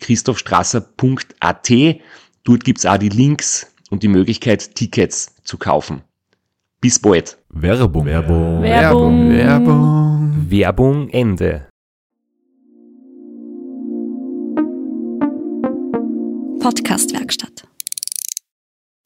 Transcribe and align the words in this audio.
www.christophstrasser.at. 0.00 1.70
Dort 2.44 2.64
gibt's 2.64 2.86
auch 2.86 2.96
die 2.98 3.08
Links 3.08 3.72
und 3.90 4.02
die 4.02 4.08
Möglichkeit, 4.08 4.74
Tickets 4.74 5.34
zu 5.44 5.58
kaufen. 5.58 6.02
Bis 6.80 6.98
bald. 6.98 7.38
Werbung. 7.50 8.06
Werbung. 8.06 8.62
Werbung. 8.62 9.30
Werbung. 9.30 10.46
Werbung 10.48 11.08
Ende. 11.10 11.66
Podcastwerkstatt. 16.60 17.64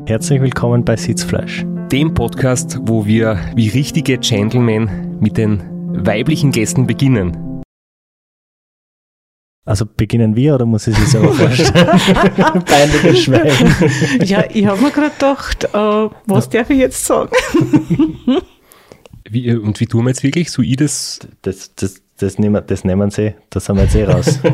Herzlich 0.06 0.40
willkommen 0.40 0.84
bei 0.84 0.96
Sitzfleisch. 0.96 1.64
Dem 1.90 2.14
Podcast, 2.14 2.78
wo 2.82 3.06
wir 3.06 3.38
wie 3.54 3.68
richtige 3.68 4.18
Gentlemen 4.18 5.18
mit 5.20 5.36
den 5.36 5.62
weiblichen 6.04 6.50
Gästen 6.50 6.86
beginnen. 6.86 7.53
Also 9.66 9.86
beginnen 9.86 10.36
wir 10.36 10.54
oder 10.54 10.66
muss 10.66 10.86
ich 10.86 10.98
es 10.98 11.12
selber 11.12 11.32
vorstellen? 11.32 11.86
Peinliches 12.66 13.22
Schweigen. 13.22 13.74
Ja, 14.22 14.44
ich 14.52 14.66
habe 14.66 14.82
mir 14.82 14.90
gerade 14.90 15.10
gedacht, 15.10 15.64
äh, 15.64 16.14
was 16.26 16.50
darf 16.50 16.68
ich 16.68 16.78
jetzt 16.78 17.04
sagen? 17.04 17.30
Wie, 19.30 19.52
und 19.54 19.80
wie 19.80 19.86
tun 19.86 20.04
wir 20.04 20.10
jetzt 20.10 20.22
wirklich? 20.22 20.50
So 20.50 20.60
ich 20.60 20.76
das? 20.76 21.18
Das, 21.42 21.74
das, 21.74 22.02
das, 22.18 22.38
nehmen, 22.38 22.62
das 22.66 22.84
nehmen 22.84 23.10
Sie, 23.10 23.34
das 23.48 23.68
haben 23.68 23.76
wir 23.78 23.84
jetzt 23.84 23.94
eh 23.96 24.04
raus. 24.04 24.38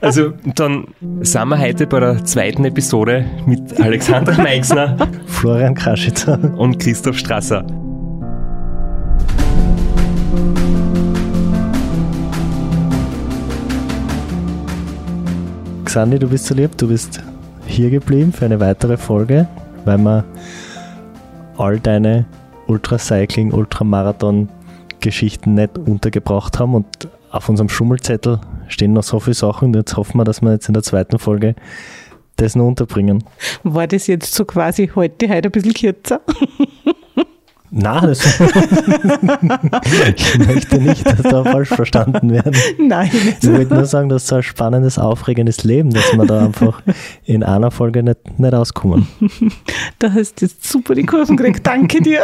Also 0.00 0.34
dann 0.54 0.88
sind 1.22 1.48
wir 1.48 1.58
heute 1.58 1.86
bei 1.86 1.98
der 1.98 2.24
zweiten 2.24 2.64
Episode 2.64 3.24
mit 3.46 3.80
Alexander 3.80 4.40
Meixner 4.40 4.96
Florian 5.26 5.74
Kraschitzer. 5.74 6.54
und 6.56 6.78
Christoph 6.78 7.18
Strasser. 7.18 7.66
Xandi, 15.96 16.18
du 16.18 16.28
bist 16.28 16.44
so 16.44 16.54
lieb, 16.54 16.76
du 16.76 16.88
bist 16.88 17.22
hier 17.66 17.88
geblieben 17.88 18.30
für 18.30 18.44
eine 18.44 18.60
weitere 18.60 18.98
Folge, 18.98 19.48
weil 19.86 19.96
wir 19.96 20.26
all 21.56 21.80
deine 21.80 22.26
Ultracycling, 22.66 23.50
Ultramarathon-Geschichten 23.50 25.54
nicht 25.54 25.78
untergebracht 25.78 26.60
haben 26.60 26.74
und 26.74 27.08
auf 27.30 27.48
unserem 27.48 27.70
Schummelzettel 27.70 28.42
stehen 28.68 28.92
noch 28.92 29.04
so 29.04 29.20
viele 29.20 29.32
Sachen 29.32 29.68
und 29.68 29.76
jetzt 29.76 29.96
hoffen 29.96 30.18
wir, 30.18 30.24
dass 30.24 30.42
wir 30.42 30.52
jetzt 30.52 30.68
in 30.68 30.74
der 30.74 30.82
zweiten 30.82 31.18
Folge 31.18 31.54
das 32.36 32.56
noch 32.56 32.66
unterbringen. 32.66 33.24
War 33.62 33.86
das 33.86 34.06
jetzt 34.06 34.34
so 34.34 34.44
quasi 34.44 34.90
heute, 34.94 35.30
heute 35.30 35.48
ein 35.48 35.52
bisschen 35.52 35.72
kürzer? 35.72 36.20
Nein, 37.70 38.02
das 38.02 38.40
ich 40.16 40.38
möchte 40.38 40.78
nicht, 40.78 41.06
dass 41.06 41.22
da 41.22 41.44
falsch 41.44 41.68
verstanden 41.68 42.30
werden. 42.30 42.54
Nein. 42.78 43.10
Ich 43.40 43.48
wollte 43.48 43.74
nur 43.74 43.84
sagen, 43.84 44.08
das 44.08 44.22
ist 44.22 44.28
so 44.28 44.36
ein 44.36 44.42
spannendes, 44.42 44.98
aufregendes 44.98 45.64
Leben, 45.64 45.90
dass 45.90 46.12
wir 46.12 46.26
da 46.26 46.44
einfach 46.44 46.82
in 47.24 47.42
einer 47.42 47.70
Folge 47.70 48.02
nicht, 48.02 48.38
nicht 48.38 48.54
auskommen. 48.54 49.08
Da 49.98 50.12
hast 50.12 50.40
du 50.40 50.46
jetzt 50.46 50.64
super 50.64 50.94
die 50.94 51.04
Kurven 51.06 51.36
gekriegt. 51.36 51.66
Danke 51.66 52.00
dir. 52.00 52.22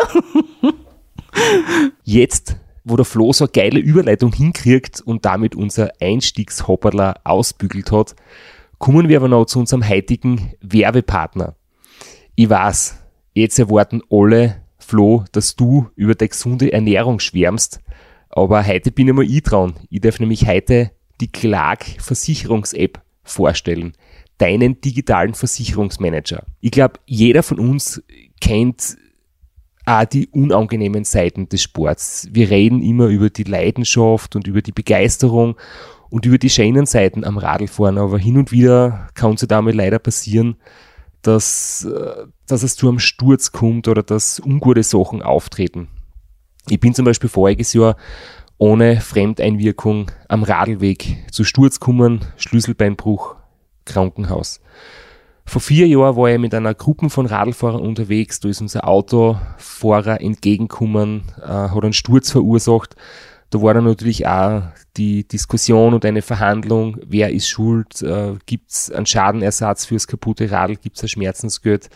Jetzt, 2.05 2.57
wo 2.85 2.97
der 2.97 3.05
Flo 3.05 3.33
so 3.33 3.45
eine 3.45 3.53
geile 3.53 3.81
Überleitung 3.81 4.33
hinkriegt 4.33 5.01
und 5.01 5.25
damit 5.25 5.55
unser 5.55 5.91
Einstiegshopperler 6.01 7.15
ausbügelt 7.25 7.91
hat, 7.93 8.15
kommen 8.79 9.09
wir 9.09 9.19
aber 9.19 9.29
noch 9.29 9.47
zu 9.47 9.59
unserem 9.61 9.89
heutigen 9.89 10.53
Werbepartner. 10.61 11.55
Ich 12.35 12.51
weiß, 12.51 12.99
jetzt 13.35 13.59
erwarten 13.59 14.03
alle, 14.11 14.62
Flo, 14.83 15.25
dass 15.33 15.57
du 15.57 15.89
über 15.97 16.15
die 16.15 16.29
gesunde 16.29 16.73
Ernährung 16.73 17.21
schwärmst, 17.21 17.81
aber 18.29 18.67
heute 18.67 18.91
bin 18.91 19.09
ich 19.09 19.15
mal 19.15 19.25
ich 19.25 19.43
dran. 19.43 19.75
Ich 19.91 20.01
darf 20.01 20.19
nämlich 20.21 20.47
heute 20.47 20.91
die 21.21 21.31
Clark 21.31 21.85
Versicherungs-App 21.99 23.01
vorstellen. 23.23 23.93
Deinen 24.39 24.81
digitalen 24.81 25.35
Versicherungsmanager. 25.35 26.45
Ich 26.61 26.71
glaube, 26.71 26.95
jeder 27.07 27.43
von 27.43 27.59
uns 27.59 28.03
kennt 28.41 28.97
auch 29.85 30.05
die 30.05 30.29
unangenehmen 30.29 31.05
Seiten 31.05 31.49
des 31.49 31.63
Sports. 31.63 32.29
Wir 32.31 32.51
reden 32.51 32.83
immer 32.83 33.07
über 33.07 33.31
die 33.31 33.45
Leidenschaft 33.45 34.37
und 34.37 34.47
über 34.47 34.63
die 34.63 34.73
Begeisterung 34.73 35.57
und 36.11 36.27
über 36.27 36.39
die 36.39 36.51
schönen 36.51 36.87
Seiten 36.87 37.25
am 37.25 37.39
Radlfahren, 37.39 37.99
aber 37.99 38.19
hin 38.19 38.39
und 38.39 38.53
wieder 38.53 39.09
kann 39.15 39.35
es 39.35 39.43
ja 39.43 39.47
damit 39.47 39.75
leider 39.75 39.99
passieren, 39.99 40.57
dass, 41.23 41.85
äh, 41.85 42.27
dass 42.53 42.63
es 42.63 42.77
zu 42.77 42.87
einem 42.87 42.99
Sturz 42.99 43.51
kommt 43.51 43.89
oder 43.89 44.03
dass 44.03 44.39
ungute 44.39 44.83
Sachen 44.83 45.23
auftreten. 45.23 45.89
Ich 46.69 46.79
bin 46.79 46.95
zum 46.95 47.07
Beispiel 47.07 47.31
voriges 47.31 47.73
Jahr 47.73 47.97
ohne 48.59 49.01
Fremdeinwirkung 49.01 50.11
am 50.29 50.43
Radlweg 50.43 51.17
zu 51.33 51.45
Sturz 51.45 51.81
gekommen, 51.81 52.21
Schlüsselbeinbruch, 52.37 53.37
Krankenhaus. 53.87 54.61
Vor 55.47 55.63
vier 55.63 55.89
Jahren 55.89 56.17
war 56.17 56.31
ich 56.31 56.39
mit 56.39 56.55
einer 56.55 56.75
Gruppe 56.75 57.09
von 57.09 57.25
Radlfahrern 57.25 57.81
unterwegs, 57.81 58.39
da 58.39 58.51
ist 58.51 58.61
unser 58.61 58.87
Autofahrer 58.87 60.21
entgegengekommen, 60.21 61.23
äh, 61.43 61.49
hat 61.49 61.83
einen 61.83 61.95
Sturz 61.95 62.31
verursacht. 62.31 62.97
Da 63.53 63.61
war 63.61 63.75
dann 63.75 63.85
natürlich 63.85 64.27
auch 64.27 64.63
die 64.97 65.29
Diskussion 65.29 65.93
und 65.93 66.07
eine 66.07 66.23
Verhandlung, 66.23 66.97
wer 67.05 67.31
ist 67.31 67.49
schuld, 67.49 68.01
äh, 68.01 68.33
gibt 68.47 68.71
es 68.71 68.91
einen 68.91 69.05
Schadenersatz 69.05 69.85
fürs 69.85 70.07
kaputte 70.07 70.51
Radl, 70.51 70.77
gibt 70.77 70.97
es 70.97 71.03
ein 71.03 71.09
Schmerzensgeld. 71.09 71.91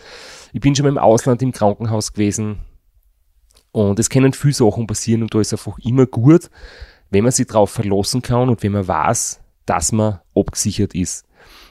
Ich 0.52 0.60
bin 0.60 0.76
schon 0.76 0.84
mal 0.84 0.90
im 0.90 0.98
Ausland 0.98 1.40
im 1.40 1.52
Krankenhaus 1.52 2.12
gewesen 2.12 2.58
und 3.72 3.98
es 3.98 4.10
können 4.10 4.34
viele 4.34 4.52
Sachen 4.52 4.86
passieren 4.86 5.22
und 5.22 5.34
da 5.34 5.40
ist 5.40 5.54
einfach 5.54 5.78
immer 5.78 6.04
gut, 6.04 6.50
wenn 7.08 7.24
man 7.24 7.32
sich 7.32 7.46
darauf 7.46 7.70
verlassen 7.70 8.20
kann 8.20 8.50
und 8.50 8.62
wenn 8.62 8.72
man 8.72 8.86
weiß, 8.86 9.40
dass 9.64 9.92
man 9.92 10.20
abgesichert 10.34 10.94
ist. 10.94 11.24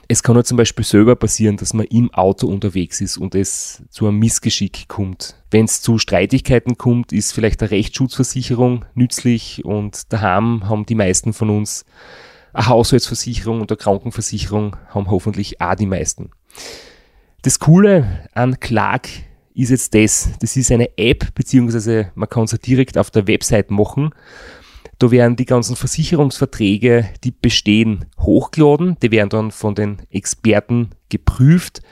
Es 0.08 0.22
kann 0.22 0.36
ja 0.36 0.44
zum 0.44 0.56
Beispiel 0.56 0.84
selber 0.84 1.16
passieren, 1.16 1.56
dass 1.56 1.74
man 1.74 1.86
im 1.86 2.14
Auto 2.14 2.46
unterwegs 2.46 3.00
ist 3.00 3.16
und 3.16 3.34
es 3.34 3.82
zu 3.90 4.06
einem 4.06 4.18
Missgeschick 4.18 4.86
kommt. 4.86 5.34
Wenn 5.50 5.64
es 5.64 5.82
zu 5.82 5.98
Streitigkeiten 5.98 6.78
kommt, 6.78 7.12
ist 7.12 7.32
vielleicht 7.32 7.60
eine 7.60 7.72
Rechtsschutzversicherung 7.72 8.84
nützlich 8.94 9.64
und 9.64 10.12
daheim 10.12 10.68
haben 10.68 10.86
die 10.86 10.94
meisten 10.94 11.32
von 11.32 11.50
uns 11.50 11.84
eine 12.52 12.68
Haushaltsversicherung 12.68 13.60
und 13.60 13.70
eine 13.70 13.76
Krankenversicherung 13.76 14.76
haben 14.90 15.10
hoffentlich 15.10 15.60
auch 15.60 15.74
die 15.74 15.86
meisten. 15.86 16.30
Das 17.42 17.58
Coole 17.58 18.28
an 18.32 18.60
Clark 18.60 19.08
ist 19.54 19.70
jetzt 19.70 19.94
das. 19.94 20.30
Das 20.40 20.56
ist 20.56 20.70
eine 20.70 20.96
App, 20.98 21.34
beziehungsweise 21.34 22.12
man 22.14 22.28
kann 22.28 22.44
es 22.44 22.52
ja 22.52 22.58
direkt 22.58 22.96
auf 22.96 23.10
der 23.10 23.26
Website 23.26 23.70
machen. 23.70 24.10
Da 24.98 25.10
werden 25.10 25.36
die 25.36 25.44
ganzen 25.44 25.76
Versicherungsverträge, 25.76 27.08
die 27.22 27.30
bestehen, 27.30 28.06
hochgeladen. 28.18 28.96
Die 29.02 29.10
werden 29.10 29.28
dann 29.28 29.50
von 29.50 29.74
den 29.74 29.98
Experten 30.10 30.90
geprüft 31.10 31.82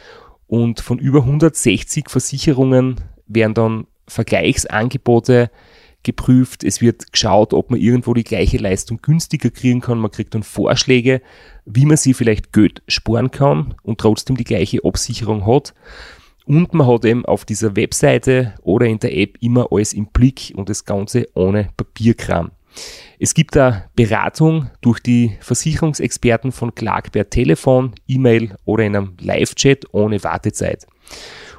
und 0.46 0.80
von 0.80 0.98
über 0.98 1.20
160 1.20 2.08
Versicherungen 2.08 2.96
werden 3.26 3.54
dann 3.54 3.86
Vergleichsangebote 4.06 5.50
geprüft. 6.02 6.64
Es 6.64 6.80
wird 6.80 7.12
geschaut, 7.12 7.52
ob 7.52 7.70
man 7.70 7.80
irgendwo 7.80 8.14
die 8.14 8.24
gleiche 8.24 8.58
Leistung 8.58 9.00
günstiger 9.02 9.50
kriegen 9.50 9.80
kann. 9.80 9.98
Man 9.98 10.10
kriegt 10.10 10.34
dann 10.34 10.42
Vorschläge, 10.42 11.20
wie 11.64 11.86
man 11.86 11.96
sie 11.96 12.14
vielleicht 12.14 12.52
Geld 12.52 12.82
sparen 12.88 13.30
kann 13.30 13.74
und 13.82 14.00
trotzdem 14.00 14.36
die 14.36 14.44
gleiche 14.44 14.84
Absicherung 14.84 15.46
hat. 15.46 15.74
Und 16.46 16.74
man 16.74 16.86
hat 16.86 17.06
eben 17.06 17.24
auf 17.24 17.44
dieser 17.46 17.74
Webseite 17.74 18.54
oder 18.62 18.86
in 18.86 18.98
der 18.98 19.16
App 19.16 19.38
immer 19.40 19.68
alles 19.72 19.94
im 19.94 20.06
Blick 20.06 20.52
und 20.54 20.68
das 20.68 20.84
Ganze 20.84 21.26
ohne 21.34 21.70
Papierkram. 21.76 22.50
Es 23.18 23.34
gibt 23.34 23.56
da 23.56 23.84
Beratung 23.94 24.70
durch 24.80 25.00
die 25.00 25.36
Versicherungsexperten 25.40 26.52
von 26.52 26.74
Clark 26.74 27.12
per 27.12 27.30
Telefon, 27.30 27.94
E-Mail 28.06 28.56
oder 28.64 28.84
in 28.84 28.96
einem 28.96 29.16
Live-Chat 29.20 29.86
ohne 29.92 30.22
Wartezeit. 30.24 30.86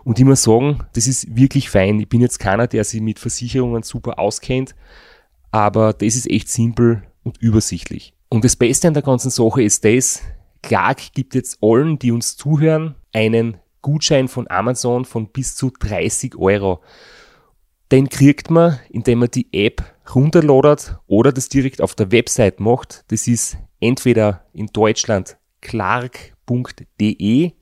Und 0.03 0.19
ich 0.19 0.25
muss 0.25 0.43
sagen, 0.43 0.83
das 0.93 1.07
ist 1.07 1.35
wirklich 1.35 1.69
fein. 1.69 1.99
Ich 1.99 2.09
bin 2.09 2.21
jetzt 2.21 2.39
keiner, 2.39 2.67
der 2.67 2.83
sich 2.83 3.01
mit 3.01 3.19
Versicherungen 3.19 3.83
super 3.83 4.19
auskennt, 4.19 4.75
aber 5.51 5.93
das 5.93 6.15
ist 6.15 6.29
echt 6.29 6.49
simpel 6.49 7.03
und 7.23 7.37
übersichtlich. 7.41 8.13
Und 8.29 8.43
das 8.43 8.55
Beste 8.55 8.87
an 8.87 8.93
der 8.93 9.03
ganzen 9.03 9.31
Sache 9.31 9.63
ist 9.63 9.85
das, 9.85 10.21
Clark 10.61 11.13
gibt 11.13 11.35
jetzt 11.35 11.59
allen, 11.61 11.97
die 11.99 12.11
uns 12.11 12.37
zuhören, 12.37 12.95
einen 13.13 13.57
Gutschein 13.81 14.27
von 14.27 14.49
Amazon 14.49 15.05
von 15.05 15.27
bis 15.27 15.55
zu 15.55 15.71
30 15.71 16.35
Euro. 16.37 16.81
Den 17.95 18.09
kriegt 18.09 18.51
man, 18.51 18.77
indem 18.89 19.19
man 19.19 19.31
die 19.31 19.47
App 19.53 19.81
runterladet 20.13 20.97
oder 21.07 21.31
das 21.31 21.47
direkt 21.47 21.81
auf 21.81 21.95
der 21.95 22.11
Website 22.11 22.59
macht. 22.59 23.05
Das 23.07 23.25
ist 23.25 23.57
entweder 23.79 24.43
in 24.51 24.67
Deutschland 24.67 25.37
clark.de 25.61 27.53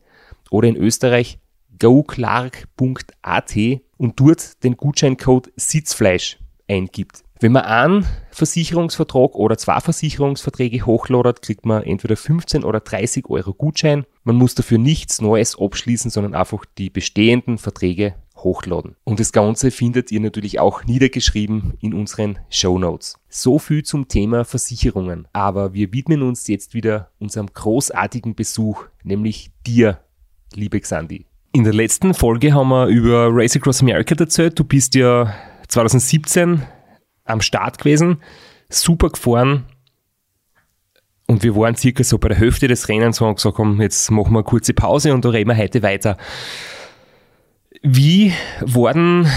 oder 0.50 0.68
in 0.68 0.76
Österreich 0.76 1.38
goclark.at 1.80 3.56
und 3.98 4.20
dort 4.20 4.64
den 4.64 4.76
Gutscheincode 4.76 5.52
Sitzfleisch 5.56 6.40
eingibt. 6.68 7.24
Wenn 7.40 7.52
man 7.52 7.66
einen 7.66 8.08
Versicherungsvertrag 8.32 9.36
oder 9.36 9.60
zwei 9.60 9.80
Versicherungsverträge 9.82 10.84
hochladet, 10.88 11.44
kriegt 11.44 11.68
man 11.68 11.84
entweder 11.84 12.16
15 12.16 12.64
oder 12.64 12.80
30 12.80 13.30
Euro 13.30 13.54
Gutschein. 13.54 14.08
Man 14.24 14.38
muss 14.38 14.56
dafür 14.56 14.80
nichts 14.80 15.22
Neues 15.22 15.60
abschließen, 15.60 16.10
sondern 16.10 16.34
einfach 16.34 16.66
die 16.80 16.90
bestehenden 16.90 17.60
Verträge 17.60 18.16
hochladen. 18.44 18.96
Und 19.04 19.20
das 19.20 19.32
Ganze 19.32 19.72
findet 19.72 20.12
ihr 20.12 20.20
natürlich 20.20 20.60
auch 20.60 20.84
niedergeschrieben 20.86 21.74
in 21.80 21.94
unseren 21.94 22.40
Show 22.50 22.78
Notes. 22.78 23.18
So 23.30 23.60
viel 23.60 23.84
zum 23.84 24.08
Thema 24.08 24.46
Versicherungen. 24.46 25.28
Aber 25.34 25.74
wir 25.74 25.94
widmen 25.94 26.22
uns 26.22 26.48
jetzt 26.48 26.74
wieder 26.74 27.12
unserem 27.20 27.48
großartigen 27.54 28.36
Besuch, 28.36 28.86
nämlich 29.04 29.52
dir, 29.66 30.00
liebe 30.54 30.80
Xandi. 30.80 31.26
In 31.54 31.64
der 31.64 31.74
letzten 31.74 32.14
Folge 32.14 32.54
haben 32.54 32.70
wir 32.70 32.88
über 32.88 33.30
Race 33.32 33.56
Across 33.56 33.82
America 33.82 34.16
erzählt. 34.16 34.58
Du 34.58 34.64
bist 34.64 34.96
ja 34.96 35.34
2017 35.68 36.64
am 37.26 37.42
Start 37.42 37.78
gewesen, 37.78 38.18
super 38.70 39.10
gefahren. 39.10 39.66
Und 41.28 41.44
wir 41.44 41.56
waren 41.56 41.76
circa 41.76 42.04
so 42.04 42.18
bei 42.18 42.28
der 42.28 42.38
Hälfte 42.38 42.68
des 42.68 42.90
Rennens 42.90 43.22
und 43.22 43.28
haben 43.28 43.36
gesagt, 43.36 43.56
komm, 43.56 43.82
jetzt 43.82 44.12
machen 44.12 44.34
wir 44.34 44.40
eine 44.40 44.44
kurze 44.44 44.74
Pause 44.74 45.14
und 45.14 45.24
da 45.24 45.30
reden 45.30 45.50
wir 45.50 45.58
heute 45.58 45.82
weiter. 45.82 46.18
Wie 47.84 48.34
war 48.62 48.94
denn 48.94 49.28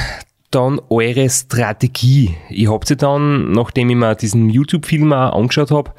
dann 0.52 0.80
eure 0.88 1.28
Strategie? 1.28 2.36
Ich 2.48 2.70
habe 2.70 2.86
sie 2.86 2.96
dann, 2.96 3.50
nachdem 3.50 3.90
ich 3.90 3.96
mir 3.96 4.14
diesen 4.14 4.48
YouTube-Film 4.48 5.12
angeschaut 5.12 5.72
habe, 5.72 5.92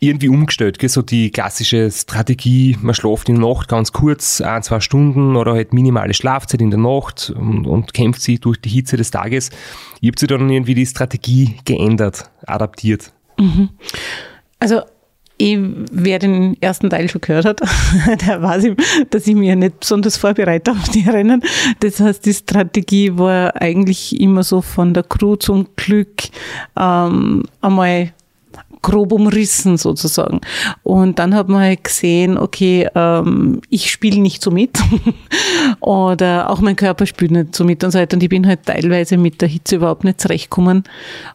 irgendwie 0.00 0.28
umgestellt, 0.28 0.78
gell? 0.78 0.88
so 0.88 1.02
die 1.02 1.30
klassische 1.30 1.90
Strategie, 1.90 2.76
man 2.80 2.94
schläft 2.94 3.28
in 3.28 3.40
der 3.40 3.48
Nacht 3.48 3.68
ganz 3.68 3.92
kurz, 3.92 4.40
ein, 4.40 4.62
zwei 4.62 4.80
Stunden 4.80 5.36
oder 5.36 5.52
halt 5.52 5.72
minimale 5.72 6.14
Schlafzeit 6.14 6.60
in 6.60 6.70
der 6.70 6.80
Nacht 6.80 7.30
und, 7.30 7.66
und 7.66 7.94
kämpft 7.94 8.22
sich 8.22 8.40
durch 8.40 8.60
die 8.60 8.70
Hitze 8.70 8.96
des 8.96 9.10
Tages. 9.10 9.50
Ich 10.00 10.08
habe 10.08 10.18
sie 10.18 10.26
dann 10.26 10.48
irgendwie 10.48 10.74
die 10.74 10.86
Strategie 10.86 11.56
geändert, 11.64 12.30
adaptiert. 12.46 13.12
Mhm. 13.38 13.70
Also 14.58 14.82
wer 15.38 16.18
den 16.18 16.56
ersten 16.60 16.90
Teil 16.90 17.08
schon 17.08 17.20
gehört 17.20 17.44
hat, 17.44 17.60
der 18.26 18.42
weiß, 18.42 18.66
dass 19.10 19.26
ich 19.26 19.34
mich 19.34 19.54
nicht 19.54 19.80
besonders 19.80 20.16
vorbereite 20.16 20.70
auf 20.70 20.88
die 20.90 21.08
Rennen. 21.08 21.42
Das 21.80 22.00
heißt, 22.00 22.24
die 22.24 22.34
Strategie 22.34 23.16
war 23.16 23.60
eigentlich 23.60 24.20
immer 24.20 24.42
so 24.42 24.62
von 24.62 24.94
der 24.94 25.02
Crew 25.02 25.36
zum 25.36 25.68
Glück 25.76 26.24
ähm, 26.78 27.42
einmal 27.60 28.12
grob 28.84 29.12
umrissen 29.12 29.76
sozusagen. 29.78 30.40
Und 30.82 31.18
dann 31.18 31.34
hat 31.34 31.48
man 31.48 31.62
halt 31.62 31.84
gesehen, 31.84 32.38
okay, 32.38 32.86
ähm, 32.94 33.62
ich 33.70 33.90
spiele 33.90 34.20
nicht 34.20 34.42
so 34.42 34.50
mit 34.50 34.78
oder 35.80 36.50
auch 36.50 36.60
mein 36.60 36.76
Körper 36.76 37.06
spielt 37.06 37.32
nicht 37.32 37.56
so 37.56 37.64
mit 37.64 37.82
und 37.82 37.90
so 37.90 37.98
weiter. 37.98 38.16
Und 38.16 38.22
ich 38.22 38.28
bin 38.28 38.46
halt 38.46 38.66
teilweise 38.66 39.16
mit 39.16 39.40
der 39.40 39.48
Hitze 39.48 39.76
überhaupt 39.76 40.04
nicht 40.04 40.20
zurechtgekommen. 40.20 40.84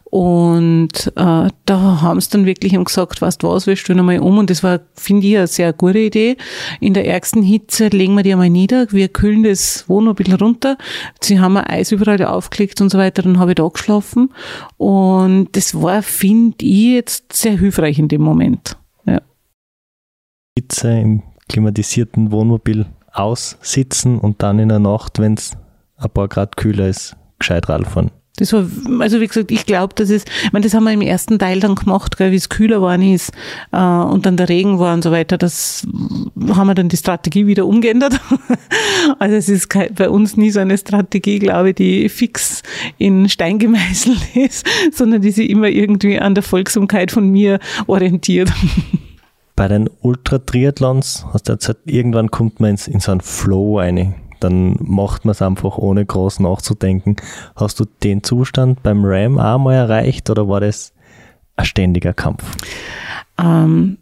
Und 0.04 1.12
äh, 1.14 1.48
da 1.66 2.00
haben 2.02 2.20
sie 2.20 2.30
dann 2.30 2.44
wirklich 2.44 2.72
gesagt, 2.72 3.22
weißt 3.22 3.42
du 3.42 3.48
was, 3.48 3.68
wir 3.68 3.76
stellen 3.76 4.00
einmal 4.00 4.18
um. 4.18 4.38
Und 4.38 4.50
das 4.50 4.62
war, 4.62 4.80
finde 4.94 5.26
ich, 5.26 5.36
eine 5.36 5.46
sehr 5.46 5.72
gute 5.72 5.98
Idee. 5.98 6.36
In 6.80 6.94
der 6.94 7.06
ärgsten 7.06 7.42
Hitze 7.42 7.88
legen 7.88 8.14
wir 8.14 8.24
die 8.24 8.32
einmal 8.32 8.50
nieder, 8.50 8.86
wir 8.90 9.08
kühlen 9.08 9.44
das 9.44 9.88
Wohnmobil 9.88 10.34
runter. 10.34 10.78
Sie 11.20 11.38
haben 11.38 11.56
ein 11.56 11.64
Eis 11.64 11.92
überall 11.92 12.24
aufgelegt 12.24 12.80
und 12.80 12.90
so 12.90 12.98
weiter. 12.98 13.22
Dann 13.22 13.38
habe 13.38 13.52
ich 13.52 13.56
da 13.56 13.68
geschlafen. 13.68 14.30
Und 14.78 15.48
das 15.52 15.80
war, 15.80 16.02
finde 16.02 16.56
ich, 16.60 16.94
jetzt 16.94 17.32
sehr 17.40 17.58
hilfreich 17.58 17.98
in 17.98 18.08
dem 18.08 18.22
Moment. 18.22 18.76
Ja. 19.06 19.20
Hitze 20.56 20.90
im 20.90 21.22
klimatisierten 21.48 22.30
Wohnmobil 22.30 22.86
aussitzen 23.12 24.18
und 24.18 24.42
dann 24.42 24.58
in 24.58 24.68
der 24.68 24.78
Nacht, 24.78 25.18
wenn 25.18 25.34
es 25.34 25.56
ein 25.96 26.10
paar 26.10 26.28
Grad 26.28 26.56
kühler 26.56 26.88
ist, 26.88 27.16
gescheit 27.38 27.68
Radfahren. 27.68 28.10
Das 28.40 28.54
war, 28.54 28.66
also 29.00 29.20
wie 29.20 29.26
gesagt, 29.26 29.50
ich 29.50 29.66
glaube, 29.66 29.94
dass 29.94 30.08
es, 30.08 30.24
ich 30.44 30.52
meine, 30.52 30.64
das 30.64 30.72
haben 30.72 30.84
wir 30.84 30.92
im 30.92 31.02
ersten 31.02 31.38
Teil 31.38 31.60
dann 31.60 31.74
gemacht, 31.74 32.18
wie 32.18 32.34
es 32.34 32.48
kühler 32.48 32.76
geworden 32.76 33.02
ist 33.02 33.32
äh, 33.70 33.76
und 33.76 34.24
dann 34.24 34.38
der 34.38 34.48
Regen 34.48 34.78
war 34.78 34.94
und 34.94 35.04
so 35.04 35.10
weiter. 35.10 35.36
Das 35.36 35.86
haben 36.48 36.66
wir 36.66 36.74
dann 36.74 36.88
die 36.88 36.96
Strategie 36.96 37.46
wieder 37.46 37.66
umgeändert. 37.66 38.18
also 39.18 39.36
es 39.36 39.50
ist 39.50 39.68
bei 39.94 40.08
uns 40.08 40.38
nie 40.38 40.50
so 40.50 40.60
eine 40.60 40.78
Strategie, 40.78 41.38
glaube 41.38 41.70
ich, 41.70 41.74
die 41.74 42.08
fix 42.08 42.62
in 42.96 43.28
Stein 43.28 43.58
gemeißelt 43.58 44.20
ist, 44.34 44.66
sondern 44.92 45.20
die 45.20 45.32
sich 45.32 45.50
immer 45.50 45.68
irgendwie 45.68 46.18
an 46.18 46.34
der 46.34 46.42
Folgsamkeit 46.42 47.10
von 47.12 47.28
mir 47.28 47.58
orientiert. 47.86 48.50
Bei 49.54 49.68
den 49.68 49.90
Ultra-Triathlons 50.00 51.26
hast 51.34 51.48
du 51.48 51.52
erzählt, 51.52 51.78
irgendwann 51.84 52.30
kommt 52.30 52.60
man 52.60 52.70
in, 52.70 52.94
in 52.94 53.00
so 53.00 53.12
einen 53.12 53.20
Flow 53.20 53.78
rein 53.78 54.14
dann 54.40 54.76
macht 54.80 55.24
man 55.24 55.32
es 55.32 55.42
einfach 55.42 55.78
ohne 55.78 56.04
groß 56.04 56.40
nachzudenken. 56.40 57.16
Hast 57.56 57.80
du 57.80 57.84
den 58.02 58.22
Zustand 58.22 58.82
beim 58.82 59.04
Ram 59.04 59.38
auch 59.38 59.58
mal 59.58 59.74
erreicht 59.74 60.30
oder 60.30 60.48
war 60.48 60.60
das 60.60 60.92
ein 61.56 61.64
ständiger 61.64 62.12
Kampf? 62.12 62.44
Ähm, 63.38 63.98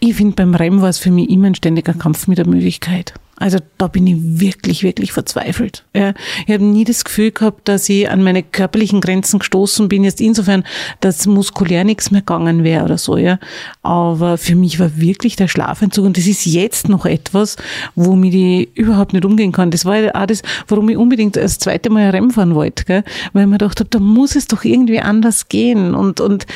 ich 0.00 0.14
finde, 0.14 0.34
beim 0.36 0.54
Ram 0.54 0.80
war 0.80 0.88
es 0.88 0.98
für 0.98 1.10
mich 1.10 1.30
immer 1.30 1.48
ein 1.48 1.54
ständiger 1.54 1.94
Kampf 1.94 2.28
mit 2.28 2.38
der 2.38 2.46
Müdigkeit. 2.46 3.14
Also 3.38 3.58
da 3.78 3.86
bin 3.86 4.06
ich 4.06 4.16
wirklich, 4.18 4.82
wirklich 4.82 5.12
verzweifelt. 5.12 5.84
Ja, 5.94 6.12
ich 6.46 6.52
habe 6.52 6.64
nie 6.64 6.84
das 6.84 7.04
Gefühl 7.04 7.30
gehabt, 7.30 7.68
dass 7.68 7.88
ich 7.88 8.10
an 8.10 8.22
meine 8.22 8.42
körperlichen 8.42 9.00
Grenzen 9.00 9.38
gestoßen 9.38 9.88
bin. 9.88 10.02
Jetzt 10.02 10.20
insofern, 10.20 10.64
dass 11.00 11.26
muskulär 11.26 11.84
nichts 11.84 12.10
mehr 12.10 12.22
gegangen 12.22 12.64
wäre 12.64 12.84
oder 12.84 12.98
so. 12.98 13.16
Ja, 13.16 13.38
aber 13.82 14.38
für 14.38 14.56
mich 14.56 14.80
war 14.80 14.98
wirklich 15.00 15.36
der 15.36 15.48
Schlafentzug 15.48 16.04
und 16.04 16.16
das 16.16 16.26
ist 16.26 16.46
jetzt 16.46 16.88
noch 16.88 17.06
etwas, 17.06 17.56
womit 17.94 18.34
ich 18.34 18.76
überhaupt 18.76 19.12
nicht 19.12 19.24
umgehen 19.24 19.52
kann. 19.52 19.70
Das 19.70 19.84
war 19.84 19.96
ja 19.98 20.14
auch 20.14 20.26
das, 20.26 20.42
warum 20.66 20.88
ich 20.88 20.96
unbedingt 20.96 21.36
das 21.36 21.58
zweite 21.58 21.90
Mal 21.90 22.10
Rennen 22.10 22.32
fahren 22.32 22.54
wollte, 22.54 22.84
gell? 22.84 23.04
weil 23.32 23.42
ich 23.44 23.48
mir 23.48 23.58
gedacht 23.58 23.78
habe, 23.78 23.90
da 23.90 24.00
muss 24.00 24.34
es 24.34 24.48
doch 24.48 24.64
irgendwie 24.64 25.00
anders 25.00 25.48
gehen 25.48 25.94
und 25.94 26.20
und 26.20 26.46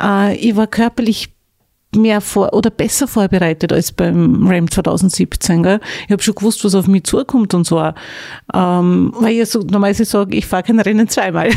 äh, 0.00 0.34
ich 0.36 0.56
war 0.56 0.66
körperlich 0.66 1.31
mehr 1.96 2.20
vor 2.20 2.54
oder 2.54 2.70
besser 2.70 3.06
vorbereitet 3.06 3.72
als 3.72 3.92
beim 3.92 4.46
RAM 4.46 4.70
2017. 4.70 5.62
Gell? 5.62 5.80
Ich 6.06 6.12
habe 6.12 6.22
schon 6.22 6.34
gewusst, 6.34 6.64
was 6.64 6.74
auf 6.74 6.88
mich 6.88 7.04
zukommt 7.04 7.54
und 7.54 7.66
so. 7.66 7.80
Ähm, 8.54 9.12
weil 9.18 9.34
ich 9.34 9.48
so 9.50 9.60
normalerweise 9.60 10.04
sage, 10.04 10.36
ich 10.36 10.46
fahre 10.46 10.62
kein 10.62 10.80
Rennen 10.80 11.08
zweimal. 11.08 11.50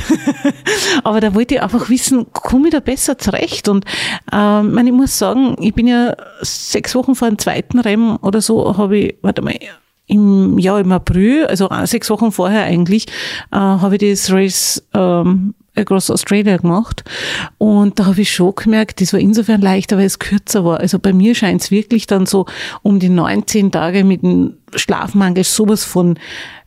Aber 1.04 1.22
da 1.22 1.34
wollte 1.34 1.56
ich 1.56 1.62
einfach 1.62 1.89
wissen, 1.89 2.25
komme 2.34 2.68
ich 2.68 2.74
da 2.74 2.80
besser 2.80 3.18
zurecht? 3.18 3.70
Und 3.70 3.86
ähm, 4.32 4.77
ich 4.77 4.94
muss 4.94 5.18
sagen, 5.18 5.56
ich 5.60 5.74
bin 5.74 5.88
ja 5.88 6.15
sechs 6.42 6.96
Wochen 6.96 7.15
vor 7.15 7.30
dem 7.30 7.38
zweiten 7.38 7.80
Rennen 7.80 8.18
oder 8.18 8.42
so, 8.42 8.77
habe 8.77 8.98
ich, 8.98 9.15
warte 9.22 9.42
mal, 9.42 9.56
im, 10.08 10.60
ja, 10.60 10.80
im 10.80 10.92
April, 10.92 11.48
also 11.48 11.70
sechs 11.86 12.10
Wochen 12.10 12.32
vorher 12.32 12.63
eigentlich, 12.63 13.08
äh, 13.51 13.56
habe 13.58 13.96
ich 13.96 14.12
das 14.12 14.32
Race 14.32 14.88
ähm, 14.94 15.56
Across 15.75 16.12
Australia 16.12 16.58
gemacht. 16.58 17.03
Und 17.58 18.00
da 18.00 18.05
habe 18.05 18.22
ich 18.22 18.32
schon 18.32 18.55
gemerkt, 18.55 19.01
das 19.01 19.13
war 19.13 19.20
insofern 19.20 19.62
leichter, 19.62 19.98
weil 19.98 20.05
es 20.05 20.20
kürzer 20.20 20.65
war. 20.65 20.79
Also 20.79 21.00
bei 21.00 21.13
mir 21.13 21.36
scheint 21.36 21.62
es 21.62 21.72
wirklich 21.72 22.08
dann 22.08 22.25
so 22.25 22.46
um 22.82 23.00
die 23.00 23.10
19 23.10 23.72
Tage 23.72 24.03
mit 24.03 24.24
dem 24.24 24.58
Schlafmangel 24.75 25.44
sowas 25.44 25.84
von 25.84 26.17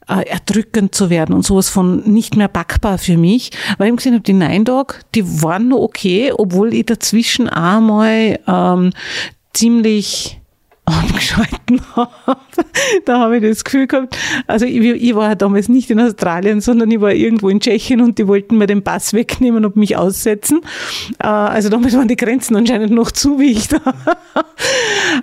äh, 0.09 0.27
erdrückend 0.29 0.95
zu 0.95 1.11
werden 1.11 1.35
und 1.35 1.45
sowas 1.45 1.69
von 1.69 2.03
nicht 2.11 2.37
mehr 2.37 2.49
backbar 2.49 2.99
für 2.99 3.17
mich, 3.17 3.51
weil 3.77 3.91
ich 3.91 3.97
gesehen 3.97 4.15
habe, 4.15 4.23
die 4.23 4.33
Nine 4.33 4.65
Dog, 4.65 5.01
die 5.15 5.43
waren 5.43 5.69
nur 5.69 5.83
okay, 5.83 6.33
obwohl 6.37 6.75
ich 6.75 6.87
dazwischen 6.87 7.49
einmal 7.49 8.39
ähm, 8.47 8.93
ziemlich 9.53 10.38
abgeschalten 10.91 11.81
habe. 11.97 12.11
Da 13.05 13.19
habe 13.21 13.37
ich 13.39 13.43
das 13.43 13.65
Gefühl 13.65 13.87
gehabt, 13.87 14.17
also 14.47 14.67
ich, 14.67 14.77
ich 14.77 15.15
war 15.15 15.35
damals 15.37 15.69
nicht 15.69 15.91
in 15.91 16.01
Australien, 16.01 16.61
sondern 16.61 16.91
ich 16.91 17.01
war 17.01 17.13
irgendwo 17.13 17.49
in 17.49 17.61
Tschechien 17.61 18.01
und 18.01 18.19
die 18.19 18.27
wollten 18.27 18.59
mir 18.59 18.67
den 18.67 18.83
Pass 18.83 19.13
wegnehmen 19.13 19.65
und 19.65 19.77
mich 19.77 19.97
aussetzen. 19.97 20.61
Äh, 21.19 21.27
also 21.27 21.69
damals 21.69 21.97
waren 21.97 22.09
die 22.09 22.17
Grenzen 22.17 22.57
anscheinend 22.57 22.93
noch 22.93 23.11
zu, 23.11 23.39
wie 23.39 23.53
ich 23.53 23.69
da. 23.69 23.79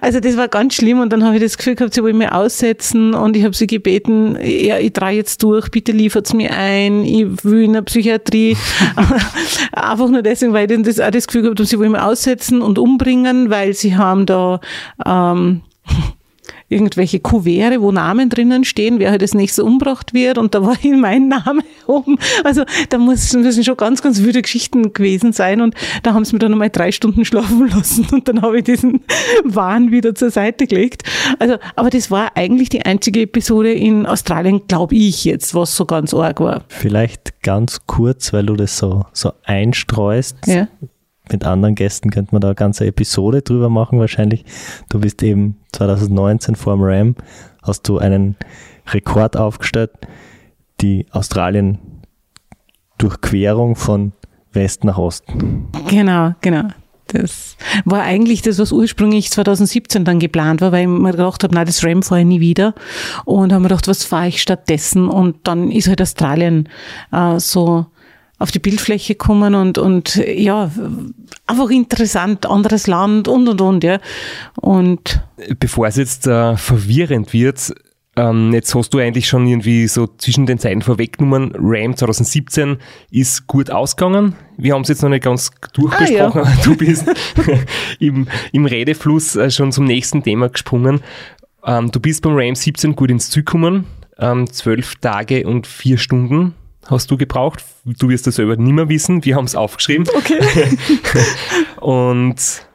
Also 0.01 0.19
das 0.19 0.35
war 0.35 0.47
ganz 0.47 0.75
schlimm 0.75 0.99
und 0.99 1.11
dann 1.13 1.23
habe 1.23 1.35
ich 1.35 1.41
das 1.41 1.57
Gefühl 1.57 1.75
gehabt, 1.75 1.93
sie 1.93 2.03
wollen 2.03 2.17
mich 2.17 2.31
aussetzen 2.31 3.13
und 3.13 3.35
ich 3.35 3.43
habe 3.43 3.55
sie 3.55 3.67
gebeten, 3.67 4.37
ja, 4.41 4.77
ich 4.77 4.93
drehe 4.93 5.15
jetzt 5.15 5.41
durch, 5.43 5.69
bitte 5.69 5.91
liefert 5.91 6.33
mir 6.33 6.51
ein, 6.51 7.05
ich 7.05 7.43
will 7.43 7.63
in 7.63 7.73
der 7.73 7.81
Psychiatrie. 7.81 8.57
Einfach 9.71 10.09
nur 10.09 10.21
deswegen, 10.21 10.53
weil 10.53 10.69
ich 10.69 10.81
das, 10.83 10.99
auch 10.99 11.11
das 11.11 11.27
Gefühl 11.27 11.43
gehabt 11.43 11.59
habe, 11.59 11.67
sie 11.67 11.79
wollen 11.79 11.91
mich 11.91 12.01
aussetzen 12.01 12.61
und 12.61 12.79
umbringen, 12.79 13.49
weil 13.49 13.73
sie 13.73 13.95
haben 13.95 14.25
da 14.25 14.59
ähm, 15.05 15.54
irgendwelche 16.67 17.19
Kuvere, 17.19 17.81
wo 17.81 17.91
Namen 17.91 18.29
drinnen 18.29 18.63
stehen, 18.63 18.99
wer 18.99 19.11
halt 19.11 19.21
als 19.21 19.33
nächstes 19.33 19.63
umgebracht 19.63 20.13
wird 20.13 20.37
und 20.37 20.55
da 20.55 20.65
war 20.65 20.75
hier 20.79 20.97
mein 20.97 21.27
Name 21.27 21.61
oben. 21.85 22.17
Also 22.43 22.63
da 22.89 22.97
muss, 22.97 23.33
müssen 23.33 23.63
schon 23.63 23.77
ganz, 23.77 24.01
ganz 24.01 24.21
wilde 24.21 24.41
Geschichten 24.41 24.93
gewesen 24.93 25.31
sein 25.31 25.61
und 25.61 25.75
da 26.03 26.13
haben 26.13 26.25
sie 26.25 26.33
mir 26.33 26.39
dann 26.39 26.51
nochmal 26.51 26.69
drei 26.69 26.91
Stunden 26.91 27.23
schlafen 27.23 27.67
lassen 27.75 28.07
und 28.11 28.27
dann 28.27 28.41
habe 28.41 28.57
ich 28.57 28.63
diesen 28.63 29.01
Wahn 29.43 29.91
wieder 29.91 30.15
zur 30.15 30.31
Seite 30.31 30.65
gelegt. 30.65 31.03
Also, 31.39 31.57
aber 31.75 31.89
das 31.89 32.09
war 32.09 32.31
eigentlich 32.35 32.69
die 32.69 32.83
einzige 32.83 33.21
Episode 33.21 33.71
in 33.71 34.05
Australien, 34.05 34.61
glaube 34.67 34.95
ich 34.95 35.23
jetzt, 35.25 35.53
was 35.53 35.75
so 35.75 35.85
ganz 35.85 36.13
arg 36.13 36.39
war. 36.39 36.63
Vielleicht 36.67 37.41
ganz 37.43 37.81
kurz, 37.85 38.33
weil 38.33 38.45
du 38.45 38.55
das 38.55 38.77
so, 38.77 39.05
so 39.13 39.31
einstreust. 39.43 40.37
Ja. 40.47 40.67
Mit 41.31 41.45
anderen 41.45 41.75
Gästen 41.75 42.09
könnte 42.11 42.33
man 42.33 42.41
da 42.41 42.49
eine 42.49 42.55
ganze 42.55 42.85
Episode 42.85 43.41
drüber 43.41 43.69
machen 43.69 43.99
wahrscheinlich. 43.99 44.45
Du 44.89 44.99
bist 44.99 45.23
eben 45.23 45.57
2019 45.71 46.55
vor 46.55 46.75
dem 46.75 46.83
Ram, 46.83 47.15
hast 47.63 47.87
du 47.87 47.97
einen 47.97 48.35
Rekord 48.87 49.37
aufgestellt, 49.37 49.91
die 50.81 51.07
Australien 51.11 51.79
Durchquerung 52.97 53.75
von 53.75 54.13
West 54.53 54.83
nach 54.83 54.97
Osten. 54.97 55.67
Genau, 55.89 56.33
genau. 56.41 56.69
Das 57.07 57.55
war 57.85 58.01
eigentlich 58.01 58.41
das, 58.41 58.57
was 58.57 58.71
ursprünglich 58.71 59.29
2017 59.29 60.05
dann 60.05 60.19
geplant 60.19 60.61
war, 60.61 60.71
weil 60.71 60.81
ich 60.83 60.87
mir 60.87 61.11
gedacht 61.11 61.43
habe, 61.43 61.53
nein, 61.53 61.67
das 61.67 61.83
RAM 61.83 62.01
fahre 62.01 62.21
ich 62.21 62.27
nie 62.27 62.39
wieder. 62.39 62.73
Und 63.25 63.53
habe 63.53 63.61
mir 63.61 63.67
gedacht, 63.69 63.87
was 63.87 64.03
fahre 64.03 64.27
ich 64.27 64.41
stattdessen? 64.41 65.07
Und 65.07 65.47
dann 65.47 65.69
ist 65.69 65.87
halt 65.87 66.01
Australien 66.01 66.67
äh, 67.11 67.39
so 67.39 67.85
auf 68.37 68.51
die 68.51 68.59
Bildfläche 68.59 69.13
gekommen 69.13 69.55
und, 69.55 69.77
und 69.77 70.15
ja, 70.15 70.69
einfach 71.47 71.69
interessant, 71.69 72.45
anderes 72.45 72.87
Land 72.87 73.27
und 73.27 73.47
und 73.47 73.61
und, 73.61 73.83
ja. 73.83 73.99
Und 74.59 75.21
Bevor 75.59 75.87
es 75.87 75.95
jetzt 75.95 76.27
äh, 76.27 76.57
verwirrend 76.57 77.33
wird, 77.33 77.73
ähm, 78.17 78.53
jetzt 78.53 78.73
hast 78.73 78.93
du 78.93 78.99
eigentlich 78.99 79.27
schon 79.27 79.45
irgendwie 79.45 79.87
so 79.87 80.07
zwischen 80.07 80.45
den 80.45 80.57
Zeiten 80.57 80.81
vorweggenommen, 80.81 81.53
RAM 81.57 81.97
2017 81.97 82.77
ist 83.11 83.47
gut 83.47 83.69
ausgegangen. 83.69 84.35
Wir 84.57 84.73
haben 84.73 84.83
es 84.83 84.87
jetzt 84.87 85.01
noch 85.01 85.09
nicht 85.09 85.23
ganz 85.23 85.51
durchbesprochen, 85.73 86.41
Ah, 86.41 86.47
aber 86.47 86.53
du 86.63 86.77
bist 86.77 87.05
im, 87.99 88.27
im 88.53 88.65
Redefluss 88.65 89.35
äh, 89.35 89.51
schon 89.51 89.71
zum 89.71 89.85
nächsten 89.85 90.23
Thema 90.23 90.49
gesprungen. 90.49 91.01
Ähm, 91.65 91.91
du 91.91 91.99
bist 91.99 92.21
beim 92.21 92.35
RAM 92.35 92.55
17 92.55 92.95
gut 92.95 93.11
ins 93.11 93.29
Ziel 93.29 93.43
gekommen. 93.43 93.85
Ähm, 94.17 94.49
zwölf 94.49 94.95
Tage 94.95 95.45
und 95.45 95.67
vier 95.67 95.97
Stunden 95.97 96.53
hast 96.87 97.09
du 97.11 97.17
gebraucht. 97.17 97.63
Du 97.85 98.09
wirst 98.09 98.27
das 98.27 98.35
selber 98.35 98.55
nicht 98.55 98.73
mehr 98.73 98.89
wissen. 98.89 99.23
Wir 99.25 99.35
haben 99.35 99.45
es 99.45 99.55
aufgeschrieben. 99.55 100.07
okay. 100.15 100.77
Und 101.81 102.65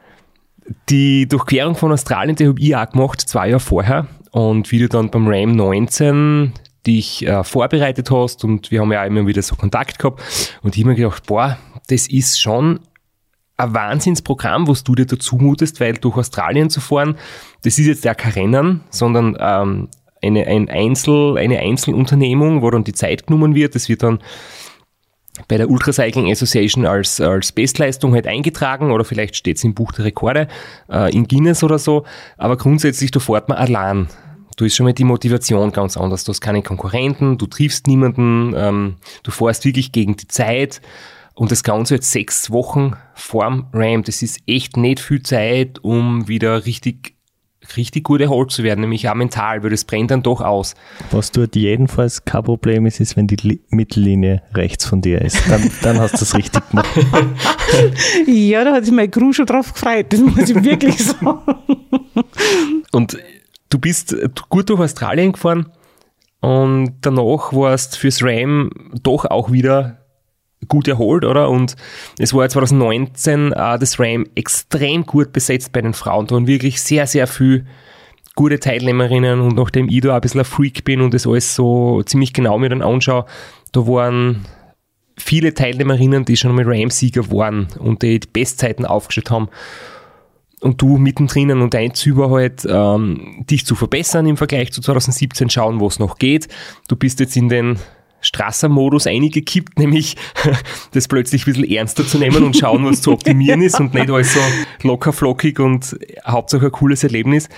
die 0.89 1.27
Durchquerung 1.27 1.75
von 1.75 1.91
Australien, 1.91 2.35
die 2.35 2.47
habe 2.47 2.59
ich 2.59 2.75
auch 2.75 2.89
gemacht, 2.89 3.21
zwei 3.21 3.49
Jahre 3.49 3.59
vorher. 3.59 4.07
Und 4.31 4.71
wie 4.71 4.79
du 4.79 4.87
dann 4.87 5.09
beim 5.09 5.27
RAM 5.27 5.55
19 5.55 6.53
dich 6.85 7.25
äh, 7.27 7.43
vorbereitet 7.43 8.09
hast 8.09 8.43
und 8.43 8.71
wir 8.71 8.81
haben 8.81 8.91
ja 8.91 9.03
auch 9.03 9.05
immer 9.05 9.27
wieder 9.27 9.41
so 9.41 9.55
Kontakt 9.55 9.99
gehabt 9.99 10.19
und 10.63 10.75
ich 10.75 10.81
habe 10.81 10.89
mir 10.91 10.95
gedacht, 10.95 11.27
boah, 11.27 11.57
das 11.87 12.07
ist 12.07 12.41
schon 12.41 12.79
ein 13.57 13.73
Wahnsinnsprogramm, 13.73 14.67
was 14.67 14.83
du 14.83 14.95
dir 14.95 15.05
dazu 15.05 15.35
mutest, 15.35 15.79
weil 15.79 15.93
durch 15.93 16.17
Australien 16.17 16.69
zu 16.69 16.81
fahren, 16.81 17.17
das 17.63 17.77
ist 17.77 17.85
jetzt 17.85 18.03
ja 18.03 18.15
kein 18.15 18.31
Rennen, 18.31 18.81
sondern 18.89 19.37
ähm, 19.39 19.89
eine, 20.21 20.47
ein 20.47 20.69
Einzel, 20.69 21.37
eine 21.37 21.59
Einzelunternehmung, 21.59 22.61
wo 22.61 22.69
dann 22.69 22.83
die 22.83 22.93
Zeit 22.93 23.27
genommen 23.27 23.55
wird. 23.55 23.75
Das 23.75 23.89
wird 23.89 24.03
dann 24.03 24.19
bei 25.47 25.57
der 25.57 25.69
Ultracycling 25.69 26.31
Association 26.31 26.85
als, 26.85 27.19
als 27.21 27.51
Bestleistung 27.51 28.13
halt 28.13 28.27
eingetragen 28.27 28.91
oder 28.91 29.03
vielleicht 29.05 29.35
steht 29.35 29.57
es 29.57 29.63
im 29.63 29.73
Buch 29.73 29.91
der 29.93 30.05
Rekorde, 30.05 30.47
äh, 30.89 31.13
in 31.15 31.27
Guinness 31.27 31.63
oder 31.63 31.79
so. 31.79 32.05
Aber 32.37 32.57
grundsätzlich, 32.57 33.11
da 33.11 33.19
fährt 33.19 33.49
man 33.49 33.57
allein. 33.57 34.07
Du 34.57 34.65
ist 34.65 34.75
schon 34.75 34.85
mal 34.85 34.93
die 34.93 35.05
Motivation 35.05 35.71
ganz 35.71 35.97
anders. 35.97 36.23
Du 36.23 36.29
hast 36.29 36.41
keine 36.41 36.61
Konkurrenten, 36.61 37.37
du 37.37 37.47
triffst 37.47 37.87
niemanden, 37.87 38.53
ähm, 38.55 38.95
du 39.23 39.31
fährst 39.31 39.65
wirklich 39.65 39.91
gegen 39.91 40.17
die 40.17 40.27
Zeit. 40.27 40.81
Und 41.33 41.51
das 41.51 41.63
Ganze 41.63 41.95
jetzt 41.95 42.11
sechs 42.11 42.51
Wochen 42.51 42.93
vorm 43.15 43.67
Ram, 43.73 44.03
das 44.03 44.21
ist 44.21 44.39
echt 44.47 44.75
nicht 44.77 44.99
viel 44.99 45.23
Zeit, 45.23 45.79
um 45.81 46.27
wieder 46.27 46.65
richtig, 46.65 47.15
richtig 47.77 48.03
gut 48.03 48.21
erholt 48.21 48.51
zu 48.51 48.63
werden, 48.63 48.81
nämlich 48.81 49.09
auch 49.09 49.15
mental, 49.15 49.63
weil 49.63 49.69
das 49.69 49.85
brennt 49.85 50.11
dann 50.11 50.23
doch 50.23 50.41
aus. 50.41 50.75
Was 51.11 51.31
dort 51.31 51.55
jedenfalls 51.55 52.25
kein 52.25 52.43
Problem 52.43 52.85
ist, 52.85 52.99
ist, 52.99 53.17
wenn 53.17 53.27
die 53.27 53.35
Li 53.35 53.61
Mittellinie 53.69 54.41
rechts 54.53 54.85
von 54.85 55.01
dir 55.01 55.21
ist. 55.21 55.37
Dann, 55.49 55.69
dann 55.81 55.99
hast 55.99 56.13
du 56.13 56.23
es 56.23 56.35
richtig 56.35 56.67
gemacht. 56.69 56.89
Ja, 58.27 58.65
da 58.65 58.73
hat 58.73 58.85
sich 58.85 58.93
mein 58.93 59.09
Crew 59.09 59.31
schon 59.31 59.45
drauf 59.45 59.73
gefreut, 59.73 60.07
das 60.09 60.19
muss 60.19 60.49
ich 60.49 60.61
wirklich 60.61 60.97
sagen. 61.05 61.39
Und 62.91 63.17
du 63.69 63.79
bist 63.79 64.15
gut 64.49 64.69
durch 64.69 64.81
Australien 64.81 65.31
gefahren 65.31 65.71
und 66.41 66.95
danach 67.01 67.53
warst 67.53 67.97
fürs 67.97 68.21
Ram 68.21 68.69
doch 69.03 69.25
auch 69.25 69.51
wieder 69.51 70.00
gut 70.67 70.87
erholt, 70.87 71.25
oder? 71.25 71.49
Und 71.49 71.75
es 72.17 72.33
war 72.33 72.47
2019 72.47 73.51
äh, 73.51 73.79
das 73.79 73.99
Ram 73.99 74.25
extrem 74.35 75.05
gut 75.05 75.33
besetzt 75.33 75.71
bei 75.71 75.81
den 75.81 75.93
Frauen. 75.93 76.27
Da 76.27 76.35
waren 76.35 76.47
wirklich 76.47 76.81
sehr, 76.81 77.07
sehr 77.07 77.27
viel 77.27 77.65
gute 78.35 78.59
Teilnehmerinnen 78.59 79.41
und 79.41 79.55
nachdem 79.55 79.89
ich 79.89 80.01
da 80.01 80.15
ein 80.15 80.21
bisschen 80.21 80.41
ein 80.41 80.45
Freak 80.45 80.83
bin 80.83 81.01
und 81.01 81.13
das 81.13 81.27
alles 81.27 81.53
so 81.53 82.01
ziemlich 82.03 82.33
genau 82.33 82.57
mir 82.57 82.69
dann 82.69 82.81
anschaue, 82.81 83.25
da 83.71 83.85
waren 83.87 84.45
viele 85.17 85.53
Teilnehmerinnen, 85.53 86.25
die 86.25 86.37
schon 86.37 86.51
einmal 86.51 86.65
Ram-Sieger 86.65 87.29
waren 87.31 87.67
und 87.77 88.01
die 88.03 88.19
die 88.19 88.27
Bestzeiten 88.31 88.85
aufgestellt 88.85 89.31
haben 89.31 89.49
und 90.61 90.81
du 90.81 90.97
mittendrin 90.97 91.51
und 91.51 91.73
dein 91.73 91.93
Ziel 91.93 92.15
war 92.15 92.29
halt, 92.29 92.65
ähm, 92.69 93.45
dich 93.49 93.65
zu 93.65 93.75
verbessern 93.75 94.27
im 94.27 94.37
Vergleich 94.37 94.71
zu 94.71 94.81
2017, 94.81 95.49
schauen, 95.49 95.81
was 95.81 95.99
noch 95.99 96.17
geht. 96.17 96.47
Du 96.87 96.95
bist 96.95 97.19
jetzt 97.19 97.35
in 97.35 97.49
den 97.49 97.79
Strasser-Modus 98.21 99.07
eingekippt, 99.07 99.77
nämlich 99.77 100.15
das 100.91 101.07
plötzlich 101.07 101.43
ein 101.43 101.53
bisschen 101.53 101.69
ernster 101.69 102.05
zu 102.05 102.17
nehmen 102.17 102.43
und 102.43 102.57
schauen, 102.57 102.85
was 102.85 103.01
zu 103.01 103.11
optimieren 103.11 103.61
ist 103.61 103.79
und 103.79 103.93
nicht 103.93 104.09
alles 104.09 104.33
so 104.33 104.39
locker 104.83 105.13
flockig 105.13 105.59
und 105.59 105.97
Hauptsache 106.25 106.67
ein 106.67 106.71
cooles 106.71 107.03
Erlebnis. 107.03 107.49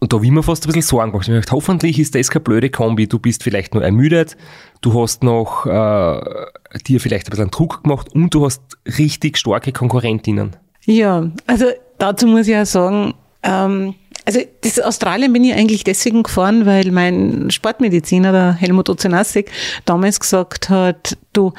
Und 0.00 0.12
da 0.12 0.16
habe 0.16 0.24
ich 0.24 0.32
mir 0.32 0.42
fast 0.42 0.64
ein 0.64 0.68
bisschen 0.68 0.82
Sorgen 0.82 1.12
gemacht. 1.12 1.28
Ich 1.28 1.34
gedacht, 1.34 1.52
hoffentlich 1.52 1.98
ist 1.98 2.14
das 2.14 2.30
keine 2.30 2.42
blöde 2.42 2.70
Kombi. 2.70 3.06
Du 3.06 3.18
bist 3.18 3.42
vielleicht 3.42 3.74
nur 3.74 3.84
ermüdet, 3.84 4.36
du 4.80 5.00
hast 5.00 5.22
noch 5.22 5.66
äh, 5.66 6.20
dir 6.86 7.00
vielleicht 7.00 7.26
ein 7.26 7.30
bisschen 7.30 7.50
Druck 7.50 7.82
gemacht 7.82 8.08
und 8.14 8.34
du 8.34 8.46
hast 8.46 8.62
richtig 8.98 9.36
starke 9.36 9.72
Konkurrentinnen. 9.72 10.56
Ja, 10.86 11.30
also 11.46 11.66
dazu 11.98 12.26
muss 12.26 12.48
ich 12.48 12.56
auch 12.56 12.64
sagen, 12.64 13.14
ähm, 13.42 13.94
also 14.30 14.46
das 14.60 14.78
Australien 14.78 15.32
bin 15.32 15.42
ich 15.42 15.54
eigentlich 15.54 15.82
deswegen 15.82 16.22
gefahren, 16.22 16.64
weil 16.64 16.92
mein 16.92 17.50
Sportmediziner, 17.50 18.30
der 18.30 18.52
Helmut 18.52 18.88
Ozenasek, 18.88 19.50
damals 19.86 20.20
gesagt 20.20 20.68
hat, 20.68 21.18
du, 21.32 21.52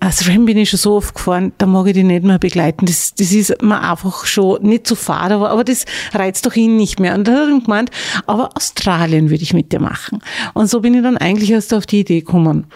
als 0.00 0.26
Rem 0.26 0.46
bin 0.46 0.56
ich 0.56 0.70
schon 0.70 0.78
so 0.78 0.96
oft 0.96 1.14
gefahren, 1.14 1.52
da 1.58 1.66
mag 1.66 1.86
ich 1.86 1.92
dich 1.92 2.04
nicht 2.04 2.24
mehr 2.24 2.38
begleiten. 2.38 2.86
Das, 2.86 3.14
das 3.14 3.30
ist 3.32 3.62
mir 3.62 3.78
einfach 3.78 4.24
schon 4.24 4.62
nicht 4.62 4.86
zu 4.86 4.96
fad, 4.96 5.32
aber, 5.32 5.50
aber 5.50 5.64
das 5.64 5.84
reizt 6.14 6.46
doch 6.46 6.54
ihn 6.54 6.76
nicht 6.78 6.98
mehr. 6.98 7.14
Und 7.14 7.28
da 7.28 7.32
hat 7.32 7.48
er 7.50 7.60
gemeint, 7.60 7.90
aber 8.26 8.50
Australien 8.54 9.28
würde 9.28 9.42
ich 9.42 9.52
mit 9.52 9.70
dir 9.70 9.80
machen. 9.80 10.20
Und 10.54 10.70
so 10.70 10.80
bin 10.80 10.94
ich 10.94 11.02
dann 11.02 11.18
eigentlich 11.18 11.50
erst 11.50 11.74
auf 11.74 11.84
die 11.84 12.00
Idee 12.00 12.20
gekommen. 12.20 12.66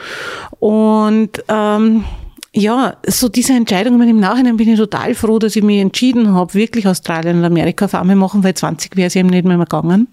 Und 0.59 1.43
ähm, 1.49 2.05
ja, 2.53 2.97
so 3.07 3.29
diese 3.29 3.53
Entscheidung, 3.53 3.95
ich 3.95 3.99
meine, 3.99 4.11
im 4.11 4.21
Nachhinein 4.21 4.57
bin 4.57 4.69
ich 4.69 4.79
total 4.79 5.15
froh, 5.15 5.39
dass 5.39 5.55
ich 5.55 5.63
mich 5.63 5.81
entschieden 5.81 6.35
habe, 6.35 6.55
wirklich 6.55 6.87
Australien 6.87 7.39
und 7.39 7.45
Amerika 7.45 7.87
einmal 7.99 8.17
machen, 8.17 8.43
weil 8.43 8.55
20 8.55 8.97
wäre 8.97 9.09
es 9.09 9.17
eben 9.17 9.29
nicht 9.29 9.45
mehr 9.45 9.59
gegangen. 9.59 10.09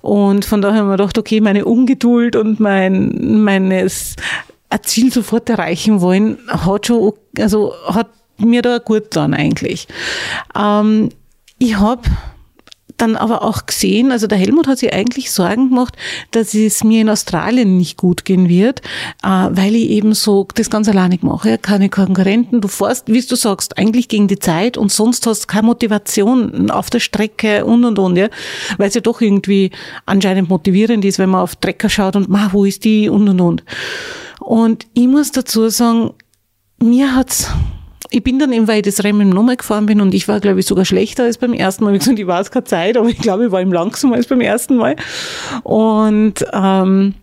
Und 0.00 0.44
von 0.44 0.62
daher 0.62 0.80
haben 0.80 0.88
wir 0.88 0.96
gedacht, 0.96 1.18
okay, 1.18 1.40
meine 1.40 1.64
Ungeduld 1.64 2.36
und 2.36 2.60
mein, 2.60 3.42
meines 3.42 4.14
ein 4.70 4.82
Ziel 4.82 5.12
sofort 5.12 5.48
erreichen 5.48 6.00
wollen, 6.00 6.38
hat 6.48 6.86
schon, 6.86 7.12
also 7.38 7.72
hat 7.86 8.08
mir 8.38 8.62
da 8.62 8.78
gut 8.78 9.04
getan 9.04 9.34
eigentlich. 9.34 9.88
Ähm, 10.56 11.10
ich 11.58 11.76
habe 11.78 12.02
dann 12.96 13.16
aber 13.16 13.42
auch 13.42 13.66
gesehen, 13.66 14.12
also 14.12 14.26
der 14.26 14.38
Helmut 14.38 14.66
hat 14.66 14.78
sich 14.78 14.92
eigentlich 14.92 15.30
Sorgen 15.30 15.70
gemacht, 15.70 15.96
dass 16.30 16.54
es 16.54 16.84
mir 16.84 17.00
in 17.02 17.08
Australien 17.08 17.76
nicht 17.76 17.96
gut 17.96 18.24
gehen 18.24 18.48
wird, 18.48 18.80
äh, 19.22 19.28
weil 19.28 19.74
ich 19.74 19.90
eben 19.90 20.14
so 20.14 20.46
das 20.54 20.70
ganz 20.70 20.88
alleinig 20.88 21.22
mache. 21.22 21.58
Keine 21.58 21.88
Konkurrenten, 21.88 22.60
du 22.60 22.68
fährst, 22.68 23.08
wie 23.08 23.20
du 23.20 23.36
sagst, 23.36 23.78
eigentlich 23.78 24.08
gegen 24.08 24.28
die 24.28 24.38
Zeit 24.38 24.76
und 24.76 24.92
sonst 24.92 25.26
hast 25.26 25.44
du 25.44 25.46
keine 25.46 25.66
Motivation 25.66 26.70
auf 26.70 26.90
der 26.90 27.00
Strecke 27.00 27.64
und 27.64 27.84
und 27.84 27.98
und, 27.98 28.16
ja, 28.16 28.28
weil 28.78 28.88
es 28.88 28.94
ja 28.94 29.00
doch 29.00 29.20
irgendwie 29.20 29.70
anscheinend 30.06 30.48
motivierend 30.48 31.04
ist, 31.04 31.18
wenn 31.18 31.30
man 31.30 31.40
auf 31.40 31.56
Trecker 31.56 31.88
schaut 31.88 32.16
und, 32.16 32.28
ma, 32.28 32.48
wo 32.52 32.64
ist 32.64 32.84
die 32.84 33.08
und 33.08 33.28
und 33.28 33.40
und. 33.40 33.64
Und 34.40 34.86
ich 34.94 35.08
muss 35.08 35.32
dazu 35.32 35.68
sagen, 35.68 36.12
mir 36.78 37.14
hat's 37.14 37.50
ich 38.10 38.22
bin 38.22 38.38
dann 38.38 38.52
eben, 38.52 38.68
weil 38.68 38.78
ich 38.78 38.82
das 38.82 39.04
Rennen 39.04 39.30
nochmal 39.30 39.56
gefahren 39.56 39.86
bin 39.86 40.00
und 40.00 40.14
ich 40.14 40.28
war, 40.28 40.40
glaube 40.40 40.60
ich, 40.60 40.66
sogar 40.66 40.84
schlechter 40.84 41.24
als 41.24 41.38
beim 41.38 41.52
ersten 41.52 41.84
Mal. 41.84 41.92
Wie 41.92 41.98
gesagt, 41.98 42.18
ich 42.18 42.26
war 42.26 42.40
es 42.40 42.50
keine 42.50 42.64
Zeit, 42.64 42.96
aber 42.96 43.08
ich 43.08 43.18
glaube, 43.18 43.46
ich 43.46 43.52
war 43.52 43.60
eben 43.60 43.72
langsamer 43.72 44.16
als 44.16 44.26
beim 44.26 44.40
ersten 44.40 44.76
Mal. 44.76 44.96
Und 45.62 46.44
ähm, 46.52 47.14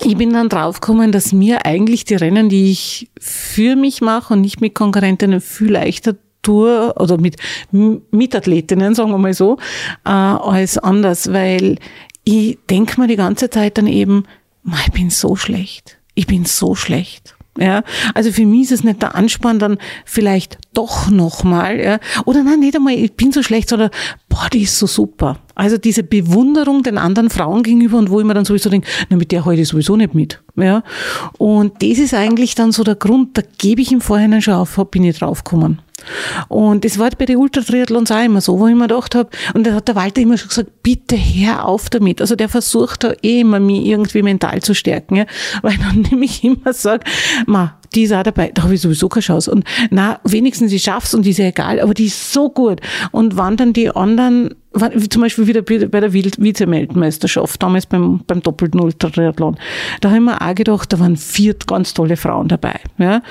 ich 0.00 0.16
bin 0.16 0.32
dann 0.32 0.48
draufgekommen, 0.48 1.12
dass 1.12 1.32
mir 1.32 1.66
eigentlich 1.66 2.04
die 2.04 2.14
Rennen, 2.14 2.48
die 2.48 2.70
ich 2.70 3.10
für 3.18 3.76
mich 3.76 4.00
mache 4.00 4.34
und 4.34 4.40
nicht 4.40 4.60
mit 4.60 4.74
Konkurrentinnen, 4.74 5.40
viel 5.40 5.72
leichter 5.72 6.14
tue, 6.42 6.94
oder 6.96 7.18
mit 7.18 7.36
Mitathletinnen, 7.72 8.94
sagen 8.94 9.10
wir 9.10 9.18
mal 9.18 9.34
so, 9.34 9.58
äh, 10.04 10.10
als 10.10 10.78
anders, 10.78 11.32
weil 11.32 11.78
ich 12.24 12.58
denke 12.70 13.00
mir 13.00 13.08
die 13.08 13.16
ganze 13.16 13.50
Zeit 13.50 13.78
dann 13.78 13.86
eben, 13.86 14.24
"Ma, 14.62 14.76
ich 14.86 14.92
bin 14.92 15.10
so 15.10 15.34
schlecht. 15.36 15.98
Ich 16.14 16.26
bin 16.26 16.44
so 16.44 16.74
schlecht. 16.74 17.37
Ja, 17.60 17.82
also 18.14 18.30
für 18.30 18.46
mich 18.46 18.62
ist 18.62 18.72
es 18.72 18.84
nicht 18.84 19.02
der 19.02 19.16
Ansporn, 19.16 19.58
dann 19.58 19.78
vielleicht 20.04 20.58
doch 20.74 21.10
nochmal, 21.10 21.80
ja. 21.80 21.98
Oder 22.24 22.44
nein, 22.44 22.60
nicht 22.60 22.76
einmal, 22.76 22.94
ich 22.94 23.14
bin 23.14 23.32
so 23.32 23.42
schlecht, 23.42 23.68
sondern, 23.68 23.90
boah, 24.28 24.48
die 24.52 24.62
ist 24.62 24.78
so 24.78 24.86
super. 24.86 25.38
Also 25.54 25.78
diese 25.78 26.02
Bewunderung 26.02 26.82
den 26.82 26.98
anderen 26.98 27.30
Frauen 27.30 27.62
gegenüber 27.62 27.98
und 27.98 28.10
wo 28.10 28.20
ich 28.20 28.26
mir 28.26 28.34
dann 28.34 28.44
sowieso 28.44 28.70
denke, 28.70 28.88
na, 29.08 29.16
mit 29.16 29.32
der 29.32 29.46
ich 29.46 29.68
sowieso 29.68 29.96
nicht 29.96 30.14
mit, 30.14 30.40
ja. 30.56 30.82
Und 31.38 31.82
das 31.82 31.98
ist 31.98 32.14
eigentlich 32.14 32.54
dann 32.54 32.72
so 32.72 32.84
der 32.84 32.94
Grund, 32.94 33.36
da 33.36 33.42
gebe 33.58 33.80
ich 33.80 33.90
im 33.90 34.00
Vorhinein 34.00 34.42
schon 34.42 34.54
auf, 34.54 34.76
bin 34.90 35.04
ich 35.04 35.18
draufgekommen. 35.18 35.80
Und 36.48 36.84
das 36.84 36.98
war 36.98 37.10
bei 37.10 37.24
den 37.24 37.38
Ultratriathlons 37.38 38.10
auch 38.12 38.24
immer 38.24 38.40
so, 38.40 38.58
wo 38.58 38.68
ich 38.68 38.74
mir 38.74 38.86
gedacht 38.86 39.14
habe, 39.14 39.30
und 39.54 39.66
da 39.66 39.74
hat 39.74 39.88
der 39.88 39.96
Walter 39.96 40.20
immer 40.20 40.38
schon 40.38 40.48
gesagt, 40.48 40.82
bitte 40.82 41.16
hör 41.16 41.64
auf 41.64 41.90
damit. 41.90 42.20
Also 42.20 42.36
der 42.36 42.48
versucht 42.48 43.04
da 43.04 43.12
eh 43.22 43.40
immer, 43.40 43.58
mich 43.58 43.84
irgendwie 43.86 44.22
mental 44.22 44.62
zu 44.62 44.74
stärken, 44.74 45.16
ja? 45.16 45.26
weil 45.62 45.76
dann 45.78 46.02
nämlich 46.10 46.44
immer 46.44 46.72
sage, 46.72 47.04
ma, 47.46 47.77
die 47.94 48.02
ist 48.02 48.12
auch 48.12 48.22
dabei, 48.22 48.50
da 48.52 48.62
habe 48.64 48.74
ich 48.74 48.80
sowieso 48.80 49.08
keine 49.08 49.22
Chance. 49.22 49.50
Und 49.50 49.64
na, 49.90 50.20
wenigstens 50.24 50.72
ich 50.72 50.82
schaff's 50.82 51.14
und 51.14 51.24
die 51.24 51.30
ist 51.30 51.38
ja 51.38 51.46
egal, 51.46 51.80
aber 51.80 51.94
die 51.94 52.06
ist 52.06 52.32
so 52.32 52.50
gut. 52.50 52.80
Und 53.12 53.36
wann 53.36 53.56
dann 53.56 53.72
die 53.72 53.90
anderen, 53.90 54.54
wann- 54.72 55.10
zum 55.10 55.22
Beispiel 55.22 55.46
wieder 55.46 55.62
bei 55.62 56.00
der 56.00 56.12
Vize-Weltmeisterschaft, 56.12 57.62
damals 57.62 57.86
beim, 57.86 58.20
beim 58.26 58.42
doppelten 58.42 58.80
Ultratriathlon, 58.80 59.56
da 60.00 60.10
habe 60.10 60.18
ich 60.18 60.24
mir 60.24 60.40
auch 60.40 60.54
gedacht, 60.54 60.92
da 60.92 61.00
waren 61.00 61.16
vier 61.16 61.54
ganz 61.66 61.94
tolle 61.94 62.16
Frauen 62.16 62.48
dabei. 62.48 62.80
Ja? 62.98 63.22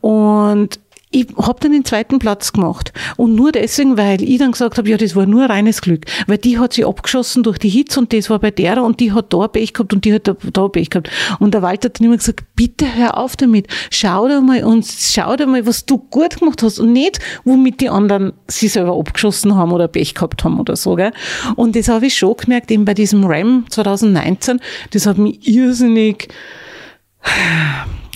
Und 0.00 0.78
ich 1.14 1.28
habe 1.36 1.60
dann 1.60 1.70
den 1.70 1.84
zweiten 1.84 2.18
Platz 2.18 2.52
gemacht. 2.52 2.92
Und 3.16 3.36
nur 3.36 3.52
deswegen, 3.52 3.96
weil 3.96 4.20
ich 4.20 4.38
dann 4.38 4.50
gesagt 4.50 4.78
habe, 4.78 4.90
ja, 4.90 4.96
das 4.96 5.14
war 5.14 5.26
nur 5.26 5.44
reines 5.44 5.80
Glück. 5.80 6.06
Weil 6.26 6.38
die 6.38 6.58
hat 6.58 6.72
sich 6.72 6.84
abgeschossen 6.84 7.44
durch 7.44 7.58
die 7.58 7.68
Hits 7.68 7.96
und 7.96 8.12
das 8.12 8.30
war 8.30 8.40
bei 8.40 8.50
der 8.50 8.82
und 8.82 8.98
die 8.98 9.12
hat 9.12 9.32
da 9.32 9.46
Pech 9.46 9.72
gehabt 9.72 9.92
und 9.92 10.04
die 10.04 10.12
hat 10.12 10.26
da, 10.26 10.36
da 10.52 10.66
Pech 10.66 10.90
gehabt. 10.90 11.10
Und 11.38 11.54
der 11.54 11.62
Walter 11.62 11.86
hat 11.86 12.00
dann 12.00 12.06
immer 12.08 12.16
gesagt, 12.16 12.42
bitte 12.56 12.86
hör 12.96 13.16
auf 13.16 13.36
damit. 13.36 13.68
Schau 13.90 14.26
dir 14.26 14.40
mal 14.40 14.64
und 14.64 14.84
schau 14.86 15.36
dir 15.36 15.46
mal, 15.46 15.64
was 15.66 15.86
du 15.86 15.98
gut 15.98 16.40
gemacht 16.40 16.64
hast 16.64 16.80
und 16.80 16.92
nicht, 16.92 17.20
womit 17.44 17.80
die 17.80 17.88
anderen 17.88 18.32
sie 18.48 18.66
selber 18.66 18.98
abgeschossen 18.98 19.54
haben 19.54 19.70
oder 19.70 19.86
Pech 19.86 20.14
gehabt 20.14 20.42
haben 20.42 20.58
oder 20.58 20.74
so. 20.74 20.96
Gell? 20.96 21.12
Und 21.54 21.76
das 21.76 21.86
habe 21.86 22.06
ich 22.06 22.16
schon 22.16 22.36
gemerkt, 22.36 22.72
eben 22.72 22.84
bei 22.84 22.94
diesem 22.94 23.24
RAM 23.24 23.66
2019, 23.68 24.60
das 24.90 25.06
hat 25.06 25.18
mich 25.18 25.46
irrsinnig 25.46 26.28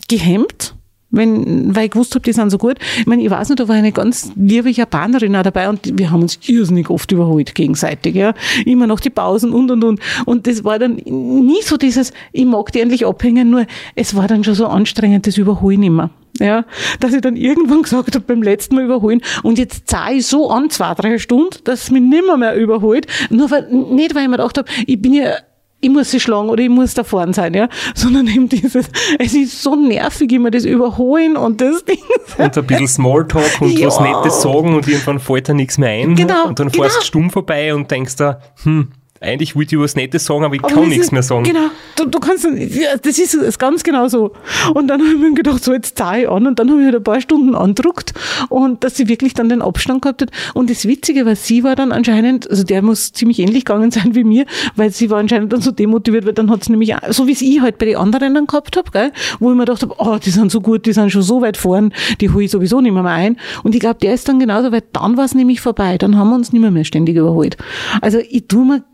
gehemmt, 0.09 0.75
wenn, 1.11 1.75
weil 1.75 1.87
ich 1.87 1.91
gewusst 1.93 2.15
habe, 2.15 2.23
die 2.23 2.33
sind 2.33 2.50
so 2.50 2.59
gut. 2.59 2.77
Ich 2.99 3.07
meine, 3.07 3.23
ich 3.23 3.31
weiß 3.31 3.49
nicht, 3.49 3.61
da 3.61 3.69
war 3.69 3.77
eine 3.77 3.93
ganz 3.93 4.31
liebe 4.37 4.71
Japanerin 4.71 5.35
auch 5.37 5.43
dabei 5.43 5.69
und 5.69 5.99
wir 5.99 6.11
haben 6.11 6.23
uns 6.23 6.38
irrsinnig 6.47 6.91
oft 6.91 7.11
überholt 7.12 7.55
gegenseitig, 7.55 8.15
ja. 8.15 8.35
Immer 8.67 8.87
noch 8.87 9.00
die 9.00 9.11
Pausen 9.11 9.53
und 9.53 9.71
und 9.71 9.85
und. 9.85 10.00
Und 10.27 10.47
das 10.47 10.65
war 10.65 10.79
dann 10.79 10.97
nie 10.97 11.62
so 11.62 11.77
dieses, 11.77 12.12
ich 12.33 12.45
mag 12.45 12.73
die 12.73 12.81
endlich 12.81 13.07
abhängen, 13.07 13.50
nur 13.50 13.67
es 13.95 14.15
war 14.15 14.29
dann 14.29 14.45
schon 14.45 14.55
so 14.55 14.67
anstrengend, 14.67 15.27
das 15.27 15.38
Überholen 15.38 15.83
immer. 15.83 16.11
Ja, 16.41 16.65
dass 17.00 17.15
ich 17.15 17.21
dann 17.21 17.35
irgendwann 17.35 17.83
gesagt 17.83 18.15
habe, 18.15 18.25
beim 18.25 18.43
letzten 18.43 18.77
Mal 18.77 18.85
überholen, 18.85 19.23
und 19.43 19.59
jetzt 19.59 19.88
zahle 19.88 20.17
ich 20.17 20.27
so 20.27 20.50
an, 20.50 20.71
zwei, 20.71 20.95
drei 20.95 21.19
Stunden, 21.19 21.57
dass 21.65 21.85
es 21.85 21.91
mich 21.91 22.03
nimmer 22.03 22.37
mehr 22.37 22.55
überholt. 22.55 23.09
Nur 23.31 23.50
weil, 23.50 23.67
nicht, 23.73 24.15
weil 24.15 24.23
ich 24.23 24.29
mir 24.29 24.37
gedacht 24.37 24.59
habe, 24.59 24.71
ich 24.87 25.03
bin 25.03 25.15
ja 25.15 25.33
ich 25.80 25.90
muss 25.90 26.11
sie 26.11 26.18
schlagen 26.20 26.49
oder 26.49 26.62
ich 26.62 26.68
muss 26.68 26.94
da 26.94 27.04
vorne 27.04 27.32
sein, 27.35 27.54
ja, 27.54 27.68
sondern 27.94 28.26
eben 28.26 28.49
dieses, 28.49 28.88
es 29.18 29.35
ist 29.35 29.62
so 29.62 29.76
nervig, 29.76 30.32
immer 30.32 30.50
das 30.50 30.64
Überholen 30.64 31.37
und 31.37 31.61
das 31.61 31.85
Ding. 31.85 31.99
Und 32.37 32.56
ein 32.58 32.66
bisschen 32.66 32.88
Smalltalk 32.88 33.61
und 33.61 33.78
Ja. 33.78 33.87
was 33.87 34.00
Nettes 34.00 34.42
sagen 34.42 34.75
und 34.75 34.88
irgendwann 34.88 35.18
fällt 35.20 35.49
da 35.49 35.54
nichts 35.54 35.78
mehr 35.78 35.90
ein. 35.90 36.16
Genau, 36.16 36.47
Und 36.49 36.58
dann 36.58 36.68
genau. 36.68 36.82
fährst 36.85 36.99
du 37.00 37.04
stumm 37.04 37.30
vorbei 37.30 37.75
und 37.75 37.90
denkst 37.90 38.16
da, 38.16 38.40
hm, 38.64 38.88
eigentlich 39.21 39.57
wollte 39.57 39.75
ich 39.77 39.81
was 39.83 39.97
Nettes 39.97 40.25
sagen, 40.25 40.45
aber 40.45 40.55
ich 40.55 40.63
Aber 40.65 40.73
kann 40.75 40.89
nichts 40.89 41.07
ist- 41.07 41.13
mehr 41.13 41.23
sagen. 41.23 41.45
Genau, 41.45 41.67
du, 41.97 42.07
du 42.07 42.19
kannst, 42.21 42.45
ja, 42.45 42.97
das 43.02 43.19
ist, 43.19 43.35
ist 43.35 43.59
ganz 43.59 43.83
genau 43.83 44.09
so. 44.09 44.33
Und 44.75 44.89
dann 44.89 45.00
habe 45.00 45.11
ich 45.13 45.19
mir 45.19 45.35
gedacht, 45.35 45.63
so 45.65 45.73
jetzt 45.73 45.99
zahle 45.99 46.23
ich 46.23 46.28
an 46.28 46.47
und 46.47 46.59
dann 46.59 46.71
habe 46.71 46.81
ich 46.81 46.87
halt 46.87 46.97
ein 46.97 47.02
paar 47.02 47.21
Stunden 47.21 47.54
andruckt 47.54 48.15
und 48.49 48.85
dass 48.85 48.97
sie 48.97 49.09
wirklich 49.09 49.35
dann 49.35 49.49
den 49.49 49.63
Abstand 49.63 50.02
gehabt 50.02 50.23
hat. 50.23 50.31
Und 50.54 50.71
das 50.71 50.87
Witzige 50.87 51.26
war, 51.26 51.35
sie 51.37 51.65
war 51.65 51.75
dann 51.76 51.93
anscheinend, 51.93 52.49
also 52.50 52.63
der 52.65 52.83
muss 52.83 53.13
ziemlich 53.13 53.39
ähnlich 53.41 53.65
gegangen 53.65 53.91
sein 53.91 54.15
wie 54.15 54.25
mir, 54.25 54.45
weil 54.76 54.91
sie 54.91 55.11
war 55.11 55.19
anscheinend 55.19 55.52
dann 55.52 55.61
so 55.61 55.71
demotiviert, 55.71 56.25
weil 56.26 56.33
dann 56.35 56.50
hat 56.50 56.65
sie 56.65 56.71
nämlich, 56.73 56.95
so 57.11 57.26
wie 57.26 57.33
es 57.33 57.43
ich 57.43 57.61
halt 57.61 57.78
bei 57.78 57.87
den 57.87 57.97
anderen 57.97 58.35
dann 58.35 58.47
gehabt 58.47 58.76
habe, 58.76 58.91
gell, 58.91 59.13
wo 59.41 59.50
ich 59.50 59.57
mir 59.57 59.65
gedacht 59.65 59.83
habe, 59.83 59.95
oh, 59.99 60.19
die 60.25 60.31
sind 60.31 60.50
so 60.52 60.61
gut, 60.61 60.87
die 60.87 60.93
sind 60.93 61.11
schon 61.11 61.23
so 61.23 61.41
weit 61.43 61.57
vorn, 61.57 61.93
die 62.21 62.31
hole 62.31 62.45
ich 62.45 62.50
sowieso 62.50 62.81
nicht 62.81 62.93
mehr, 62.93 63.02
mehr 63.02 63.13
ein. 63.13 63.37
Und 63.65 63.75
ich 63.75 63.81
glaube, 63.81 63.99
der 64.00 64.15
ist 64.15 64.28
dann 64.28 64.39
genauso, 64.39 64.71
weil 64.73 64.83
dann 64.93 65.17
war 65.17 65.25
es 65.25 65.35
nämlich 65.35 65.61
vorbei, 65.61 65.99
dann 65.99 66.17
haben 66.17 66.31
wir 66.31 66.37
uns 66.37 66.52
nicht 66.52 66.61
mehr, 66.63 66.71
mehr 66.71 66.85
ständig 66.85 67.17
überholt. 67.17 67.57
Also 68.00 68.19
ich 68.19 68.47
tue 68.47 68.65
mir 68.65 68.85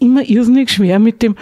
immer 0.00 0.22
irrsinnig 0.22 0.70
schwer 0.70 0.98
mit 0.98 1.22
dem, 1.22 1.36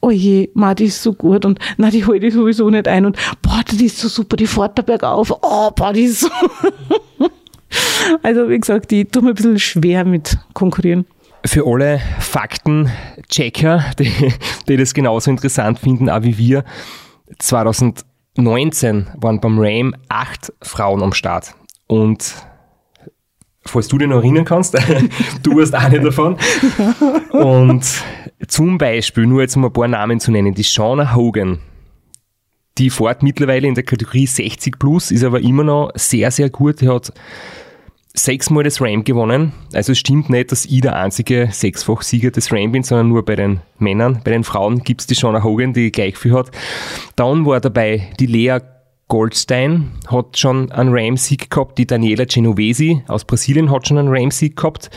oh 0.00 0.10
je, 0.10 0.50
ma, 0.54 0.74
die 0.74 0.86
ist 0.86 1.02
so 1.02 1.14
gut 1.14 1.44
und 1.44 1.58
na, 1.76 1.90
die 1.90 2.04
hol 2.04 2.22
ich 2.22 2.34
sowieso 2.34 2.68
nicht 2.70 2.88
ein 2.88 3.06
und 3.06 3.16
boah, 3.40 3.62
die 3.70 3.86
ist 3.86 3.98
so 3.98 4.08
super, 4.08 4.36
die 4.36 4.46
fährt 4.46 4.78
da 4.78 4.82
bergauf, 4.82 5.30
oh, 5.30 5.70
boah, 5.70 5.92
die 5.92 6.02
ist 6.02 6.20
so. 6.20 6.28
also 8.22 8.48
wie 8.48 8.58
gesagt, 8.58 8.92
ich 8.92 9.08
tue 9.08 9.22
mir 9.22 9.30
ein 9.30 9.34
bisschen 9.34 9.58
schwer 9.58 10.04
mit 10.04 10.36
konkurrieren. 10.54 11.06
Für 11.44 11.66
alle 11.66 12.00
Faktenchecker, 12.20 13.84
die, 13.98 14.12
die 14.68 14.76
das 14.76 14.94
genauso 14.94 15.30
interessant 15.30 15.78
finden, 15.78 16.08
auch 16.08 16.22
wie 16.22 16.38
wir, 16.38 16.64
2019 17.38 19.08
waren 19.16 19.40
beim 19.40 19.58
RAM 19.58 19.94
acht 20.08 20.52
Frauen 20.62 21.02
am 21.02 21.12
Start. 21.12 21.54
Und 21.86 22.34
falls 23.64 23.88
du 23.88 23.98
dich 23.98 24.08
noch 24.08 24.16
erinnern 24.16 24.44
kannst, 24.44 24.74
du 25.42 25.56
warst 25.56 25.74
eine 25.74 26.00
davon. 26.00 26.36
Und 27.30 27.84
zum 28.48 28.78
Beispiel, 28.78 29.26
nur 29.26 29.42
jetzt 29.42 29.56
um 29.56 29.64
ein 29.64 29.72
paar 29.72 29.88
Namen 29.88 30.20
zu 30.20 30.30
nennen, 30.30 30.54
die 30.54 30.64
Shauna 30.64 31.14
Hogan, 31.14 31.58
die 32.78 32.90
fährt 32.90 33.22
mittlerweile 33.22 33.68
in 33.68 33.74
der 33.74 33.84
Kategorie 33.84 34.26
60 34.26 34.78
plus, 34.78 35.10
ist 35.10 35.24
aber 35.24 35.40
immer 35.40 35.64
noch 35.64 35.90
sehr, 35.94 36.30
sehr 36.30 36.50
gut. 36.50 36.80
Die 36.80 36.88
hat 36.88 37.12
sechsmal 38.14 38.64
das 38.64 38.80
Ram 38.80 39.04
gewonnen. 39.04 39.52
Also 39.72 39.92
es 39.92 39.98
stimmt 39.98 40.30
nicht, 40.30 40.52
dass 40.52 40.66
ich 40.66 40.80
der 40.80 40.96
einzige 40.96 41.48
Sechsfach-Sieger 41.50 42.30
des 42.30 42.52
Ram 42.52 42.72
bin, 42.72 42.82
sondern 42.82 43.08
nur 43.08 43.24
bei 43.24 43.36
den 43.36 43.60
Männern. 43.78 44.20
Bei 44.24 44.30
den 44.30 44.44
Frauen 44.44 44.82
gibt's 44.82 45.06
die 45.06 45.14
Shauna 45.14 45.42
Hogan, 45.42 45.72
die 45.72 45.92
gleich 45.92 46.16
viel 46.16 46.32
hat. 46.32 46.50
Dann 47.16 47.46
war 47.46 47.60
dabei 47.60 48.08
die 48.18 48.26
Lea 48.26 48.58
Goldstein, 49.12 49.90
hat 50.08 50.38
schon 50.38 50.72
einen 50.72 50.88
Ram-Sieg 50.90 51.50
gehabt. 51.50 51.76
Die 51.76 51.86
Daniela 51.86 52.24
Genovesi 52.24 53.02
aus 53.08 53.26
Brasilien 53.26 53.70
hat 53.70 53.86
schon 53.86 53.98
einen 53.98 54.08
Ram-Sieg 54.08 54.56
gehabt. 54.56 54.88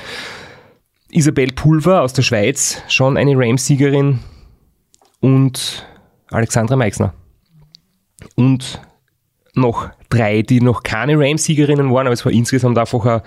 Isabel 1.09 1.51
Pulver 1.51 2.01
aus 2.01 2.13
der 2.13 2.21
Schweiz, 2.21 2.81
schon 2.87 3.17
eine 3.17 3.33
Ram-Siegerin. 3.35 4.19
Und 5.19 5.85
Alexandra 6.31 6.77
Meixner. 6.77 7.13
Und 8.35 8.81
noch 9.53 9.89
drei, 10.07 10.43
die 10.43 10.61
noch 10.61 10.83
keine 10.83 11.19
Ram-Siegerinnen 11.19 11.91
waren, 11.91 12.07
aber 12.07 12.13
es 12.13 12.23
war 12.23 12.31
insgesamt 12.31 12.77
einfach 12.77 13.05
ein, 13.05 13.21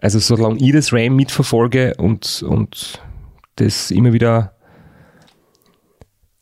also 0.00 0.18
solange 0.18 0.58
ich 0.58 0.72
das 0.72 0.92
Ram 0.92 1.14
mitverfolge 1.14 1.94
und, 1.96 2.42
und 2.42 3.00
das 3.54 3.92
immer 3.92 4.12
wieder, 4.12 4.57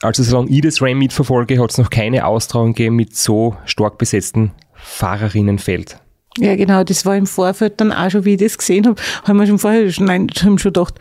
also 0.03 0.23
solange 0.23 0.51
ich 0.51 0.61
das 0.61 0.83
Ram 0.83 0.99
mitverfolge, 0.99 1.61
hat 1.61 1.71
es 1.71 1.79
noch 1.79 1.91
keine 1.91 2.27
Austragung 2.27 2.75
gegeben 2.75 2.97
mit 2.97 3.17
so 3.17 3.57
stark 3.65 3.99
besetzten 3.99 4.53
Fahrerinnenfeld. 4.75 5.99
Ja, 6.39 6.55
genau, 6.55 6.85
das 6.85 7.07
war 7.07 7.17
im 7.17 7.27
Vorfeld 7.27 7.81
dann 7.81 7.93
auch 7.93 8.11
schon, 8.11 8.25
wie 8.27 8.35
ich 8.35 8.41
das 8.41 8.59
gesehen 8.59 8.87
habe, 8.87 9.01
haben 9.25 9.39
wir 9.39 9.47
schon 9.47 9.59
vorher 9.59 9.91
schon, 9.91 10.07
nein, 10.07 10.29
haben 10.43 10.59
schon 10.59 10.73
gedacht, 10.73 10.95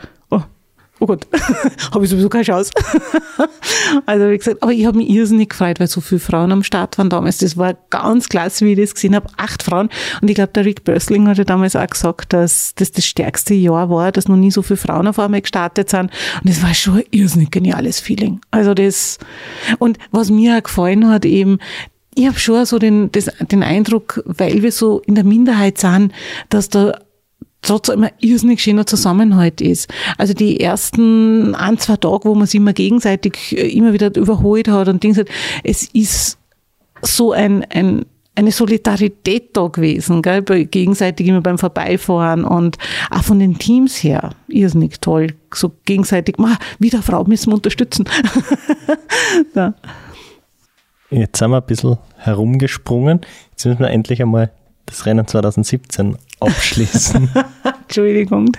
oh, 1.00 1.06
Gott, 1.06 1.28
habe 1.94 2.06
ich 2.06 2.10
sowieso 2.10 2.30
keine 2.30 2.44
Chance. 2.44 2.72
also 4.06 4.30
wie 4.30 4.38
gesagt, 4.38 4.64
aber 4.64 4.72
ich 4.72 4.86
habe 4.86 4.98
mich 4.98 5.10
irrsinnig 5.10 5.50
gefreut, 5.50 5.80
weil 5.80 5.88
so 5.88 6.02
viele 6.02 6.20
Frauen 6.20 6.52
am 6.52 6.64
Start 6.64 6.98
waren 6.98 7.10
damals. 7.10 7.40
Das 7.40 7.58
war 7.58 7.76
ganz 7.90 8.30
klasse, 8.30 8.66
wie 8.66 8.74
ich 8.74 8.80
das 8.80 8.96
gesehen 8.96 9.16
habe. 9.16 9.28
Acht 9.38 9.64
Frauen. 9.64 9.90
Und 10.22 10.30
ich 10.30 10.36
glaube, 10.36 10.54
der 10.54 10.66
Rick 10.66 10.84
Börsling 10.84 11.28
hat 11.28 11.38
ja 11.38 11.44
damals 11.44 11.76
auch 11.76 11.88
gesagt, 11.88 12.34
dass 12.34 12.74
das 12.76 12.92
das 12.92 13.06
stärkste 13.06 13.54
Jahr 13.54 13.90
war, 13.90 14.12
dass 14.12 14.28
noch 14.28 14.38
nie 14.38 14.52
so 14.52 14.62
viele 14.62 14.78
Frauen 14.78 15.08
auf 15.08 15.20
einmal 15.20 15.42
gestartet 15.42 15.90
sind. 15.90 16.12
Und 16.44 16.50
das 16.50 16.64
war 16.64 16.74
schon 16.74 16.98
ein 16.98 17.04
irrsinnig 17.12 17.52
geniales 17.52 18.00
Feeling. 18.00 18.40
Also 18.52 18.74
das, 18.74 19.18
und 19.80 19.98
was 20.12 20.30
mir 20.30 20.58
auch 20.58 20.64
gefallen 20.64 21.10
hat 21.10 21.26
eben, 21.26 21.60
ich 22.16 22.28
habe 22.28 22.40
schon 22.40 22.66
so 22.66 22.80
den, 22.80 23.12
das, 23.12 23.30
den 23.40 23.62
Eindruck, 23.62 24.24
weil 24.26 24.64
wir 24.64 24.72
so 24.72 25.00
in 25.02 25.16
der 25.16 25.26
Minderheit 25.26 25.78
sind, 25.78 26.14
dass 26.50 26.70
da 26.70 26.98
trotzdem 27.66 28.04
ein 28.04 28.12
irrsinnig 28.20 28.62
schöner 28.62 28.86
Zusammenhalt 28.86 29.62
ist. 29.62 29.92
Also 30.18 30.34
die 30.34 30.60
ersten 30.60 31.56
ein, 31.56 31.78
zwei 31.78 31.98
Tage, 31.98 32.26
wo 32.26 32.36
man 32.36 32.48
sich 32.48 32.60
immer 32.60 32.74
gegenseitig 32.74 33.58
äh, 33.58 33.68
immer 33.70 33.94
wieder 33.94 34.16
überholt 34.16 34.68
hat 34.68 34.88
und 34.88 35.04
Dings 35.04 35.18
hat, 35.18 35.28
es 35.64 35.84
ist 35.94 36.38
so 37.02 37.32
ein, 37.32 37.64
ein, 37.70 38.06
eine 38.36 38.52
Solidarität 38.52 39.56
da 39.56 39.68
gewesen, 39.68 40.22
gell? 40.22 40.42
Gegenseitig 40.44 41.28
immer 41.28 41.42
beim 41.42 41.58
Vorbeifahren 41.58 42.44
und 42.44 42.78
auch 43.10 43.24
von 43.24 43.40
den 43.40 43.58
Teams 43.58 44.04
her 44.04 44.32
irrsinnig 44.48 45.00
toll. 45.02 45.34
So 45.54 45.72
gegenseitig, 45.86 46.38
ma, 46.38 46.58
wieder 46.80 47.02
Frau 47.02 47.24
müssen 47.24 47.52
wir 47.52 47.56
unterstützen. 47.56 48.06
ja. 49.56 49.74
Jetzt 51.12 51.38
sind 51.38 51.52
wir 51.52 51.58
ein 51.58 51.66
bisschen 51.66 51.98
herumgesprungen. 52.18 53.22
Jetzt 53.52 53.66
müssen 53.66 53.80
wir 53.80 53.90
endlich 53.90 54.22
einmal 54.22 54.52
das 54.86 55.06
Rennen 55.06 55.26
2017 55.26 56.18
abschließen. 56.40 57.30
Entschuldigung. 57.84 58.52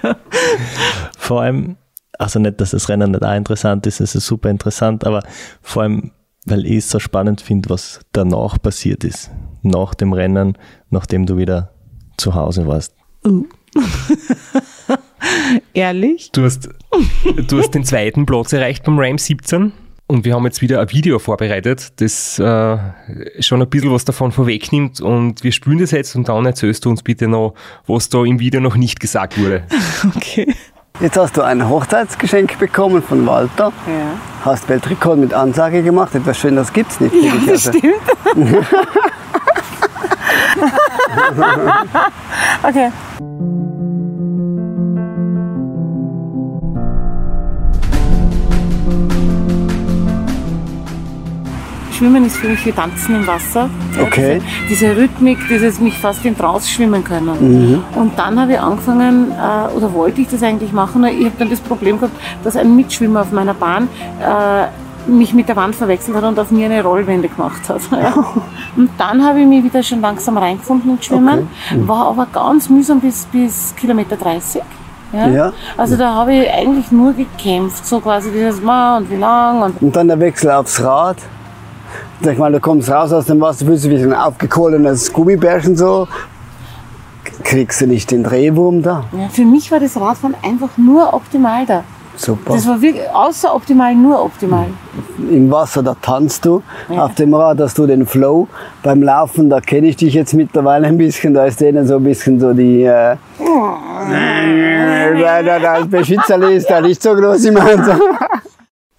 Vor 1.18 1.42
allem, 1.42 1.76
also 2.18 2.38
nicht, 2.38 2.60
dass 2.60 2.70
das 2.70 2.88
Rennen 2.88 3.12
nicht 3.12 3.24
auch 3.24 3.34
interessant 3.34 3.86
ist, 3.86 4.00
es 4.00 4.14
ist 4.14 4.26
super 4.26 4.50
interessant, 4.50 5.04
aber 5.04 5.22
vor 5.62 5.82
allem, 5.82 6.12
weil 6.46 6.64
ich 6.64 6.76
es 6.76 6.90
so 6.90 6.98
spannend 6.98 7.40
finde, 7.40 7.70
was 7.70 8.00
danach 8.12 8.60
passiert 8.60 9.04
ist. 9.04 9.30
Nach 9.62 9.94
dem 9.94 10.12
Rennen, 10.12 10.56
nachdem 10.90 11.26
du 11.26 11.36
wieder 11.36 11.72
zu 12.16 12.34
Hause 12.34 12.66
warst. 12.66 12.94
Uh. 13.24 13.44
Ehrlich? 15.74 16.30
Du 16.32 16.44
hast, 16.44 16.68
du 17.48 17.58
hast 17.58 17.70
den 17.74 17.84
zweiten 17.84 18.26
Platz 18.26 18.52
erreicht 18.52 18.84
beim 18.84 18.98
Ram 18.98 19.18
17 19.18 19.72
und 20.08 20.24
wir 20.24 20.34
haben 20.34 20.44
jetzt 20.44 20.62
wieder 20.62 20.80
ein 20.80 20.90
Video 20.90 21.18
vorbereitet, 21.18 22.00
das 22.00 22.38
äh, 22.38 22.78
schon 23.40 23.60
ein 23.62 23.68
bisschen 23.68 23.92
was 23.92 24.04
davon 24.04 24.32
vorwegnimmt 24.32 25.00
und 25.00 25.42
wir 25.42 25.52
spielen 25.52 25.78
das 25.78 25.90
jetzt 25.90 26.14
und 26.14 26.28
dann 26.28 26.46
erzählst 26.46 26.84
du 26.84 26.90
uns 26.90 27.02
bitte 27.02 27.28
noch, 27.28 27.54
was 27.86 28.08
da 28.08 28.24
im 28.24 28.38
Video 28.38 28.60
noch 28.60 28.76
nicht 28.76 29.00
gesagt 29.00 29.38
wurde. 29.38 29.64
Okay. 30.16 30.54
Jetzt 31.00 31.16
hast 31.18 31.36
du 31.36 31.42
ein 31.42 31.68
Hochzeitsgeschenk 31.68 32.58
bekommen 32.58 33.02
von 33.02 33.26
Walter. 33.26 33.72
Ja. 33.86 34.18
Hast 34.44 34.68
Weltrekord 34.68 35.18
mit 35.18 35.34
Ansage 35.34 35.82
gemacht. 35.82 36.14
Etwas 36.14 36.38
Schöneres 36.38 36.72
gibt's 36.72 37.00
nicht. 37.00 37.14
Ja, 37.14 37.32
finde 37.32 37.54
ich. 37.54 37.64
das 37.64 37.66
Also, 37.66 37.78
stimmt. 37.78 37.94
okay. 42.62 42.90
Schwimmen 51.96 52.26
ist 52.26 52.36
für 52.36 52.48
mich 52.48 52.64
wie 52.66 52.72
Tanzen 52.72 53.16
im 53.16 53.26
Wasser. 53.26 53.68
Okay. 54.00 54.40
Diese, 54.68 54.84
diese 54.86 54.96
Rhythmik, 54.96 55.38
dieses 55.48 55.80
mich 55.80 55.96
fast 55.98 56.24
in 56.24 56.36
Trance 56.36 56.68
schwimmen 56.68 57.02
können. 57.02 57.82
Und 57.94 58.18
dann 58.18 58.38
habe 58.40 58.52
ich 58.52 58.60
angefangen, 58.60 59.32
äh, 59.32 59.74
oder 59.74 59.92
wollte 59.92 60.20
ich 60.20 60.28
das 60.28 60.42
eigentlich 60.42 60.72
machen, 60.72 61.04
ich 61.04 61.24
habe 61.24 61.34
dann 61.38 61.50
das 61.50 61.60
Problem 61.60 61.98
gehabt, 61.98 62.14
dass 62.44 62.56
ein 62.56 62.76
Mitschwimmer 62.76 63.22
auf 63.22 63.32
meiner 63.32 63.54
Bahn 63.54 63.88
äh, 64.20 64.66
mich 65.10 65.32
mit 65.32 65.48
der 65.48 65.56
Wand 65.56 65.74
verwechselt 65.74 66.16
hat 66.16 66.24
und 66.24 66.38
auf 66.38 66.50
mir 66.50 66.66
eine 66.66 66.82
Rollwende 66.82 67.28
gemacht 67.28 67.68
hat. 67.68 67.80
Und 68.76 68.90
dann 68.98 69.24
habe 69.24 69.40
ich 69.40 69.46
mich 69.46 69.64
wieder 69.64 69.82
schon 69.82 70.00
langsam 70.00 70.36
reingefunden 70.36 70.90
ins 70.90 71.04
Schwimmen, 71.06 71.48
war 71.86 72.08
aber 72.08 72.26
ganz 72.32 72.68
mühsam 72.68 73.00
bis, 73.00 73.24
bis 73.26 73.72
Kilometer 73.76 74.16
30. 74.16 74.62
Ja. 75.12 75.28
Ja. 75.28 75.52
Also 75.76 75.96
da 75.96 76.12
habe 76.12 76.34
ich 76.34 76.50
eigentlich 76.50 76.90
nur 76.90 77.12
gekämpft, 77.12 77.86
so 77.86 78.00
quasi 78.00 78.30
dieses 78.32 78.60
Ma 78.60 78.96
und 78.96 79.10
wie 79.10 79.16
lang 79.16 79.62
und 79.62 79.80
Und 79.80 79.94
dann 79.94 80.08
der 80.08 80.18
Wechsel 80.18 80.50
aufs 80.50 80.82
Rad. 80.82 81.18
Sag 82.22 82.38
mal, 82.38 82.52
du 82.52 82.60
kommst 82.60 82.90
raus 82.90 83.12
aus 83.12 83.26
dem 83.26 83.40
Wasser, 83.40 83.66
fühlst 83.66 83.84
du 83.84 83.88
dich 83.88 84.00
wie 84.00 84.06
ein 84.06 84.14
aufgekohlenes 84.14 85.12
Gummibärchen 85.12 85.76
so. 85.76 86.08
Kriegst 87.42 87.80
du 87.80 87.86
nicht 87.86 88.10
den 88.10 88.24
Drehwurm 88.24 88.82
da? 88.82 89.04
ja, 89.12 89.28
für 89.28 89.44
mich 89.44 89.70
war 89.70 89.80
das 89.80 90.00
Radfahren 90.00 90.34
einfach 90.42 90.76
nur 90.76 91.12
optimal 91.12 91.66
da. 91.66 91.84
Super. 92.16 92.54
Das 92.54 92.66
war 92.66 92.80
wirklich 92.80 93.08
außer 93.12 93.54
optimal, 93.54 93.94
nur 93.94 94.24
optimal. 94.24 94.66
Im 95.30 95.50
Wasser, 95.50 95.82
da 95.82 95.94
tanzt 96.00 96.46
du. 96.46 96.62
Ja. 96.88 97.04
Auf 97.04 97.14
dem 97.14 97.34
Rad 97.34 97.60
hast 97.60 97.76
du 97.76 97.86
den 97.86 98.06
Flow. 98.06 98.48
Beim 98.82 99.02
Laufen, 99.02 99.50
da 99.50 99.60
kenne 99.60 99.88
ich 99.88 99.96
dich 99.96 100.14
jetzt 100.14 100.32
mittlerweile 100.32 100.86
ein 100.86 100.96
bisschen. 100.96 101.34
Da 101.34 101.44
ist 101.44 101.60
denen 101.60 101.86
so 101.86 101.96
ein 101.96 102.04
bisschen 102.04 102.40
so 102.40 102.54
die. 102.54 102.84
Äh, 102.84 103.16
da, 105.20 105.42
da, 105.42 105.58
da, 105.58 105.78
das 105.78 105.88
Beschützerli 105.88 106.56
ist 106.56 106.70
da 106.70 106.80
nicht 106.80 107.02
so 107.02 107.14
groß 107.14 107.44
im 107.44 107.56
Einsatz. 107.58 108.00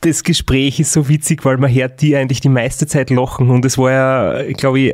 Das 0.01 0.23
Gespräch 0.23 0.79
ist 0.79 0.93
so 0.93 1.09
witzig, 1.09 1.43
weil 1.43 1.57
man 1.57 1.73
hört 1.73 2.01
die 2.01 2.15
eigentlich 2.15 2.41
die 2.41 2.49
meiste 2.49 2.87
Zeit 2.87 3.09
lachen 3.09 3.49
und 3.49 3.65
es 3.65 3.77
war 3.77 3.91
ja, 3.91 4.53
glaube 4.53 4.79
ich, 4.79 4.93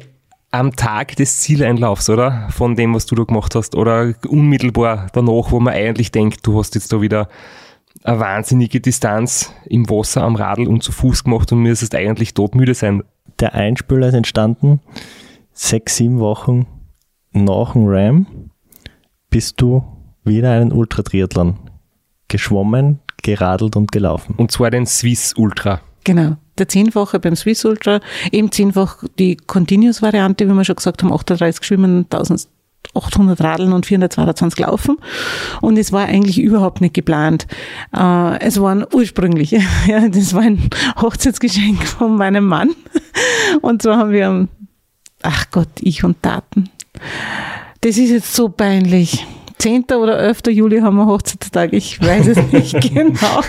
am 0.53 0.75
Tag 0.75 1.15
des 1.15 1.39
Zieleinlaufs, 1.39 2.09
oder? 2.09 2.47
Von 2.51 2.75
dem, 2.75 2.93
was 2.93 3.07
du 3.07 3.15
da 3.15 3.23
gemacht 3.23 3.55
hast. 3.55 3.75
Oder 3.75 4.13
unmittelbar 4.27 5.07
danach, 5.11 5.51
wo 5.51 5.59
man 5.59 5.73
eigentlich 5.73 6.11
denkt, 6.11 6.45
du 6.45 6.59
hast 6.59 6.75
jetzt 6.75 6.93
da 6.93 7.01
wieder 7.01 7.27
eine 8.03 8.19
wahnsinnige 8.19 8.79
Distanz 8.79 9.51
im 9.65 9.89
Wasser, 9.89 10.21
am 10.21 10.35
Radl 10.35 10.67
und 10.67 10.83
zu 10.83 10.91
Fuß 10.91 11.23
gemacht 11.23 11.51
und 11.51 11.63
müsstest 11.63 11.95
eigentlich 11.95 12.35
todmüde 12.35 12.75
sein. 12.75 13.03
Der 13.39 13.55
Einspieler 13.55 14.09
ist 14.09 14.13
entstanden 14.13 14.79
sechs, 15.53 15.97
sieben 15.97 16.19
Wochen 16.19 16.67
nach 17.31 17.73
dem 17.73 17.87
Ram 17.87 18.27
bist 19.29 19.59
du 19.59 19.83
wieder 20.23 20.51
einen 20.51 20.71
Ultratriathlon 20.71 21.57
geschwommen, 22.27 22.99
geradelt 23.23 23.75
und 23.75 23.91
gelaufen. 23.91 24.35
Und 24.37 24.51
zwar 24.51 24.69
den 24.69 24.85
Swiss 24.85 25.33
Ultra. 25.35 25.81
Genau. 26.03 26.35
Der 26.57 26.67
Zehnfache 26.67 27.19
beim 27.19 27.35
Swiss 27.35 27.65
Ultra, 27.65 27.99
eben 28.31 28.51
zehnfach 28.51 29.03
die 29.17 29.37
Continuous-Variante, 29.37 30.47
wie 30.47 30.53
wir 30.53 30.63
schon 30.63 30.75
gesagt 30.75 31.01
haben, 31.01 31.11
38 31.11 31.65
schwimmen, 31.65 32.05
1800 32.11 33.41
Radeln 33.41 33.73
und 33.73 33.87
422 33.87 34.59
laufen. 34.59 34.97
Und 35.61 35.77
es 35.77 35.91
war 35.91 36.05
eigentlich 36.05 36.39
überhaupt 36.39 36.81
nicht 36.81 36.93
geplant. 36.93 37.47
Äh, 37.95 38.39
es 38.39 38.61
waren 38.61 38.85
ursprünglich, 38.93 39.51
ja, 39.87 40.07
das 40.09 40.35
war 40.35 40.43
ein 40.43 40.69
Hochzeitsgeschenk 41.01 41.83
von 41.85 42.15
meinem 42.17 42.45
Mann. 42.45 42.75
Und 43.61 43.81
zwar 43.81 43.97
haben 43.97 44.11
wir, 44.11 44.47
ach 45.23 45.45
Gott, 45.51 45.69
ich 45.79 46.03
und 46.03 46.17
Daten. 46.21 46.69
Das 47.81 47.97
ist 47.97 48.09
jetzt 48.09 48.33
so 48.33 48.49
peinlich. 48.49 49.25
10. 49.63 49.85
oder 49.97 50.19
11. 50.19 50.47
Juli 50.49 50.81
haben 50.81 50.97
wir 50.97 51.05
Hochzeitstag, 51.05 51.71
ich 51.71 52.01
weiß 52.01 52.27
es 52.27 52.51
nicht 52.51 52.81
genau. 52.93 53.39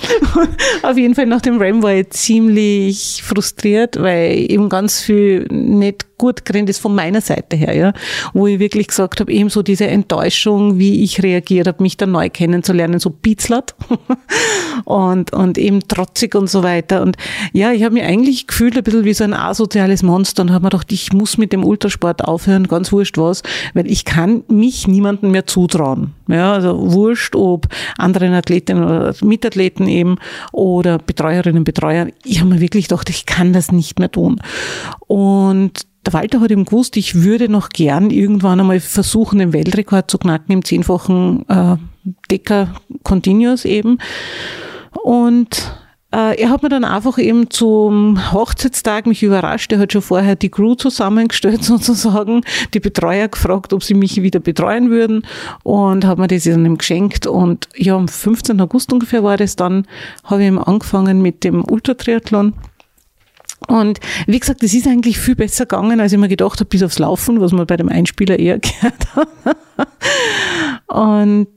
Auf 0.82 0.96
jeden 0.96 1.14
Fall 1.14 1.26
nach 1.26 1.42
dem 1.42 1.60
Ram 1.60 1.82
war 1.82 1.92
ich 1.92 2.08
ziemlich 2.08 3.22
frustriert, 3.22 4.00
weil 4.00 4.50
eben 4.50 4.70
ganz 4.70 5.02
viel 5.02 5.46
nicht 5.50 6.06
gut 6.24 6.46
gerannt 6.46 6.70
ist 6.70 6.78
von 6.78 6.94
meiner 6.94 7.20
Seite 7.20 7.54
her, 7.54 7.76
ja. 7.76 7.92
Wo 8.32 8.46
ich 8.46 8.58
wirklich 8.58 8.88
gesagt 8.88 9.20
habe, 9.20 9.30
eben 9.30 9.50
so 9.50 9.62
diese 9.62 9.86
Enttäuschung, 9.86 10.78
wie 10.78 11.04
ich 11.04 11.22
reagiert 11.22 11.66
habe, 11.66 11.82
mich 11.82 11.98
dann 11.98 12.12
neu 12.12 12.30
kennenzulernen, 12.30 12.98
so 12.98 13.10
bitzlert 13.10 13.74
und, 14.86 15.34
und 15.34 15.58
eben 15.58 15.86
trotzig 15.86 16.34
und 16.34 16.48
so 16.48 16.62
weiter. 16.62 17.02
Und 17.02 17.18
ja, 17.52 17.72
ich 17.72 17.84
habe 17.84 17.92
mich 17.92 18.04
eigentlich 18.04 18.46
gefühlt 18.46 18.74
ein 18.78 18.84
bisschen 18.84 19.04
wie 19.04 19.12
so 19.12 19.24
ein 19.24 19.34
asoziales 19.34 20.02
Monster 20.02 20.40
und 20.40 20.50
habe 20.50 20.64
mir 20.64 20.70
gedacht, 20.70 20.90
ich 20.92 21.12
muss 21.12 21.36
mit 21.36 21.52
dem 21.52 21.62
Ultrasport 21.62 22.24
aufhören, 22.24 22.68
ganz 22.68 22.90
wurscht 22.90 23.18
was, 23.18 23.42
weil 23.74 23.90
ich 23.90 24.06
kann 24.06 24.44
mich 24.48 24.88
niemandem 24.88 25.30
mehr 25.30 25.46
zutrauen. 25.46 26.14
Ja, 26.26 26.54
also 26.54 26.90
wurscht, 26.92 27.36
ob 27.36 27.66
anderen 27.98 28.32
Athletinnen 28.32 28.82
oder 28.82 29.14
Mitathleten 29.22 29.88
eben 29.88 30.16
oder 30.52 30.96
Betreuerinnen, 30.96 31.64
Betreuer. 31.64 32.06
Ich 32.24 32.40
habe 32.40 32.48
mir 32.48 32.60
wirklich 32.60 32.88
gedacht, 32.88 33.10
ich 33.10 33.26
kann 33.26 33.52
das 33.52 33.70
nicht 33.72 33.98
mehr 33.98 34.10
tun. 34.10 34.40
Und 35.06 35.86
der 36.06 36.12
Walter 36.12 36.40
hat 36.40 36.50
eben 36.50 36.64
gewusst, 36.64 36.96
ich 36.96 37.22
würde 37.22 37.48
noch 37.48 37.70
gern 37.70 38.10
irgendwann 38.10 38.60
einmal 38.60 38.80
versuchen, 38.80 39.38
den 39.38 39.52
Weltrekord 39.52 40.10
zu 40.10 40.18
knacken 40.18 40.52
im 40.52 40.64
zehnfachen 40.64 41.48
äh, 41.48 41.76
Decker 42.30 42.68
Continuous 43.02 43.64
eben. 43.64 43.98
Und 45.02 45.74
äh, 46.14 46.40
er 46.40 46.50
hat 46.50 46.62
mir 46.62 46.68
dann 46.68 46.84
einfach 46.84 47.18
eben 47.18 47.50
zum 47.50 48.32
Hochzeitstag 48.32 49.06
mich 49.06 49.22
überrascht. 49.22 49.72
Er 49.72 49.80
hat 49.80 49.92
schon 49.92 50.02
vorher 50.02 50.36
die 50.36 50.48
Crew 50.48 50.74
zusammengestellt 50.74 51.64
sozusagen, 51.64 52.42
die 52.72 52.80
Betreuer 52.80 53.28
gefragt, 53.28 53.72
ob 53.72 53.82
sie 53.82 53.94
mich 53.94 54.22
wieder 54.22 54.38
betreuen 54.38 54.90
würden 54.90 55.26
und 55.64 56.06
hat 56.06 56.18
mir 56.18 56.28
das 56.28 56.44
dann 56.44 56.64
eben 56.64 56.78
geschenkt. 56.78 57.26
Und 57.26 57.68
ja, 57.76 57.96
am 57.96 58.06
15. 58.06 58.60
August 58.60 58.92
ungefähr 58.92 59.24
war 59.24 59.36
das 59.36 59.56
dann, 59.56 59.86
habe 60.22 60.42
ich 60.42 60.48
eben 60.48 60.58
angefangen 60.58 61.20
mit 61.20 61.42
dem 61.42 61.64
Ultratriathlon. 61.64 62.52
Und 63.68 64.00
wie 64.26 64.38
gesagt, 64.38 64.62
es 64.62 64.74
ist 64.74 64.86
eigentlich 64.86 65.18
viel 65.18 65.36
besser 65.36 65.66
gegangen, 65.66 66.00
als 66.00 66.12
ich 66.12 66.18
mir 66.18 66.28
gedacht 66.28 66.60
habe, 66.60 66.68
bis 66.68 66.82
aufs 66.82 66.98
Laufen, 66.98 67.40
was 67.40 67.52
man 67.52 67.66
bei 67.66 67.76
dem 67.76 67.88
Einspieler 67.88 68.38
eher 68.38 68.58
gehört 68.60 69.14
hat. 69.14 69.28
Und 70.86 71.48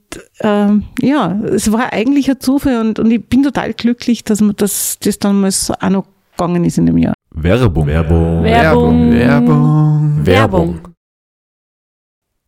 ähm, 0.41 0.83
ja, 1.01 1.39
es 1.43 1.71
war 1.71 1.93
eigentlich 1.93 2.29
ein 2.29 2.39
Zufall 2.39 2.79
und, 2.79 2.99
und 2.99 3.11
ich 3.11 3.23
bin 3.25 3.43
total 3.43 3.73
glücklich, 3.73 4.23
dass 4.23 4.41
man 4.41 4.55
das, 4.55 4.97
das 4.99 5.19
damals 5.19 5.71
auch 5.71 5.89
noch 5.89 6.05
gegangen 6.37 6.63
ist 6.65 6.77
in 6.77 6.85
dem 6.85 6.97
Jahr. 6.97 7.13
Werbung. 7.31 7.85
Werbung. 7.85 8.43
Werbung. 8.43 9.11
Werbung. 9.11 10.25
Werbung. 10.25 10.79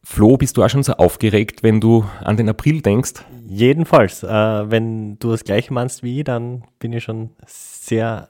Flo, 0.04 0.38
bist 0.38 0.58
du 0.58 0.64
auch 0.64 0.70
schon 0.70 0.82
so 0.82 0.94
aufgeregt, 0.94 1.62
wenn 1.62 1.80
du 1.80 2.04
an 2.24 2.36
den 2.36 2.50
April 2.50 2.82
denkst? 2.82 3.14
Jedenfalls, 3.46 4.24
äh, 4.24 4.28
wenn 4.28 5.20
du 5.20 5.30
das 5.30 5.44
gleiche 5.44 5.72
meinst 5.72 6.02
wie 6.02 6.20
ich, 6.20 6.24
dann 6.24 6.64
bin 6.80 6.94
ich 6.94 7.04
schon 7.04 7.30
sehr 7.46 8.30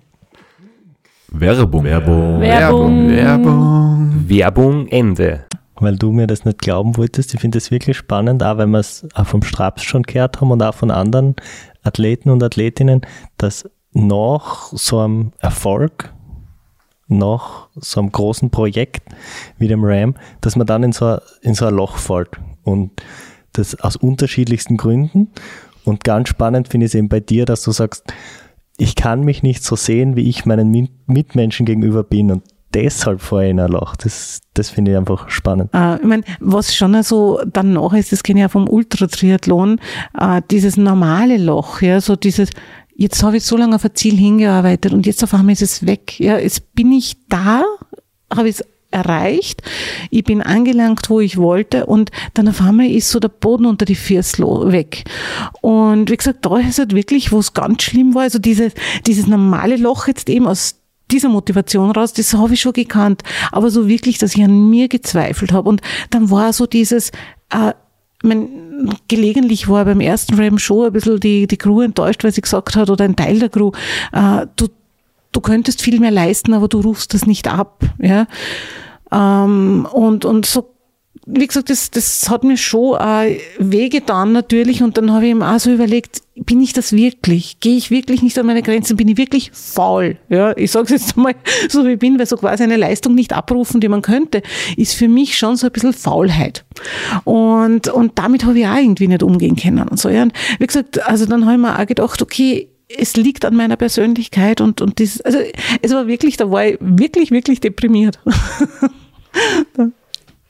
Werbung. 1.31 1.83
Werbung. 1.85 2.41
Werbung. 2.41 3.09
Werbung. 3.09 4.29
Werbung 4.29 4.87
Ende. 4.87 5.45
weil 5.77 5.95
du 5.95 6.11
mir 6.11 6.27
das 6.27 6.45
nicht 6.45 6.59
glauben 6.59 6.95
wolltest. 6.97 7.33
Ich 7.33 7.39
finde 7.39 7.57
das 7.57 7.71
wirklich 7.71 7.97
spannend, 7.97 8.43
auch 8.43 8.57
wenn 8.57 8.69
wir 8.71 8.79
es 8.79 9.07
auch 9.15 9.25
vom 9.25 9.41
Straps 9.41 9.81
schon 9.83 10.03
gehört 10.03 10.39
haben 10.41 10.51
und 10.51 10.61
auch 10.61 10.75
von 10.75 10.91
anderen 10.91 11.35
Athleten 11.83 12.29
und 12.29 12.43
Athletinnen, 12.43 13.01
dass 13.37 13.67
nach 13.93 14.67
so 14.73 14.99
einem 14.99 15.31
Erfolg, 15.39 16.13
nach 17.07 17.67
so 17.75 17.99
einem 18.01 18.11
großen 18.11 18.51
Projekt 18.51 19.03
wie 19.57 19.67
dem 19.67 19.83
Ram, 19.83 20.15
dass 20.41 20.55
man 20.55 20.67
dann 20.67 20.83
in 20.83 20.91
so, 20.91 21.05
ein- 21.05 21.19
in 21.41 21.55
so 21.55 21.65
ein 21.65 21.73
Loch 21.73 21.97
fällt. 21.97 22.29
Und 22.63 22.91
das 23.53 23.73
aus 23.79 23.95
unterschiedlichsten 23.95 24.77
Gründen. 24.77 25.29
Und 25.83 26.03
ganz 26.03 26.29
spannend 26.29 26.67
finde 26.67 26.85
ich 26.85 26.91
es 26.91 26.95
eben 26.95 27.09
bei 27.09 27.19
dir, 27.21 27.45
dass 27.45 27.63
du 27.63 27.71
sagst, 27.71 28.03
ich 28.81 28.95
kann 28.95 29.21
mich 29.21 29.43
nicht 29.43 29.63
so 29.63 29.75
sehen, 29.75 30.15
wie 30.15 30.27
ich 30.27 30.47
meinen 30.47 30.89
Mitmenschen 31.05 31.67
gegenüber 31.67 32.03
bin. 32.03 32.31
Und 32.31 32.43
deshalb 32.73 33.21
fahre 33.21 33.45
ich 33.45 33.51
in 33.51 33.59
ein 33.59 33.69
Loch. 33.69 33.95
Das, 33.95 34.41
das 34.55 34.71
finde 34.71 34.91
ich 34.91 34.97
einfach 34.97 35.29
spannend. 35.29 35.69
Äh, 35.71 35.97
ich 35.97 36.03
mein, 36.03 36.23
was 36.39 36.73
schon 36.75 37.01
so 37.03 37.39
danach 37.45 37.93
ist, 37.93 38.11
das 38.11 38.23
kenne 38.23 38.39
ich 38.39 38.41
ja 38.41 38.49
vom 38.49 38.67
Ultratriathlon, 38.67 39.79
äh, 40.17 40.41
dieses 40.49 40.77
normale 40.77 41.37
Loch, 41.37 41.83
ja, 41.83 42.01
so 42.01 42.15
dieses, 42.15 42.49
jetzt 42.95 43.21
habe 43.21 43.37
ich 43.37 43.45
so 43.45 43.55
lange 43.55 43.75
auf 43.75 43.85
ein 43.85 43.93
Ziel 43.93 44.17
hingearbeitet 44.17 44.93
und 44.93 45.05
jetzt 45.05 45.23
auf 45.23 45.35
einmal 45.35 45.53
ist 45.53 45.61
es 45.61 45.85
weg. 45.85 46.19
Ja, 46.19 46.39
jetzt 46.39 46.73
bin 46.73 46.91
ich 46.91 47.17
da, 47.29 47.61
habe 48.33 48.49
ich 48.49 48.61
es 48.61 48.65
erreicht, 48.91 49.61
ich 50.09 50.23
bin 50.23 50.41
angelangt, 50.41 51.09
wo 51.09 51.19
ich 51.19 51.37
wollte 51.37 51.85
und 51.85 52.11
dann 52.33 52.47
auf 52.47 52.61
einmal 52.61 52.89
ist 52.89 53.09
so 53.09 53.19
der 53.19 53.29
Boden 53.29 53.65
unter 53.65 53.85
die 53.85 53.95
Füße 53.95 54.41
weg. 54.71 55.03
Und 55.61 56.09
wie 56.09 56.17
gesagt, 56.17 56.45
da 56.45 56.57
ist 56.57 56.79
halt 56.79 56.93
wirklich, 56.93 57.31
wo 57.31 57.39
es 57.39 57.53
ganz 57.53 57.83
schlimm 57.83 58.13
war, 58.13 58.23
also 58.23 58.39
dieses, 58.39 58.73
dieses 59.07 59.27
normale 59.27 59.77
Loch 59.77 60.07
jetzt 60.07 60.29
eben 60.29 60.47
aus 60.47 60.75
dieser 61.11 61.29
Motivation 61.29 61.91
raus, 61.91 62.13
das 62.13 62.33
habe 62.33 62.53
ich 62.53 62.61
schon 62.61 62.73
gekannt, 62.73 63.23
aber 63.51 63.69
so 63.69 63.87
wirklich, 63.87 64.17
dass 64.17 64.35
ich 64.35 64.43
an 64.43 64.69
mir 64.69 64.87
gezweifelt 64.87 65.51
habe. 65.51 65.67
Und 65.67 65.81
dann 66.09 66.29
war 66.29 66.53
so 66.53 66.65
dieses, 66.65 67.11
äh, 67.49 67.73
mein, 68.23 68.95
gelegentlich 69.07 69.67
war 69.67 69.85
beim 69.85 69.99
ersten 69.99 70.35
Ram 70.35 70.57
schon 70.57 70.87
ein 70.87 70.93
bisschen 70.93 71.19
die, 71.19 71.47
die 71.47 71.57
Crew 71.57 71.81
enttäuscht, 71.81 72.23
weil 72.23 72.31
sie 72.31 72.41
gesagt 72.41 72.75
hat, 72.75 72.89
oder 72.89 73.03
ein 73.03 73.15
Teil 73.15 73.39
der 73.39 73.49
Crew, 73.49 73.71
äh, 74.13 74.47
du, 74.55 74.67
du 75.31 75.41
könntest 75.41 75.81
viel 75.81 75.99
mehr 75.99 76.11
leisten, 76.11 76.53
aber 76.53 76.67
du 76.67 76.81
rufst 76.81 77.13
das 77.13 77.25
nicht 77.25 77.47
ab. 77.47 77.83
Ja? 77.99 78.27
Ähm, 79.11 79.87
und, 79.91 80.25
und 80.25 80.45
so 80.45 80.71
wie 81.27 81.45
gesagt, 81.45 81.69
das, 81.69 81.91
das 81.91 82.29
hat 82.29 82.43
mir 82.43 82.57
schon 82.57 82.99
äh, 82.99 83.37
wehgetan 83.59 84.31
natürlich 84.31 84.81
und 84.81 84.97
dann 84.97 85.11
habe 85.11 85.25
ich 85.25 85.31
ihm 85.31 85.43
auch 85.43 85.59
so 85.59 85.71
überlegt, 85.71 86.21
bin 86.35 86.59
ich 86.61 86.73
das 86.73 86.93
wirklich? 86.93 87.59
Gehe 87.59 87.77
ich 87.77 87.91
wirklich 87.91 88.23
nicht 88.23 88.37
an 88.39 88.47
meine 88.47 88.63
Grenzen? 88.63 88.97
Bin 88.97 89.07
ich 89.07 89.17
wirklich 89.17 89.51
faul? 89.53 90.17
Ja, 90.29 90.57
ich 90.57 90.71
sage 90.71 90.85
es 90.85 91.01
jetzt 91.01 91.17
mal 91.17 91.35
so 91.69 91.85
wie 91.85 91.91
ich 91.91 91.99
bin, 91.99 92.17
weil 92.17 92.25
so 92.25 92.37
quasi 92.37 92.63
eine 92.63 92.77
Leistung 92.77 93.13
nicht 93.13 93.33
abrufen, 93.33 93.81
die 93.81 93.87
man 93.87 94.01
könnte, 94.01 94.41
ist 94.77 94.95
für 94.95 95.07
mich 95.07 95.37
schon 95.37 95.57
so 95.57 95.67
ein 95.67 95.73
bisschen 95.73 95.93
Faulheit. 95.93 96.65
Und, 97.23 97.87
und 97.89 98.17
damit 98.17 98.45
habe 98.45 98.57
ich 98.57 98.65
auch 98.65 98.77
irgendwie 98.77 99.07
nicht 99.07 99.21
umgehen 99.21 99.55
können. 99.55 99.87
Und 99.87 99.99
so, 99.99 100.09
ja. 100.09 100.23
Und 100.23 100.33
wie 100.57 100.65
gesagt, 100.65 101.05
also 101.07 101.27
dann 101.27 101.45
habe 101.45 101.55
ich 101.55 101.61
mir 101.61 101.77
auch 101.77 101.85
gedacht, 101.85 102.21
okay, 102.21 102.70
es 102.97 103.15
liegt 103.15 103.45
an 103.45 103.55
meiner 103.55 103.77
Persönlichkeit 103.77 104.61
und, 104.61 104.81
und 104.81 104.99
das, 104.99 105.21
also 105.21 105.39
es 105.81 105.93
war 105.93 106.07
wirklich, 106.07 106.37
da 106.37 106.51
war 106.51 106.65
ich 106.65 106.77
wirklich, 106.79 107.31
wirklich 107.31 107.59
deprimiert. 107.59 108.19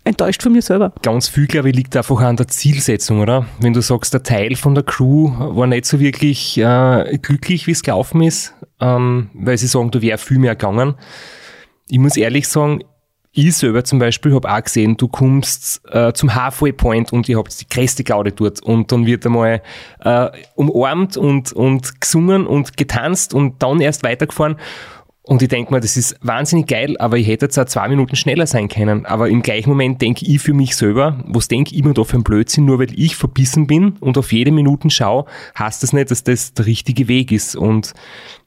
Enttäuscht 0.03 0.41
von 0.41 0.51
mir 0.51 0.63
selber. 0.63 0.93
Ganz 1.03 1.27
viel, 1.27 1.45
glaube 1.45 1.69
ich, 1.69 1.75
liegt 1.75 1.95
einfach 1.95 2.19
an 2.21 2.35
der 2.35 2.47
Zielsetzung, 2.47 3.19
oder? 3.19 3.45
Wenn 3.59 3.73
du 3.73 3.81
sagst, 3.81 4.13
der 4.13 4.23
Teil 4.23 4.55
von 4.55 4.73
der 4.73 4.83
Crew 4.83 5.31
war 5.37 5.67
nicht 5.67 5.85
so 5.85 5.99
wirklich 5.99 6.57
äh, 6.57 7.19
glücklich, 7.21 7.67
wie 7.67 7.71
es 7.71 7.83
gelaufen 7.83 8.23
ist, 8.23 8.55
ähm, 8.79 9.29
weil 9.33 9.59
sie 9.59 9.67
sagen, 9.67 9.91
da 9.91 10.01
wäre 10.01 10.17
viel 10.17 10.39
mehr 10.39 10.55
gegangen. 10.55 10.95
Ich 11.87 11.99
muss 11.99 12.17
ehrlich 12.17 12.47
sagen, 12.47 12.83
ich 13.33 13.55
selber 13.55 13.83
zum 13.83 13.99
Beispiel 13.99 14.33
habe 14.33 14.51
auch 14.51 14.61
gesehen, 14.61 14.97
du 14.97 15.07
kommst 15.07 15.81
äh, 15.89 16.11
zum 16.13 16.35
Halfway 16.35 16.73
Point 16.73 17.13
und 17.13 17.29
ihr 17.29 17.37
habt 17.37 17.59
die 17.61 17.67
größte 17.67 18.03
Gaude 18.03 18.31
dort 18.31 18.61
und 18.61 18.91
dann 18.91 19.05
wird 19.05 19.25
einmal 19.25 19.61
äh, 19.99 20.29
umarmt 20.55 21.15
und, 21.15 21.53
und 21.53 22.01
gesungen 22.01 22.45
und 22.45 22.75
getanzt 22.75 23.33
und 23.33 23.63
dann 23.63 23.79
erst 23.79 24.03
weitergefahren. 24.03 24.57
Und 25.23 25.41
ich 25.41 25.49
denke 25.49 25.71
mir, 25.71 25.79
das 25.79 25.97
ist 25.97 26.17
wahnsinnig 26.21 26.67
geil, 26.67 26.97
aber 26.97 27.15
ich 27.17 27.27
hätte 27.27 27.45
jetzt 27.45 27.57
auch 27.57 27.65
zwei 27.65 27.87
Minuten 27.87 28.15
schneller 28.15 28.47
sein 28.47 28.67
können. 28.67 29.05
Aber 29.05 29.29
im 29.29 29.43
gleichen 29.43 29.69
Moment 29.69 30.01
denke 30.01 30.25
ich 30.25 30.41
für 30.41 30.53
mich 30.53 30.75
selber, 30.75 31.23
was 31.27 31.47
denke 31.47 31.75
ich 31.75 31.83
mir 31.83 31.93
da 31.93 32.03
für 32.03 32.17
ein 32.17 32.23
Blödsinn, 32.23 32.65
nur 32.65 32.79
weil 32.79 32.91
ich 32.99 33.15
verbissen 33.15 33.67
bin 33.67 33.91
und 33.99 34.17
auf 34.17 34.33
jede 34.33 34.51
Minute 34.51 34.89
schaue, 34.89 35.25
heißt 35.57 35.83
das 35.83 35.93
nicht, 35.93 36.09
dass 36.09 36.23
das 36.23 36.53
der 36.53 36.65
richtige 36.65 37.07
Weg 37.07 37.31
ist. 37.31 37.55
Und 37.55 37.93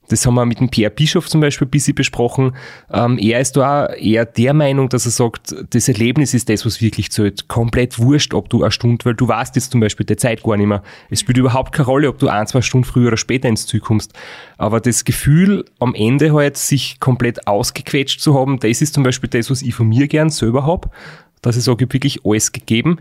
das 0.08 0.26
haben 0.26 0.34
wir 0.34 0.44
mit 0.44 0.60
dem 0.60 0.68
Pierre 0.68 0.90
Bischof 0.90 1.28
zum 1.28 1.40
Beispiel 1.40 1.66
ein 1.66 1.70
bisschen 1.70 1.94
besprochen. 1.94 2.54
Ähm, 2.92 3.18
er 3.18 3.40
ist 3.40 3.56
da 3.56 3.86
eher 3.86 4.26
der 4.26 4.52
Meinung, 4.52 4.88
dass 4.88 5.06
er 5.06 5.10
sagt, 5.10 5.54
das 5.70 5.88
Erlebnis 5.88 6.34
ist 6.34 6.48
das, 6.48 6.66
was 6.66 6.80
wirklich 6.80 7.10
zählt. 7.10 7.48
Komplett 7.48 7.98
wurscht, 7.98 8.34
ob 8.34 8.48
du 8.50 8.62
eine 8.62 8.70
Stunde, 8.70 9.04
weil 9.04 9.14
du 9.14 9.26
weißt 9.26 9.56
jetzt 9.56 9.72
zum 9.72 9.80
Beispiel 9.80 10.04
die 10.04 10.16
Zeit 10.16 10.42
gar 10.42 10.56
nicht 10.56 10.66
mehr. 10.66 10.82
Es 11.10 11.20
spielt 11.20 11.38
überhaupt 11.38 11.72
keine 11.72 11.86
Rolle, 11.86 12.08
ob 12.08 12.18
du 12.18 12.28
ein, 12.28 12.46
zwei 12.46 12.62
Stunden 12.62 12.84
früher 12.84 13.08
oder 13.08 13.16
später 13.16 13.48
ins 13.48 13.66
Ziel 13.66 13.80
kommst. 13.80 14.12
Aber 14.58 14.80
das 14.80 15.04
Gefühl, 15.04 15.64
am 15.80 15.94
Ende 15.94 16.32
halt 16.32 16.56
sich 16.56 17.00
komplett 17.00 17.46
ausgequetscht 17.46 18.20
zu 18.20 18.38
haben, 18.38 18.58
das 18.60 18.82
ist 18.82 18.94
zum 18.94 19.02
Beispiel 19.02 19.30
das, 19.30 19.50
was 19.50 19.62
ich 19.62 19.74
von 19.74 19.88
mir 19.88 20.06
gern 20.08 20.30
selber 20.30 20.66
hab, 20.66 20.90
dass 21.40 21.56
ich 21.56 21.64
sage, 21.64 21.84
ich 21.84 21.92
wirklich 21.92 22.20
alles 22.24 22.52
gegeben. 22.52 22.98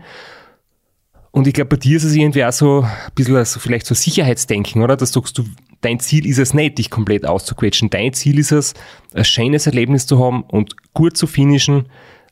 Und 1.34 1.48
ich 1.48 1.52
glaube, 1.52 1.70
bei 1.70 1.76
dir 1.76 1.96
ist 1.96 2.04
es 2.04 2.14
irgendwie 2.14 2.44
auch 2.44 2.52
so 2.52 2.82
ein 2.82 2.90
bisschen 3.16 3.44
so 3.44 3.58
vielleicht 3.58 3.86
so 3.86 3.94
Sicherheitsdenken, 3.94 4.82
oder? 4.82 4.96
Dass 4.96 5.10
du 5.10 5.18
sagst, 5.18 5.36
du, 5.36 5.44
dein 5.84 6.00
Ziel 6.00 6.26
ist 6.26 6.38
es 6.38 6.54
nicht, 6.54 6.78
dich 6.78 6.90
komplett 6.90 7.26
auszuquetschen. 7.26 7.90
Dein 7.90 8.12
Ziel 8.12 8.38
ist 8.38 8.52
es, 8.52 8.74
ein 9.14 9.24
schönes 9.24 9.66
Erlebnis 9.66 10.06
zu 10.06 10.22
haben 10.22 10.42
und 10.42 10.76
gut 10.94 11.16
zu 11.16 11.26
finishen, 11.26 11.86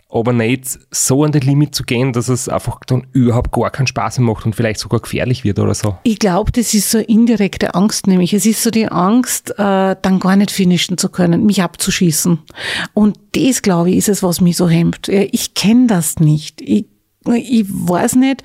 aber 0.09 0.35
nicht 0.35 0.79
so 0.91 1.25
an 1.25 1.33
den 1.33 1.41
Limit 1.41 1.75
zu 1.75 1.85
gehen, 1.85 2.12
dass 2.12 2.29
es 2.29 2.49
einfach 2.49 2.81
dann 2.87 3.07
überhaupt 3.12 3.51
gar 3.53 3.71
keinen 3.71 3.87
Spaß 3.87 4.19
mehr 4.19 4.29
macht 4.29 4.45
und 4.45 4.55
vielleicht 4.55 4.79
sogar 4.79 5.01
gefährlich 5.01 5.43
wird 5.43 5.59
oder 5.59 5.75
so. 5.75 5.97
Ich 6.03 6.19
glaube, 6.19 6.53
das 6.53 6.75
ist 6.75 6.91
so 6.91 6.99
indirekte 6.99 7.75
Angst, 7.75 8.07
nämlich 8.07 8.35
es 8.35 8.45
ist 8.45 8.62
so 8.62 8.71
die 8.71 8.88
Angst, 8.88 9.51
äh, 9.59 9.97
dann 10.01 10.21
gar 10.21 10.37
nicht 10.37 10.51
finishen 10.51 10.99
zu 10.99 11.09
können, 11.09 11.47
mich 11.47 11.62
abzuschießen. 11.62 12.38
Und 12.93 13.19
das, 13.35 13.62
glaube 13.62 13.91
ich, 13.91 13.97
ist 13.97 14.11
es, 14.11 14.23
was 14.23 14.43
mich 14.43 14.57
so 14.57 14.69
hemmt. 14.69 15.09
Ja, 15.09 15.23
Ich 15.31 15.55
kenne 15.55 15.87
das 15.87 16.19
nicht. 16.19 16.61
Ich, 16.61 16.87
ich 17.27 17.67
weiß 17.69 18.17
nicht, 18.17 18.43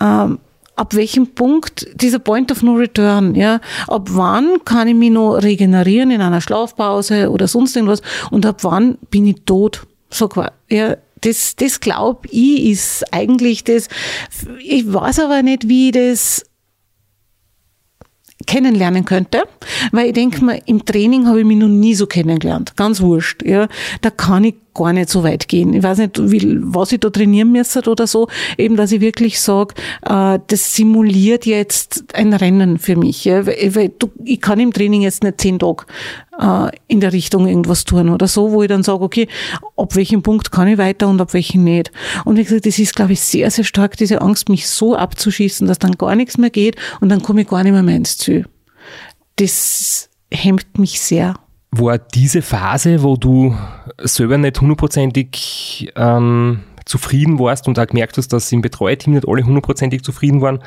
ähm, 0.00 0.38
ab 0.76 0.94
welchem 0.94 1.28
Punkt 1.28 1.88
dieser 2.00 2.18
Point 2.18 2.52
of 2.52 2.62
No 2.62 2.74
Return, 2.74 3.34
ja, 3.34 3.60
ab 3.88 4.08
wann 4.12 4.58
kann 4.64 4.88
ich 4.88 4.94
mich 4.94 5.10
noch 5.10 5.36
regenerieren 5.38 6.10
in 6.10 6.20
einer 6.20 6.40
Schlafpause 6.40 7.30
oder 7.30 7.48
sonst 7.48 7.74
irgendwas 7.74 8.02
und 8.30 8.46
ab 8.46 8.62
wann 8.62 8.98
bin 9.10 9.26
ich 9.26 9.42
tot, 9.44 9.86
so 10.10 10.28
quasi, 10.28 10.50
ja. 10.70 10.96
Das, 11.22 11.56
das 11.56 11.80
glaube 11.80 12.28
ich 12.30 12.66
ist 12.66 13.02
eigentlich 13.10 13.64
das. 13.64 13.88
Ich 14.60 14.92
weiß 14.92 15.20
aber 15.20 15.42
nicht, 15.42 15.66
wie 15.66 15.86
ich 15.86 15.92
das 15.92 16.44
kennenlernen 18.46 19.06
könnte, 19.06 19.44
weil 19.92 20.08
ich 20.08 20.12
denke 20.12 20.44
mir, 20.44 20.60
im 20.66 20.84
Training 20.84 21.26
habe 21.26 21.40
ich 21.40 21.46
mich 21.46 21.56
noch 21.56 21.68
nie 21.68 21.94
so 21.94 22.06
kennengelernt. 22.06 22.76
Ganz 22.76 23.00
wurscht. 23.00 23.42
Ja. 23.44 23.66
Da 24.02 24.10
kann 24.10 24.44
ich 24.44 24.54
gar 24.76 24.92
nicht 24.92 25.08
so 25.08 25.22
weit 25.24 25.48
gehen. 25.48 25.72
Ich 25.74 25.82
weiß 25.82 25.98
nicht, 25.98 26.30
wie, 26.30 26.58
was 26.60 26.92
ich 26.92 27.00
da 27.00 27.10
trainieren 27.10 27.52
müsste 27.52 27.88
oder 27.90 28.06
so. 28.06 28.28
Eben, 28.58 28.76
dass 28.76 28.92
ich 28.92 29.00
wirklich 29.00 29.40
sage, 29.40 29.74
äh, 30.02 30.38
das 30.46 30.74
simuliert 30.74 31.46
jetzt 31.46 32.04
ein 32.14 32.32
Rennen 32.32 32.78
für 32.78 32.96
mich. 32.96 33.24
Ja. 33.24 33.46
Weil, 33.46 33.74
weil 33.74 33.88
du, 33.90 34.10
ich 34.24 34.40
kann 34.40 34.60
im 34.60 34.72
Training 34.72 35.02
jetzt 35.02 35.22
nicht 35.22 35.40
zehn 35.40 35.58
Tage 35.58 35.84
äh, 36.38 36.70
in 36.86 37.00
der 37.00 37.12
Richtung 37.12 37.46
irgendwas 37.46 37.84
tun 37.84 38.08
oder 38.08 38.28
so, 38.28 38.52
wo 38.52 38.62
ich 38.62 38.68
dann 38.68 38.82
sage, 38.82 39.02
okay, 39.02 39.28
ab 39.76 39.94
welchem 39.96 40.22
Punkt 40.22 40.52
kann 40.52 40.68
ich 40.68 40.78
weiter 40.78 41.08
und 41.08 41.20
ab 41.20 41.34
welchem 41.34 41.64
nicht. 41.64 41.90
Und 42.24 42.36
wie 42.36 42.44
gesagt, 42.44 42.66
das 42.66 42.78
ist, 42.78 42.94
glaube 42.94 43.12
ich, 43.12 43.20
sehr, 43.20 43.50
sehr 43.50 43.64
stark, 43.64 43.96
diese 43.96 44.20
Angst, 44.20 44.48
mich 44.48 44.68
so 44.68 44.94
abzuschießen, 44.96 45.66
dass 45.66 45.78
dann 45.78 45.92
gar 45.92 46.14
nichts 46.14 46.38
mehr 46.38 46.50
geht 46.50 46.76
und 47.00 47.08
dann 47.08 47.22
komme 47.22 47.42
ich 47.42 47.48
gar 47.48 47.62
nicht 47.62 47.72
mehr 47.72 47.82
mehr 47.82 47.96
ins 47.96 48.18
Ziel. 48.18 48.46
Das 49.36 50.10
hemmt 50.30 50.78
mich 50.78 51.00
sehr. 51.00 51.34
War 51.70 51.98
diese 51.98 52.42
Phase, 52.42 53.02
wo 53.02 53.16
du 53.16 53.56
selber 53.98 54.38
nicht 54.38 54.60
hundertprozentig 54.60 55.92
ähm, 55.96 56.64
zufrieden 56.84 57.38
warst 57.38 57.68
und 57.68 57.78
auch 57.78 57.86
gemerkt 57.86 58.16
hast, 58.16 58.28
dass 58.28 58.52
im 58.52 58.62
Betreuerteam 58.62 59.14
nicht 59.14 59.28
alle 59.28 59.44
hundertprozentig 59.44 60.02
zufrieden 60.02 60.40
waren, 60.40 60.62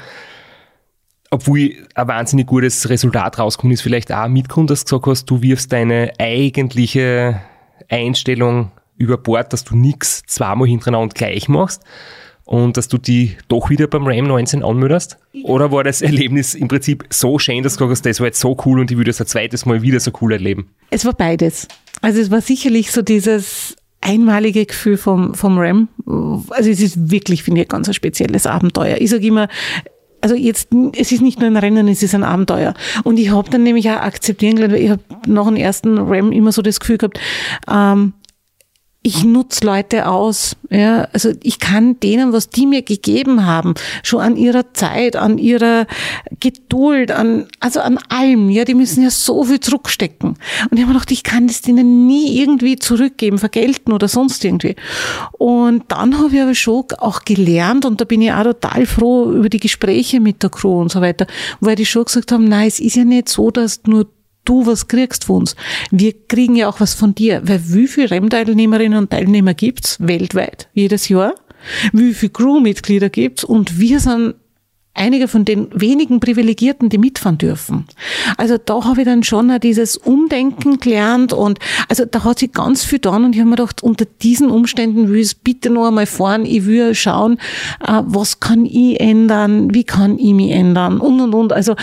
obwohl 1.32 1.88
ein 1.96 2.08
wahnsinnig 2.08 2.48
gutes 2.48 2.90
Resultat 2.90 3.40
rauskommt, 3.40 3.74
ist 3.74 3.82
vielleicht 3.82 4.12
auch 4.12 4.28
Mitgrund, 4.28 4.70
dass 4.70 4.84
du 4.84 5.00
gesagt 5.00 5.08
hast, 5.08 5.26
du 5.26 5.42
wirfst 5.42 5.72
deine 5.72 6.12
eigentliche 6.20 7.42
Einstellung 7.88 8.72
über 8.98 9.18
Bord, 9.18 9.54
dass 9.54 9.64
du 9.64 9.76
nichts 9.76 10.24
zweimal 10.28 10.68
hintereinander 10.68 11.14
gleich 11.14 11.48
machst 11.48 11.84
und 12.50 12.78
dass 12.78 12.88
du 12.88 12.98
die 12.98 13.38
doch 13.48 13.70
wieder 13.70 13.86
beim 13.86 14.08
Ram 14.08 14.26
19 14.26 14.64
anmeldest? 14.64 15.20
Oder 15.44 15.72
war 15.72 15.84
das 15.84 16.02
Erlebnis 16.02 16.56
im 16.56 16.68
Prinzip 16.68 17.06
so 17.12 17.38
schön, 17.38 17.62
dass 17.62 17.78
du 17.78 17.86
gesagt 17.86 18.00
hast, 18.00 18.06
das 18.08 18.20
war 18.20 18.26
jetzt 18.26 18.40
so 18.40 18.58
cool 18.66 18.80
und 18.80 18.90
ich 18.90 18.98
würde 18.98 19.12
es 19.12 19.22
ein 19.22 19.28
zweites 19.28 19.68
Mal 19.68 19.84
wieder 19.84 20.00
so 20.00 20.12
cool 20.20 20.34
erleben? 20.34 20.68
Es 20.90 21.06
war 21.06 21.14
beides. 21.14 21.68
Also 22.02 22.20
es 22.20 22.32
war 22.32 22.42
sicherlich 22.42 22.92
so 22.92 23.04
dieses 23.04 23.76
einmalige 24.02 24.66
Gefühl 24.66 24.98
vom, 24.98 25.36
vom 25.36 25.60
Ram. 25.60 25.90
Also 26.50 26.72
es 26.72 26.82
ist 26.82 27.12
wirklich, 27.12 27.44
finde 27.44 27.62
ich, 27.62 27.68
ein 27.68 27.70
ganz 27.70 27.88
ein 27.88 27.94
spezielles 27.94 28.48
Abenteuer. 28.48 28.98
Ich 28.98 29.12
sage 29.12 29.28
immer, 29.28 29.48
also 30.22 30.34
jetzt, 30.34 30.70
es 30.98 31.12
ist 31.12 31.22
nicht 31.22 31.40
nur 31.40 31.50
ein 31.50 31.58
Rennen, 31.58 31.88
es 31.88 32.02
ist 32.02 32.16
ein 32.16 32.24
Abenteuer. 32.24 32.74
Und 33.04 33.20
ich 33.20 33.30
habe 33.30 33.52
dann 33.52 33.62
nämlich 33.62 33.92
auch 33.92 33.98
akzeptieren 33.98 34.56
gelernt, 34.56 34.74
weil 34.74 34.82
ich 34.82 34.90
habe 34.90 35.04
nach 35.28 35.46
dem 35.46 35.56
ersten 35.56 36.00
Ram 36.00 36.32
immer 36.32 36.52
so 36.52 36.64
das 36.64 36.80
Gefühl 36.80 36.98
gehabt, 36.98 37.20
ähm, 37.72 38.14
ich 39.02 39.24
nutze 39.24 39.66
Leute 39.66 40.08
aus. 40.08 40.58
Ja, 40.70 41.08
also 41.14 41.32
ich 41.42 41.60
kann 41.60 42.00
denen, 42.02 42.34
was 42.34 42.50
die 42.50 42.66
mir 42.66 42.82
gegeben 42.82 43.46
haben, 43.46 43.74
schon 44.04 44.20
an 44.20 44.36
ihrer 44.36 44.74
Zeit, 44.74 45.16
an 45.16 45.38
ihrer 45.38 45.88
Geduld, 46.42 47.12
an 47.12 47.48
also 47.62 47.80
an 47.80 47.98
allem. 48.10 48.50
Ja, 48.50 48.66
die 48.66 48.74
müssen 48.74 49.04
ja 49.04 49.10
so 49.10 49.46
viel 49.46 49.62
zurückstecken. 49.62 50.32
Und 50.32 50.40
ich 50.74 50.82
habe 50.82 50.88
mir 50.88 50.94
gedacht, 50.94 51.12
ich 51.12 51.24
kann 51.24 51.48
das 51.48 51.62
denen 51.62 52.08
nie 52.08 52.42
irgendwie 52.42 52.78
zurückgeben, 52.78 53.38
vergelten 53.38 53.94
oder 53.94 54.10
sonst 54.10 54.44
irgendwie. 54.44 54.76
Und 55.32 55.86
dann 55.88 56.18
habe 56.18 56.36
ich 56.36 56.42
aber 56.42 56.56
schon 56.56 56.86
auch 56.98 57.24
gelernt 57.24 57.86
und 57.86 58.02
da 58.02 58.06
bin 58.06 58.22
ich 58.22 58.34
auch 58.34 58.44
total 58.44 58.86
froh 58.86 59.32
über 59.32 59.50
die 59.50 59.60
Gespräche 59.60 60.20
mit 60.20 60.44
der 60.44 60.50
Crew 60.50 60.82
und 60.82 60.92
so 60.92 61.00
weiter, 61.00 61.26
weil 61.62 61.76
die 61.76 61.86
schon 61.86 62.06
gesagt 62.06 62.32
haben, 62.32 62.46
nein, 62.46 62.68
es 62.68 62.80
ist 62.80 62.96
ja 62.96 63.06
nicht 63.06 63.30
so, 63.30 63.50
dass 63.50 63.82
nur 63.86 64.08
du 64.46 64.66
was 64.66 64.88
kriegst 64.88 65.26
von 65.26 65.38
uns. 65.38 65.56
Wir 65.92 66.14
kriegen 66.28 66.56
ja 66.56 66.68
auch 66.70 66.80
was 66.80 66.94
von 66.94 67.16
dir. 67.16 67.42
Weil 67.44 67.62
wie 67.68 67.88
viele 67.88 68.12
REM-Teilnehmerinnen 68.12 68.98
und 68.98 69.12
Teilnehmer 69.12 69.54
gibt's 69.54 69.98
weltweit 70.00 70.70
jedes 70.74 71.10
Jahr? 71.10 71.34
Wie 71.94 72.14
viele 72.14 72.32
Crewmitglieder 72.32 73.10
gibt's? 73.10 73.44
Und 73.44 73.80
wir 73.80 74.00
sind 74.00 74.36
einige 74.94 75.28
von 75.28 75.46
den 75.46 75.70
wenigen 75.74 76.20
Privilegierten, 76.20 76.90
die 76.90 76.98
mitfahren 76.98 77.38
dürfen. 77.38 77.86
Also 78.38 78.58
da 78.58 78.84
habe 78.84 79.02
ich 79.02 79.06
dann 79.06 79.24
schon 79.24 79.50
auch 79.50 79.60
dieses 79.60 79.98
Umdenken 79.98 80.80
gelernt 80.80 81.32
und 81.32 81.60
also 81.88 82.06
da 82.06 82.24
hat 82.24 82.40
sich 82.40 82.52
ganz 82.52 82.84
viel 82.84 83.00
getan 83.00 83.24
und 83.24 83.34
ich 83.34 83.40
habe 83.40 83.50
mir 83.50 83.56
gedacht, 83.56 83.82
unter 83.82 84.06
diesen 84.06 84.50
Umständen 84.50 85.10
will 85.10 85.20
ich 85.20 85.28
es 85.28 85.36
bitte 85.36 85.70
noch 85.70 85.88
einmal 85.88 86.06
fahren, 86.06 86.46
ich 86.46 86.66
will 86.66 86.94
schauen, 86.96 87.38
äh, 87.86 88.02
was 88.06 88.40
kann 88.40 88.66
ich 88.66 89.00
ändern, 89.00 89.74
wie 89.74 89.86
kann 89.86 90.20
ich 90.20 90.34
mich 90.34 90.52
ändern 90.52 91.00
und 91.00 91.22
und 91.22 91.34
und. 91.34 91.54
Also 91.54 91.76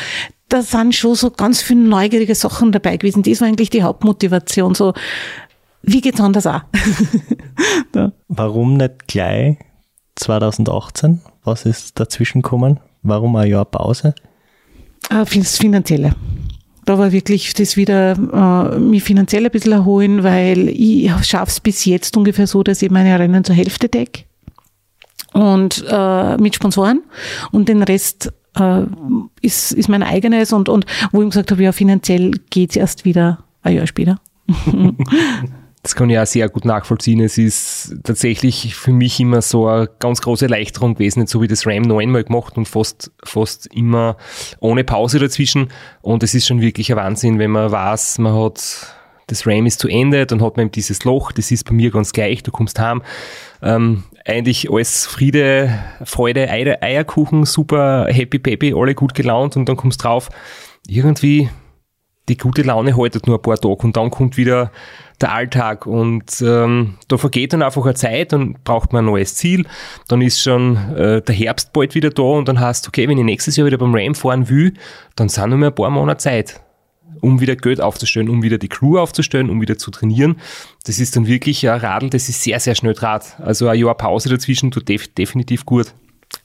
da 0.49 0.63
sind 0.63 0.95
schon 0.95 1.15
so 1.15 1.31
ganz 1.31 1.61
viele 1.61 1.81
neugierige 1.81 2.35
Sachen 2.35 2.73
dabei 2.73 2.97
gewesen. 2.97 3.23
Das 3.23 3.41
war 3.41 3.49
eigentlich 3.49 3.71
die 3.71 3.83
Hauptmotivation. 3.83 4.75
So, 4.75 4.95
wie 5.83 6.01
geht's 6.01 6.21
anders 6.21 6.47
auch? 6.47 6.63
ja. 7.95 8.13
Warum 8.29 8.77
nicht 8.77 9.09
gleich 9.09 9.59
2018? 10.17 11.21
Was 11.45 11.65
ist 11.65 11.99
dazwischen 11.99 12.43
gekommen? 12.43 12.81
Warum 13.03 13.37
ein 13.37 13.49
Jahr 13.49 13.65
Pause? 13.65 14.15
Ah, 15.09 15.25
das 15.25 15.59
Finanzielle. 15.59 16.15
Da 16.85 16.99
war 16.99 17.11
wirklich 17.11 17.53
das 17.55 17.77
wieder, 17.77 18.13
äh, 18.13 18.79
mich 18.79 19.03
finanziell 19.03 19.45
ein 19.45 19.51
bisschen 19.51 19.73
erholen, 19.73 20.23
weil 20.23 20.69
ich 20.69 21.11
schaffe 21.27 21.51
es 21.51 21.61
bis 21.61 21.85
jetzt 21.85 22.17
ungefähr 22.17 22.47
so, 22.47 22.63
dass 22.63 22.83
ich 22.83 22.91
meine 22.91 23.19
Rennen 23.19 23.43
zur 23.43 23.57
Hälfte 23.57 23.89
decke 23.89 24.25
und 25.37 25.85
äh, 25.88 26.37
mit 26.38 26.55
Sponsoren 26.55 27.03
und 27.53 27.68
den 27.68 27.83
Rest 27.83 28.33
äh, 28.59 28.83
ist, 29.42 29.72
ist 29.72 29.88
mein 29.88 30.03
eigenes 30.03 30.53
und, 30.53 30.68
und 30.68 30.87
wo 31.12 31.22
ich 31.22 31.29
gesagt 31.29 31.51
habe, 31.51 31.62
ja, 31.62 31.72
finanziell 31.72 32.33
geht 32.51 32.70
es 32.70 32.77
erst 32.77 33.05
wieder 33.05 33.44
ein 33.62 33.77
Jahr 33.77 33.87
später. 33.87 34.18
Das 35.83 35.94
kann 35.94 36.11
ich 36.11 36.18
auch 36.18 36.27
sehr 36.27 36.49
gut 36.49 36.64
nachvollziehen. 36.64 37.20
Es 37.20 37.38
ist 37.38 37.94
tatsächlich 38.03 38.75
für 38.75 38.90
mich 38.90 39.20
immer 39.20 39.40
so 39.40 39.68
eine 39.68 39.88
ganz 40.01 40.20
große 40.20 40.46
Erleichterung 40.46 40.94
gewesen. 40.94 41.25
Habe 41.33 41.44
ich 41.44 41.49
das 41.49 41.64
RAM 41.64 41.83
neunmal 41.83 42.25
gemacht 42.25 42.57
und 42.57 42.66
fast, 42.66 43.12
fast 43.22 43.72
immer 43.72 44.16
ohne 44.59 44.83
Pause 44.83 45.20
dazwischen. 45.20 45.68
Und 46.03 46.25
es 46.25 46.35
ist 46.35 46.49
schon 46.49 46.61
wirklich 46.61 46.90
ein 46.90 46.96
Wahnsinn, 46.96 47.38
wenn 47.38 47.53
man 47.53 47.70
weiß, 47.70 48.18
man 48.18 48.35
hat, 48.35 48.96
das 49.27 49.47
RAM 49.47 49.67
ist 49.67 49.81
zu 49.81 49.89
Ende, 49.89 50.25
dann 50.27 50.43
hat 50.43 50.57
man 50.57 50.67
eben 50.67 50.73
dieses 50.73 51.05
Loch, 51.05 51.33
das 51.33 51.51
ist 51.51 51.65
bei 51.65 51.73
mir 51.73 51.91
ganz 51.91 52.12
gleich, 52.12 52.43
du 52.43 52.53
kommst 52.53 52.79
heim. 52.79 53.03
Ähm, 53.62 54.05
eigentlich 54.25 54.71
alles 54.71 55.07
Friede, 55.07 55.79
Freude, 56.05 56.49
Eier, 56.49 56.83
Eierkuchen, 56.83 57.45
super 57.45 58.07
happy 58.09 58.39
peppy, 58.39 58.75
alle 58.75 58.95
gut 58.95 59.15
gelaunt 59.15 59.57
und 59.57 59.69
dann 59.69 59.77
kommst 59.77 60.05
drauf, 60.05 60.29
irgendwie 60.87 61.49
die 62.29 62.37
gute 62.37 62.63
Laune 62.63 62.96
haltet 62.96 63.27
nur 63.27 63.38
ein 63.38 63.42
paar 63.42 63.57
Tage 63.57 63.83
und 63.87 63.96
dann 63.96 64.11
kommt 64.11 64.37
wieder 64.37 64.73
der 65.21 65.33
Alltag 65.33 65.87
und 65.87 66.42
ähm, 66.42 66.94
da 67.09 67.17
vergeht 67.17 67.53
dann 67.53 67.63
einfach 67.63 67.85
eine 67.85 67.94
Zeit 67.94 68.33
und 68.33 68.63
braucht 68.65 68.92
man 68.92 69.05
ein 69.05 69.07
neues 69.07 69.37
Ziel. 69.37 69.65
Dann 70.09 70.21
ist 70.23 70.42
schon 70.42 70.77
äh, 70.96 71.23
der 71.23 71.35
Herbst 71.35 71.73
bald 71.73 71.94
wieder 71.94 72.11
da 72.11 72.23
und 72.23 72.48
dann 72.48 72.61
heißt 72.61 72.88
okay, 72.88 73.09
wenn 73.09 73.19
ich 73.19 73.25
nächstes 73.25 73.57
Jahr 73.57 73.67
wieder 73.67 73.79
beim 73.79 73.94
Ram 73.94 74.15
fahren 74.15 74.48
will, 74.48 74.75
dann 75.15 75.29
sind 75.29 75.48
nur 75.50 75.59
mehr 75.59 75.71
ein 75.71 75.75
paar 75.75 75.90
Monate 75.90 76.19
Zeit. 76.19 76.61
Um 77.21 77.40
wieder 77.40 77.56
Geld 77.56 77.81
aufzustellen, 77.81 78.29
um 78.29 78.42
wieder 78.42 78.58
die 78.58 78.69
Crew 78.69 78.98
aufzustellen, 78.98 79.50
um 79.50 79.60
wieder 79.60 79.79
zu 79.79 79.90
trainieren. 79.90 80.37
Das 80.85 80.98
ist 80.98 81.17
dann 81.17 81.27
wirklich 81.27 81.69
ein 81.69 81.81
Radl, 81.81 82.10
das 82.10 82.29
ist 82.29 82.42
sehr, 82.42 82.60
sehr 82.60 82.75
schnell 82.75 82.94
Draht. 82.94 83.38
Also 83.40 83.69
ein 83.69 83.79
Jahr 83.79 83.94
Pause 83.94 84.29
dazwischen 84.29 84.71
tut 84.71 84.88
def 84.88 85.08
definitiv 85.08 85.64
gut. 85.67 85.92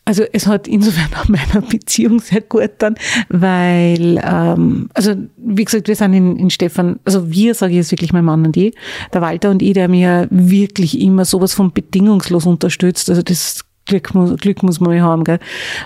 Also 0.06 0.24
es 0.32 0.48
hat 0.48 0.68
insofern 0.68 1.10
auch 1.20 1.28
meiner 1.28 1.62
Beziehung 1.62 2.20
sehr 2.20 2.42
gut 2.42 2.72
dann, 2.80 2.96
weil, 3.30 4.22
ähm, 4.24 4.90
also 4.94 5.16
wie 5.38 5.66
gesagt, 5.66 5.88
wir 5.88 5.96
sind 5.96 6.14
in, 6.14 6.38
in 6.38 6.50
Stefan, 6.50 7.00
also 7.06 7.32
wir, 7.32 7.54
sage 7.56 7.72
ich 7.72 7.78
jetzt 7.78 7.92
wirklich 7.92 8.14
mein 8.14 8.26
Mann 8.26 8.46
und 8.46 8.58
ich, 8.58 8.76
der 9.14 9.22
Walter 9.22 9.50
und 9.50 9.62
ich, 9.62 9.74
der 9.74 9.88
mir 9.88 10.28
wirklich 10.30 11.00
immer 11.00 11.26
sowas 11.26 11.54
von 11.54 11.72
bedingungslos 11.72 12.46
unterstützt. 12.46 13.10
Also 13.10 13.22
das 13.22 13.64
Glück 13.86 14.14
muss, 14.14 14.38
Glück 14.38 14.64
muss 14.64 14.80
man 14.80 15.02
haben. 15.02 15.24
Gell? 15.24 15.40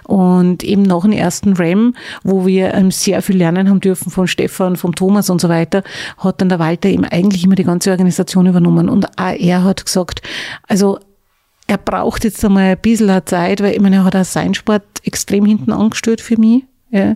Und 0.04 0.64
eben 0.64 0.84
nach 0.84 1.02
dem 1.02 1.12
ersten 1.12 1.54
RAM, 1.54 1.96
wo 2.24 2.46
wir 2.46 2.74
ähm, 2.74 2.92
sehr 2.92 3.22
viel 3.22 3.38
lernen 3.38 3.70
haben 3.70 3.80
dürfen 3.80 4.12
von 4.12 4.28
Stefan, 4.28 4.76
von 4.76 4.94
Thomas 4.94 5.30
und 5.30 5.42
so 5.42 5.50
weiter, 5.50 5.84
hat 6.18 6.42
dann 6.42 6.50
der 6.50 6.60
Walter 6.60 6.90
eben 6.90 7.06
eigentlich 7.06 7.44
immer 7.44 7.56
die 7.56 7.64
ganze 7.64 7.92
Organisation 7.92 8.48
übernommen. 8.48 8.90
Und 8.90 9.06
auch 9.18 9.36
er 9.38 9.64
hat 9.64 9.86
gesagt, 9.86 10.22
also 10.68 11.00
er 11.68 11.78
braucht 11.78 12.24
jetzt 12.24 12.44
einmal 12.46 12.72
ein 12.72 12.78
bisschen 12.78 13.26
Zeit, 13.26 13.62
weil 13.62 13.74
ich 13.74 13.82
meine, 13.82 13.98
er 13.98 14.04
hat 14.04 14.16
auch 14.16 14.26
seinen 14.26 14.54
Sport 14.54 14.84
extrem 15.04 15.46
hinten 15.46 15.72
angestellt 15.72 16.22
für 16.22 16.40
mich. 16.40 16.64
Ja. 16.92 17.16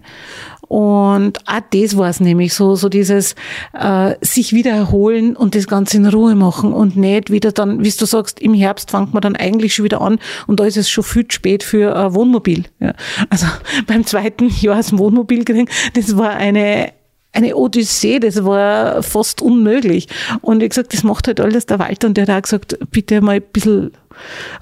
Und 0.69 1.39
auch 1.47 1.61
das 1.71 1.97
war 1.97 2.09
es 2.09 2.19
nämlich 2.19 2.53
so, 2.53 2.75
so 2.75 2.89
dieses 2.89 3.33
äh, 3.73 4.13
sich 4.21 4.53
wieder 4.53 4.69
erholen 4.69 5.35
und 5.35 5.55
das 5.55 5.65
Ganze 5.65 5.97
in 5.97 6.05
Ruhe 6.05 6.35
machen 6.35 6.73
und 6.73 6.95
nicht 6.95 7.31
wieder 7.31 7.51
dann, 7.51 7.83
wie 7.83 7.89
du 7.89 8.05
sagst, 8.05 8.39
im 8.39 8.53
Herbst 8.53 8.91
fängt 8.91 9.11
man 9.11 9.21
dann 9.21 9.35
eigentlich 9.35 9.73
schon 9.73 9.85
wieder 9.85 9.99
an 9.99 10.19
und 10.45 10.59
da 10.59 10.65
ist 10.65 10.77
es 10.77 10.87
schon 10.87 11.03
viel 11.03 11.27
zu 11.27 11.37
spät 11.37 11.63
für 11.63 11.95
ein 11.95 12.13
Wohnmobil. 12.13 12.65
Ja. 12.79 12.93
Also 13.31 13.47
beim 13.87 14.05
zweiten 14.05 14.47
Jahr 14.61 14.77
das 14.77 14.95
Wohnmobil 14.95 15.43
kriegen, 15.43 15.67
das 15.95 16.15
war 16.15 16.29
eine 16.29 16.93
eine 17.31 17.55
Odyssee, 17.55 18.19
das 18.19 18.43
war 18.43 19.03
fast 19.03 19.41
unmöglich. 19.41 20.07
Und 20.41 20.63
ich 20.63 20.69
gesagt, 20.69 20.93
das 20.93 21.03
macht 21.03 21.27
halt 21.27 21.39
alles 21.39 21.65
der 21.65 21.77
Walter 21.79 22.07
und 22.07 22.17
der 22.17 22.27
hat 22.27 22.35
auch 22.35 22.41
gesagt, 22.41 22.77
bitte 22.91 23.21
mal 23.21 23.35
ein 23.35 23.43
bisschen 23.53 23.91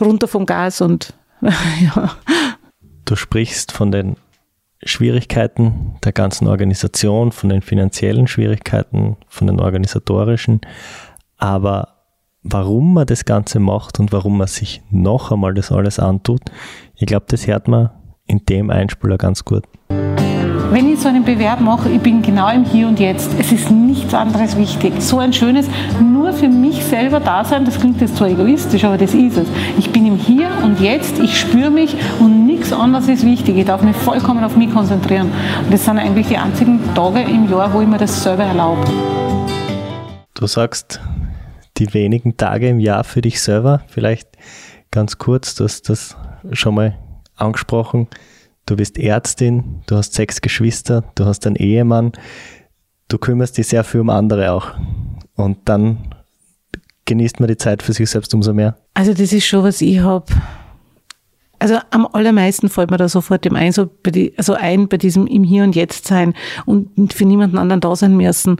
runter 0.01 0.27
vom 0.27 0.45
Gas 0.45 0.79
und 0.81 1.13
ja. 1.41 2.15
Du 3.05 3.15
sprichst 3.15 3.71
von 3.71 3.91
den 3.91 4.17
Schwierigkeiten 4.83 5.95
der 6.03 6.11
ganzen 6.11 6.47
Organisation, 6.47 7.31
von 7.31 7.49
den 7.49 7.61
finanziellen 7.61 8.27
Schwierigkeiten, 8.27 9.17
von 9.27 9.47
den 9.47 9.59
organisatorischen, 9.59 10.61
aber 11.37 11.97
warum 12.43 12.93
man 12.93 13.07
das 13.07 13.25
Ganze 13.25 13.59
macht 13.59 13.99
und 13.99 14.11
warum 14.11 14.37
man 14.37 14.47
sich 14.47 14.81
noch 14.89 15.31
einmal 15.31 15.53
das 15.53 15.71
alles 15.71 15.99
antut, 15.99 16.41
ich 16.95 17.05
glaube, 17.05 17.25
das 17.29 17.47
hört 17.47 17.67
man 17.67 17.89
in 18.25 18.45
dem 18.45 18.69
Einspieler 18.69 19.17
ganz 19.17 19.43
gut. 19.45 19.63
Wenn 20.69 20.91
ich 20.91 20.99
so 20.99 21.07
einen 21.07 21.23
Bewerb 21.23 21.61
mache, 21.61 21.89
ich 21.89 22.01
bin 22.01 22.21
genau 22.21 22.49
im 22.49 22.65
Hier 22.65 22.89
und 22.89 22.99
Jetzt. 22.99 23.31
Es 23.39 23.53
ist 23.53 23.71
nichts 23.71 24.13
anderes 24.13 24.57
wichtig. 24.57 25.01
So 25.01 25.19
ein 25.19 25.31
schönes, 25.31 25.65
nur 26.01 26.33
für 26.33 26.49
mich 26.49 26.83
selber 26.83 27.21
da 27.21 27.45
sein, 27.45 27.63
das 27.63 27.79
klingt 27.79 28.01
jetzt 28.01 28.17
zwar 28.17 28.27
egoistisch, 28.27 28.83
aber 28.83 28.97
das 28.97 29.13
ist 29.13 29.37
es. 29.37 29.47
Ich 29.77 29.93
bin 29.93 30.05
im 30.05 30.17
Hier 30.17 30.49
und 30.65 30.81
Jetzt, 30.81 31.19
ich 31.19 31.39
spüre 31.39 31.71
mich 31.71 31.95
und 32.19 32.45
nichts 32.45 32.73
anderes 32.73 33.07
ist 33.07 33.25
wichtig. 33.25 33.55
Ich 33.55 33.65
darf 33.65 33.81
mich 33.81 33.95
vollkommen 33.95 34.43
auf 34.43 34.57
mich 34.57 34.69
konzentrieren. 34.73 35.31
Und 35.63 35.73
das 35.73 35.85
sind 35.85 35.99
eigentlich 35.99 36.27
die 36.27 36.37
einzigen 36.37 36.81
Tage 36.93 37.21
im 37.21 37.49
Jahr, 37.49 37.73
wo 37.73 37.79
ich 37.79 37.87
mir 37.87 37.97
das 37.97 38.21
selber 38.21 38.43
erlaube. 38.43 38.85
Du 40.33 40.47
sagst, 40.47 40.99
die 41.77 41.93
wenigen 41.93 42.35
Tage 42.35 42.67
im 42.67 42.81
Jahr 42.81 43.05
für 43.05 43.21
dich 43.21 43.41
selber, 43.41 43.83
vielleicht 43.87 44.27
ganz 44.91 45.17
kurz, 45.17 45.55
du 45.55 45.63
hast 45.63 45.87
das 45.89 46.17
schon 46.51 46.75
mal 46.75 46.97
angesprochen 47.37 48.09
du 48.67 48.75
bist 48.75 48.99
Ärztin, 48.99 49.81
du 49.87 49.95
hast 49.95 50.13
sechs 50.13 50.41
Geschwister, 50.41 51.03
du 51.15 51.25
hast 51.25 51.47
einen 51.47 51.55
Ehemann, 51.55 52.11
du 53.07 53.17
kümmerst 53.17 53.57
dich 53.57 53.67
sehr 53.67 53.83
viel 53.83 54.01
um 54.01 54.11
andere 54.11 54.51
auch. 54.51 54.73
Und 55.35 55.57
dann 55.65 56.13
genießt 57.05 57.39
man 57.39 57.47
die 57.47 57.57
Zeit 57.57 57.81
für 57.81 57.93
sich 57.93 58.09
selbst 58.09 58.33
umso 58.35 58.53
mehr. 58.53 58.77
Also 58.93 59.13
das 59.13 59.33
ist 59.33 59.45
schon, 59.45 59.63
was 59.63 59.81
ich 59.81 59.99
habe. 59.99 60.25
Also 61.59 61.79
am 61.89 62.07
allermeisten 62.13 62.69
fällt 62.69 62.91
mir 62.91 62.97
da 62.97 63.09
sofort 63.09 63.43
im 63.47 63.55
ein, 63.55 63.71
so 63.71 63.85
die, 63.85 64.37
also 64.37 64.53
ein 64.53 64.87
bei 64.87 64.97
diesem 64.97 65.25
im 65.25 65.43
Hier 65.43 65.63
und 65.63 65.75
Jetzt 65.75 66.05
sein 66.05 66.35
und 66.65 67.13
für 67.13 67.25
niemanden 67.25 67.57
anderen 67.57 67.81
da 67.81 67.95
sein 67.95 68.15
müssen. 68.15 68.57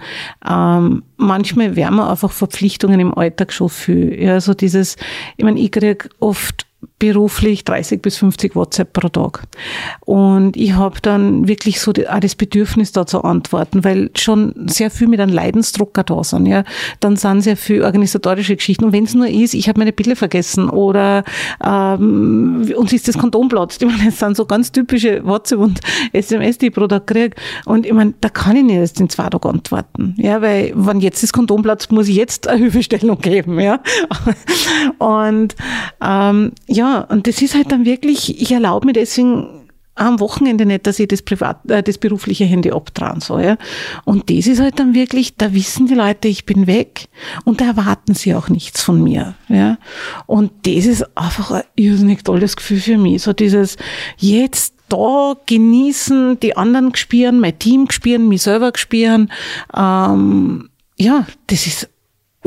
Ähm, 0.50 1.04
manchmal 1.16 1.76
werden 1.76 1.98
wir 1.98 2.10
einfach 2.10 2.32
Verpflichtungen 2.32 3.00
im 3.00 3.16
Alltag 3.16 3.54
schon 3.54 3.70
viel. 3.70 4.20
Ja, 4.20 4.42
so 4.42 4.56
dieses, 4.56 4.96
ich 5.36 5.46
meine, 5.46 5.60
ich 5.60 5.72
kriege 5.72 6.10
oft 6.20 6.66
beruflich 7.00 7.64
30 7.64 8.02
bis 8.02 8.18
50 8.18 8.56
WhatsApp 8.56 8.94
pro 8.94 9.10
Tag. 9.10 9.44
Und 10.02 10.58
ich 10.58 10.74
habe 10.74 11.00
dann 11.02 11.48
wirklich 11.48 11.80
so 11.80 11.92
auch 11.92 12.20
das 12.20 12.36
Bedürfnis 12.36 12.92
da 12.92 13.06
zu 13.06 13.24
antworten, 13.24 13.84
weil 13.84 14.10
schon 14.16 14.54
sehr 14.68 14.90
viel 14.90 15.08
mit 15.08 15.20
einem 15.20 15.34
Leidensdrucker 15.34 16.04
da 16.04 16.24
sind. 16.24 16.48
Ja. 16.48 16.64
Dann 17.00 17.16
sind 17.16 17.42
sehr 17.42 17.58
viel 17.58 17.84
organisatorische 17.84 18.56
Geschichten. 18.56 18.86
Und 18.86 18.94
wenn 18.94 19.04
es 19.04 19.14
nur 19.14 19.28
ist, 19.28 19.54
ich 19.54 19.70
habe 19.70 19.80
meine 19.80 19.92
Pille 19.92 20.16
vergessen 20.16 20.70
oder 20.70 21.24
ähm, 21.64 22.72
uns 22.76 22.94
ist 22.94 23.08
das 23.08 23.18
Kondom 23.18 23.50
platzt. 23.50 23.82
Ich 23.88 23.94
meine, 23.94 24.10
das 24.10 24.20
sind 24.20 24.36
so 24.36 24.46
ganz 24.46 24.72
typische 24.72 25.24
WhatsApp 25.26 25.60
und 25.60 25.80
SMS, 26.12 26.58
die 26.58 26.68
ich 26.68 26.74
pro 26.74 26.88
Tag 26.88 27.08
kriege. 27.08 27.36
Und 27.66 27.86
ich 27.86 27.94
meine, 27.94 28.14
da 28.20 28.28
kann 28.28 28.58
ich 28.58 28.64
nicht 28.64 28.76
erst 28.76 29.00
in 29.00 29.10
zwei 29.10 29.30
Tagen 29.30 29.48
antworten. 29.48 30.14
Ja, 30.18 30.42
weil 30.42 30.74
wenn 30.76 31.00
jetzt 31.00 31.24
das 31.24 31.32
Kondom 31.32 31.62
platzt, 31.62 31.92
muss 31.92 32.10
ich 32.10 32.16
jetzt 32.16 32.48
eine 32.48 32.60
Hilfestellung 32.60 33.20
geben. 33.20 33.60
Ja. 33.60 33.80
Und 34.98 35.56
ähm, 36.04 36.52
ja, 36.68 37.02
und 37.02 37.28
das 37.28 37.42
ist 37.42 37.56
halt 37.56 37.72
dann 37.72 37.86
wirklich, 37.86 38.42
ich 38.42 38.52
erlaube 38.52 38.88
mir 38.88 38.94
deswegen 38.94 39.68
am 39.98 40.20
Wochenende 40.20 40.66
nicht, 40.66 40.86
dass 40.88 41.00
ich 41.00 41.08
das 41.08 41.22
privat, 41.22 41.70
äh, 41.70 41.82
das 41.82 41.98
berufliche 41.98 42.46
Handy 42.46 42.72
abtragen 42.72 43.22
soll. 43.22 43.44
Ja. 43.44 43.58
Und 44.06 44.30
das 44.30 44.48
ist 44.48 44.62
halt 44.62 44.80
dann 44.80 44.94
wirklich, 44.94 45.36
da 45.36 45.54
wissen 45.54 45.88
die 45.88 45.96
Leute, 45.96 46.28
ich 46.28 46.46
bin 46.46 46.68
weg 46.68 47.08
und 47.46 47.62
da 47.62 47.66
erwarten 47.66 48.14
sie 48.14 48.36
auch 48.36 48.50
nichts 48.50 48.84
von 48.84 49.04
mir. 49.04 49.36
Ja. 49.50 49.78
Und 50.26 50.52
das 50.64 50.86
ist 50.86 51.18
einfach 51.18 51.52
ein 51.52 51.64
irrsinnig 51.76 52.24
tolles 52.24 52.56
Gefühl 52.56 52.80
für 52.80 52.98
mich. 52.98 53.24
So 53.24 53.34
dieses 53.34 53.78
jetzt 54.18 54.76
da 54.90 55.34
genießen, 55.46 56.40
die 56.40 56.56
anderen 56.56 56.92
gespielen, 56.92 57.40
mein 57.40 57.60
Team 57.60 57.88
gespielen, 57.88 58.28
mich 58.28 58.44
selber 58.44 58.72
gespielen. 58.72 59.32
Ähm, 59.76 60.70
ja, 60.98 61.26
das 61.48 61.68
ist 61.68 61.90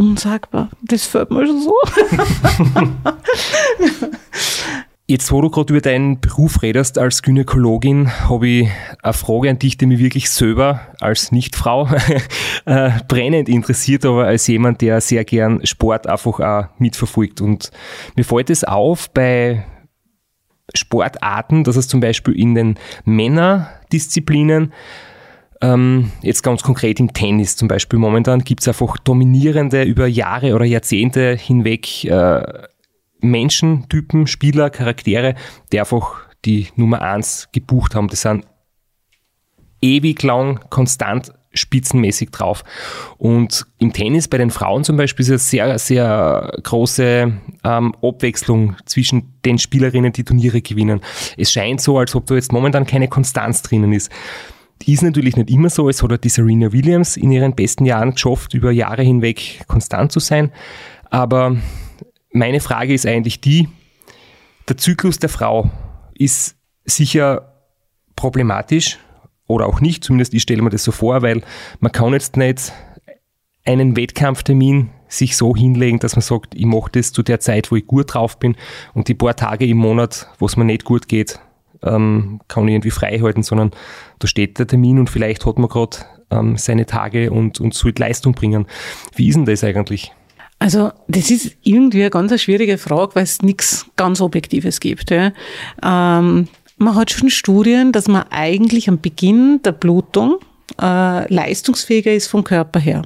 unsagbar. 0.00 0.70
Das 0.80 1.04
fällt 1.04 1.30
mir 1.30 1.46
schon 1.46 1.60
so. 1.60 1.74
Jetzt, 5.06 5.30
wo 5.30 5.42
du 5.42 5.50
gerade 5.50 5.74
über 5.74 5.82
deinen 5.82 6.20
Beruf 6.20 6.62
redest 6.62 6.96
als 6.96 7.22
Gynäkologin, 7.22 8.10
habe 8.28 8.48
ich 8.48 8.68
eine 9.02 9.12
Frage 9.12 9.50
an 9.50 9.58
dich, 9.58 9.76
die 9.76 9.86
mich 9.86 9.98
wirklich 9.98 10.30
selber 10.30 10.80
als 11.00 11.32
Nichtfrau 11.32 11.88
äh, 12.64 12.92
brennend 13.08 13.48
interessiert, 13.48 14.06
aber 14.06 14.24
als 14.24 14.46
jemand, 14.46 14.80
der 14.80 15.02
sehr 15.02 15.24
gern 15.24 15.66
Sport 15.66 16.06
einfach 16.06 16.40
auch 16.40 16.68
mitverfolgt. 16.78 17.42
Und 17.42 17.70
mir 18.16 18.24
fällt 18.24 18.48
es 18.48 18.64
auf 18.64 19.10
bei 19.10 19.66
Sportarten, 20.74 21.64
dass 21.64 21.76
es 21.76 21.88
zum 21.88 22.00
Beispiel 22.00 22.38
in 22.38 22.54
den 22.54 22.78
Männerdisziplinen 23.04 24.72
ähm, 25.60 26.10
jetzt 26.22 26.42
ganz 26.42 26.62
konkret 26.62 27.00
im 27.00 27.12
Tennis 27.12 27.56
zum 27.56 27.68
Beispiel 27.68 27.98
momentan 27.98 28.40
gibt 28.40 28.62
es 28.62 28.68
einfach 28.68 28.96
dominierende 28.98 29.82
über 29.82 30.06
Jahre 30.06 30.54
oder 30.54 30.64
Jahrzehnte 30.64 31.36
hinweg 31.36 32.04
äh, 32.04 32.42
Menschentypen, 33.20 34.26
Spieler, 34.26 34.70
Charaktere, 34.70 35.34
die 35.72 35.80
einfach 35.80 36.20
die 36.44 36.68
Nummer 36.76 37.02
eins 37.02 37.48
gebucht 37.52 37.94
haben. 37.94 38.08
Das 38.08 38.22
sind 38.22 38.46
ewig 39.82 40.22
lang, 40.22 40.60
konstant 40.70 41.32
spitzenmäßig 41.52 42.30
drauf. 42.30 42.62
Und 43.18 43.66
im 43.78 43.92
Tennis 43.92 44.28
bei 44.28 44.38
den 44.38 44.50
Frauen 44.50 44.84
zum 44.84 44.96
Beispiel 44.96 45.24
ist 45.24 45.30
es 45.30 45.50
sehr, 45.50 45.78
sehr 45.78 46.52
große 46.62 47.32
ähm, 47.64 47.94
Abwechslung 48.02 48.76
zwischen 48.86 49.34
den 49.44 49.58
Spielerinnen, 49.58 50.12
die 50.12 50.24
Turniere 50.24 50.62
gewinnen. 50.62 51.00
Es 51.36 51.52
scheint 51.52 51.80
so, 51.80 51.98
als 51.98 52.14
ob 52.14 52.26
da 52.26 52.36
jetzt 52.36 52.52
momentan 52.52 52.86
keine 52.86 53.08
Konstanz 53.08 53.62
drinnen 53.62 53.92
ist. 53.92 54.10
Ist 54.86 55.02
natürlich 55.02 55.36
nicht 55.36 55.50
immer 55.50 55.70
so. 55.70 55.88
Es 55.88 56.02
hat 56.02 56.12
auch 56.12 56.16
die 56.16 56.28
Serena 56.28 56.72
Williams 56.72 57.16
in 57.16 57.30
ihren 57.30 57.54
besten 57.54 57.84
Jahren 57.84 58.12
geschafft, 58.12 58.54
über 58.54 58.72
Jahre 58.72 59.02
hinweg 59.02 59.64
konstant 59.68 60.10
zu 60.10 60.18
sein. 60.20 60.50
Aber 61.10 61.56
meine 62.32 62.60
Frage 62.60 62.94
ist 62.94 63.06
eigentlich 63.06 63.40
die, 63.40 63.68
der 64.68 64.76
Zyklus 64.76 65.18
der 65.18 65.28
Frau 65.28 65.70
ist 66.14 66.56
sicher 66.84 67.54
problematisch 68.16 68.98
oder 69.46 69.66
auch 69.66 69.80
nicht, 69.80 70.04
zumindest 70.04 70.34
ich 70.34 70.42
stelle 70.42 70.62
mir 70.62 70.70
das 70.70 70.84
so 70.84 70.92
vor, 70.92 71.22
weil 71.22 71.42
man 71.80 71.92
kann 71.92 72.12
jetzt 72.12 72.36
nicht 72.36 72.72
einen 73.64 73.96
Wettkampftermin 73.96 74.90
sich 75.08 75.36
so 75.36 75.56
hinlegen, 75.56 75.98
dass 75.98 76.14
man 76.14 76.22
sagt, 76.22 76.54
ich 76.54 76.66
mache 76.66 76.90
das 76.92 77.12
zu 77.12 77.22
der 77.22 77.40
Zeit, 77.40 77.70
wo 77.70 77.76
ich 77.76 77.86
gut 77.86 78.14
drauf 78.14 78.38
bin 78.38 78.56
und 78.94 79.08
die 79.08 79.14
paar 79.14 79.34
Tage 79.34 79.66
im 79.66 79.78
Monat, 79.78 80.28
wo 80.38 80.46
es 80.46 80.56
mir 80.56 80.64
nicht 80.64 80.84
gut 80.84 81.08
geht, 81.08 81.40
ähm, 81.82 82.40
kann 82.48 82.68
ich 82.68 82.74
irgendwie 82.74 82.90
frei 82.90 83.18
halten, 83.20 83.42
sondern 83.42 83.70
da 84.18 84.28
steht 84.28 84.58
der 84.58 84.66
Termin 84.66 84.98
und 84.98 85.10
vielleicht 85.10 85.46
hat 85.46 85.58
man 85.58 85.68
gerade 85.68 85.98
ähm, 86.30 86.56
seine 86.56 86.86
Tage 86.86 87.30
und, 87.30 87.60
und 87.60 87.74
soll 87.74 87.92
Leistung 87.96 88.34
bringen. 88.34 88.66
Wie 89.16 89.28
ist 89.28 89.36
denn 89.36 89.46
das 89.46 89.64
eigentlich? 89.64 90.12
Also 90.58 90.92
das 91.08 91.30
ist 91.30 91.56
irgendwie 91.62 92.02
eine 92.02 92.10
ganz 92.10 92.38
schwierige 92.40 92.76
Frage, 92.76 93.14
weil 93.14 93.22
es 93.22 93.40
nichts 93.40 93.86
ganz 93.96 94.20
Objektives 94.20 94.80
gibt. 94.80 95.10
Ja. 95.10 95.32
Ähm, 95.82 96.48
man 96.76 96.94
hat 96.94 97.10
schon 97.10 97.30
Studien, 97.30 97.92
dass 97.92 98.08
man 98.08 98.24
eigentlich 98.30 98.88
am 98.88 99.00
Beginn 99.00 99.60
der 99.64 99.72
Blutung 99.72 100.38
äh, 100.80 101.32
leistungsfähiger 101.32 102.12
ist 102.12 102.28
vom 102.28 102.44
Körper 102.44 102.80
her. 102.80 103.02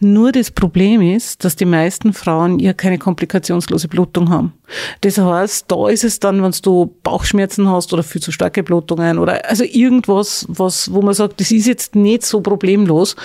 Nur 0.00 0.32
das 0.32 0.50
Problem 0.50 1.00
ist, 1.00 1.44
dass 1.44 1.56
die 1.56 1.64
meisten 1.64 2.12
Frauen 2.12 2.58
ja 2.58 2.72
keine 2.72 2.98
komplikationslose 2.98 3.88
Blutung 3.88 4.30
haben. 4.30 4.52
Das 5.00 5.18
heißt, 5.18 5.66
da 5.68 5.88
ist 5.88 6.04
es 6.04 6.20
dann, 6.20 6.42
wenn 6.42 6.54
du 6.62 6.94
Bauchschmerzen 7.02 7.68
hast 7.68 7.92
oder 7.92 8.02
viel 8.02 8.20
zu 8.20 8.32
starke 8.32 8.62
Blutungen 8.62 9.18
oder 9.18 9.48
also 9.48 9.64
irgendwas, 9.64 10.46
was, 10.48 10.92
wo 10.92 11.02
man 11.02 11.14
sagt, 11.14 11.40
das 11.40 11.50
ist 11.50 11.66
jetzt 11.66 11.94
nicht 11.94 12.24
so 12.24 12.40
problemlos, 12.40 13.16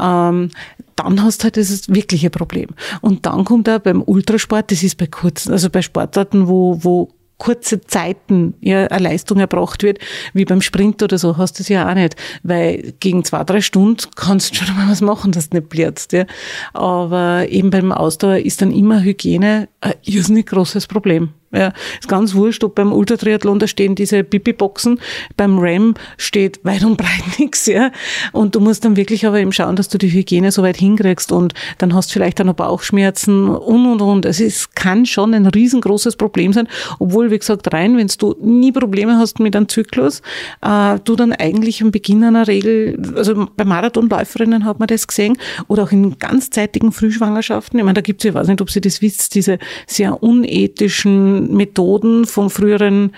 ähm, 0.00 0.50
dann 0.96 1.22
hast 1.22 1.40
du 1.40 1.44
halt 1.44 1.56
das 1.58 1.88
wirkliche 1.88 2.30
Problem. 2.30 2.70
Und 3.02 3.26
dann 3.26 3.44
kommt 3.44 3.68
auch 3.68 3.78
beim 3.78 4.02
Ultrasport, 4.02 4.72
das 4.72 4.82
ist 4.82 4.96
bei 4.96 5.06
kurzen, 5.06 5.52
also 5.52 5.68
bei 5.68 5.82
Sportarten, 5.82 6.48
wo, 6.48 6.78
wo 6.82 7.10
kurze 7.38 7.80
Zeiten 7.80 8.54
ja, 8.60 8.86
eine 8.86 9.04
Leistung 9.08 9.38
erbracht 9.38 9.82
wird, 9.82 9.98
wie 10.32 10.44
beim 10.44 10.62
Sprint 10.62 11.02
oder 11.02 11.18
so, 11.18 11.36
hast 11.36 11.58
du 11.58 11.62
es 11.62 11.68
ja 11.68 11.88
auch 11.88 11.94
nicht. 11.94 12.16
Weil 12.42 12.94
gegen 13.00 13.24
zwei, 13.24 13.44
drei 13.44 13.60
Stunden 13.60 14.08
kannst 14.14 14.50
du 14.50 14.64
schon 14.64 14.76
mal 14.76 14.90
was 14.90 15.00
machen, 15.00 15.32
dass 15.32 15.50
du 15.50 15.58
nicht 15.58 15.68
blierst. 15.68 16.12
Ja. 16.12 16.24
Aber 16.72 17.46
eben 17.48 17.70
beim 17.70 17.92
Ausdauer 17.92 18.38
ist 18.38 18.62
dann 18.62 18.72
immer 18.72 19.02
Hygiene 19.02 19.68
ein 19.80 19.94
irrsinnig 20.04 20.46
großes 20.46 20.86
Problem. 20.86 21.30
Ja, 21.56 21.72
ist 21.98 22.08
ganz 22.08 22.34
wurscht, 22.34 22.62
ob 22.64 22.74
beim 22.74 22.92
Ultratriathlon, 22.92 23.58
da 23.58 23.66
stehen 23.66 23.94
diese 23.94 24.22
Pipi-Boxen, 24.24 25.00
beim 25.38 25.58
RAM 25.58 25.94
steht 26.18 26.62
weit 26.64 26.84
und 26.84 26.98
breit 26.98 27.22
nichts, 27.38 27.64
ja. 27.66 27.90
Und 28.32 28.54
du 28.54 28.60
musst 28.60 28.84
dann 28.84 28.96
wirklich 28.96 29.26
aber 29.26 29.40
eben 29.40 29.52
schauen, 29.52 29.74
dass 29.74 29.88
du 29.88 29.96
die 29.96 30.12
Hygiene 30.12 30.52
so 30.52 30.62
weit 30.62 30.76
hinkriegst 30.76 31.32
und 31.32 31.54
dann 31.78 31.94
hast 31.94 32.10
du 32.10 32.14
vielleicht 32.14 32.40
auch 32.40 32.44
noch 32.44 32.54
Bauchschmerzen 32.54 33.48
und 33.48 33.86
und 33.86 34.02
und. 34.02 34.26
Also 34.26 34.44
es 34.44 34.72
kann 34.74 35.06
schon 35.06 35.32
ein 35.32 35.46
riesengroßes 35.46 36.16
Problem 36.16 36.52
sein, 36.52 36.68
obwohl, 36.98 37.30
wie 37.30 37.38
gesagt, 37.38 37.72
rein, 37.72 37.96
wenn 37.96 38.10
du 38.18 38.36
nie 38.40 38.72
Probleme 38.72 39.16
hast 39.16 39.40
mit 39.40 39.56
einem 39.56 39.68
Zyklus, 39.68 40.20
äh, 40.62 40.98
du 41.04 41.16
dann 41.16 41.32
eigentlich 41.32 41.82
am 41.82 41.90
Beginn 41.90 42.22
einer 42.22 42.46
Regel, 42.46 43.00
also 43.16 43.48
bei 43.56 43.64
Marathonläuferinnen 43.64 44.64
hat 44.64 44.78
man 44.78 44.88
das 44.88 45.06
gesehen, 45.06 45.38
oder 45.68 45.84
auch 45.84 45.92
in 45.92 46.18
ganzzeitigen 46.18 46.92
Frühschwangerschaften, 46.92 47.78
ich 47.78 47.84
meine, 47.84 47.94
da 47.94 48.00
gibt 48.02 48.22
es, 48.22 48.28
ich 48.28 48.34
weiß 48.34 48.48
nicht, 48.48 48.60
ob 48.60 48.70
Sie 48.70 48.80
das 48.80 49.00
wisst, 49.00 49.34
diese 49.34 49.58
sehr 49.86 50.22
unethischen 50.22 51.45
Methoden 51.54 52.24
von 52.24 52.50
früheren 52.50 53.12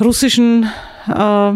russischen 0.00 0.68
äh, 1.08 1.52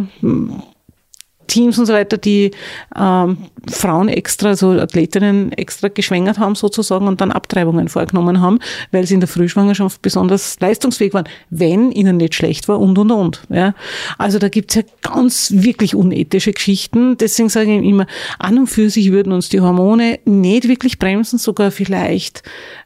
Teams 1.48 1.78
und 1.78 1.86
so 1.86 1.92
weiter, 1.92 2.16
die 2.16 2.52
ähm, 2.96 3.38
Frauen 3.68 4.08
extra, 4.08 4.50
also 4.50 4.70
Athletinnen 4.72 5.50
extra 5.52 5.88
geschwängert 5.88 6.38
haben 6.38 6.54
sozusagen 6.54 7.08
und 7.08 7.20
dann 7.20 7.32
Abtreibungen 7.32 7.88
vorgenommen 7.88 8.40
haben, 8.40 8.60
weil 8.92 9.06
sie 9.06 9.14
in 9.14 9.20
der 9.20 9.28
Frühschwangerschaft 9.28 10.00
besonders 10.00 10.60
leistungsfähig 10.60 11.14
waren, 11.14 11.28
wenn 11.50 11.90
ihnen 11.90 12.18
nicht 12.18 12.34
schlecht 12.34 12.68
war 12.68 12.78
und 12.78 12.96
und 12.98 13.10
und. 13.10 13.42
Ja. 13.48 13.74
Also 14.18 14.38
da 14.38 14.48
gibt's 14.48 14.76
ja 14.76 14.82
ganz 15.02 15.52
wirklich 15.56 15.94
unethische 15.94 16.52
Geschichten. 16.52 17.16
Deswegen 17.16 17.48
sage 17.48 17.76
ich 17.76 17.84
immer, 17.84 18.06
an 18.38 18.58
und 18.58 18.66
für 18.68 18.90
sich 18.90 19.10
würden 19.10 19.32
uns 19.32 19.48
die 19.48 19.60
Hormone 19.60 20.20
nicht 20.24 20.68
wirklich 20.68 20.98
bremsen, 20.98 21.38
sogar 21.38 21.70
vielleicht 21.70 22.42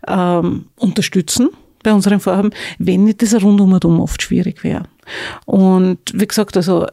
ähm, 0.07 0.67
unterstützen 0.77 1.51
bei 1.83 1.93
unserem 1.93 2.21
Vorhaben, 2.21 2.51
wenn 2.79 3.05
nicht 3.05 3.23
das 3.23 3.35
rundum 3.43 3.73
und 3.73 3.85
um 3.85 4.01
oft 4.01 4.23
schwierig 4.23 4.65
wäre. 4.65 4.85
Und 5.47 5.99
wie 6.15 6.27
gesagt, 6.27 6.57
also 6.57 6.87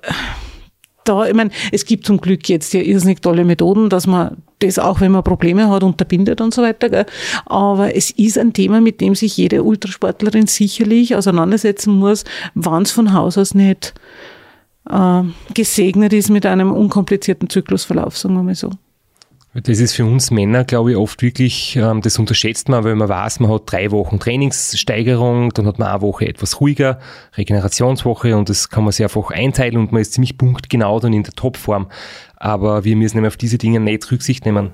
da, 1.09 1.25
ich 1.25 1.33
meine, 1.33 1.49
es 1.71 1.85
gibt 1.85 2.05
zum 2.05 2.21
Glück 2.21 2.47
jetzt 2.49 2.73
ja 2.73 2.81
irrsinnig 2.81 3.21
tolle 3.21 3.43
Methoden, 3.43 3.89
dass 3.89 4.05
man 4.05 4.37
das 4.59 4.77
auch, 4.77 5.01
wenn 5.01 5.11
man 5.11 5.23
Probleme 5.23 5.69
hat, 5.69 5.83
unterbindet 5.83 6.39
und 6.41 6.53
so 6.53 6.61
weiter. 6.61 6.89
Gell? 6.89 7.05
Aber 7.45 7.95
es 7.95 8.11
ist 8.11 8.37
ein 8.37 8.53
Thema, 8.53 8.79
mit 8.79 9.01
dem 9.01 9.15
sich 9.15 9.35
jede 9.37 9.63
Ultrasportlerin 9.63 10.47
sicherlich 10.47 11.15
auseinandersetzen 11.15 11.95
muss, 11.95 12.25
wann 12.53 12.83
es 12.83 12.91
von 12.91 13.13
Haus 13.13 13.37
aus 13.37 13.55
nicht 13.55 13.93
äh, 14.89 15.21
gesegnet 15.53 16.13
ist 16.13 16.29
mit 16.29 16.45
einem 16.45 16.71
unkomplizierten 16.71 17.49
Zyklusverlauf, 17.49 18.17
sagen 18.17 18.35
wir 18.35 18.43
mal 18.43 18.55
so. 18.55 18.69
Das 19.63 19.79
ist 19.79 19.93
für 19.93 20.05
uns 20.05 20.31
Männer, 20.31 20.63
glaube 20.63 20.91
ich, 20.91 20.97
oft 20.97 21.21
wirklich, 21.21 21.75
ähm, 21.75 22.01
das 22.01 22.19
unterschätzt 22.19 22.69
man, 22.69 22.83
weil 22.83 22.95
man 22.95 23.09
weiß, 23.09 23.39
man 23.39 23.51
hat 23.51 23.63
drei 23.65 23.91
Wochen 23.91 24.19
Trainingssteigerung, 24.19 25.51
dann 25.53 25.65
hat 25.65 25.79
man 25.79 25.87
eine 25.89 26.01
Woche 26.01 26.27
etwas 26.27 26.61
ruhiger, 26.61 26.99
Regenerationswoche 27.35 28.37
und 28.37 28.49
das 28.49 28.69
kann 28.69 28.83
man 28.83 28.91
sich 28.91 29.03
einfach 29.03 29.31
einteilen 29.31 29.77
und 29.77 29.91
man 29.91 30.01
ist 30.01 30.13
ziemlich 30.13 30.37
punktgenau 30.37 30.99
dann 30.99 31.13
in 31.13 31.23
der 31.23 31.33
Topform. 31.33 31.87
Aber 32.41 32.85
wir 32.85 32.95
müssen 32.95 33.25
auf 33.25 33.35
diese 33.35 33.57
Dinge 33.57 33.81
nicht 33.81 34.09
Rücksicht 34.09 34.45
nehmen. 34.45 34.71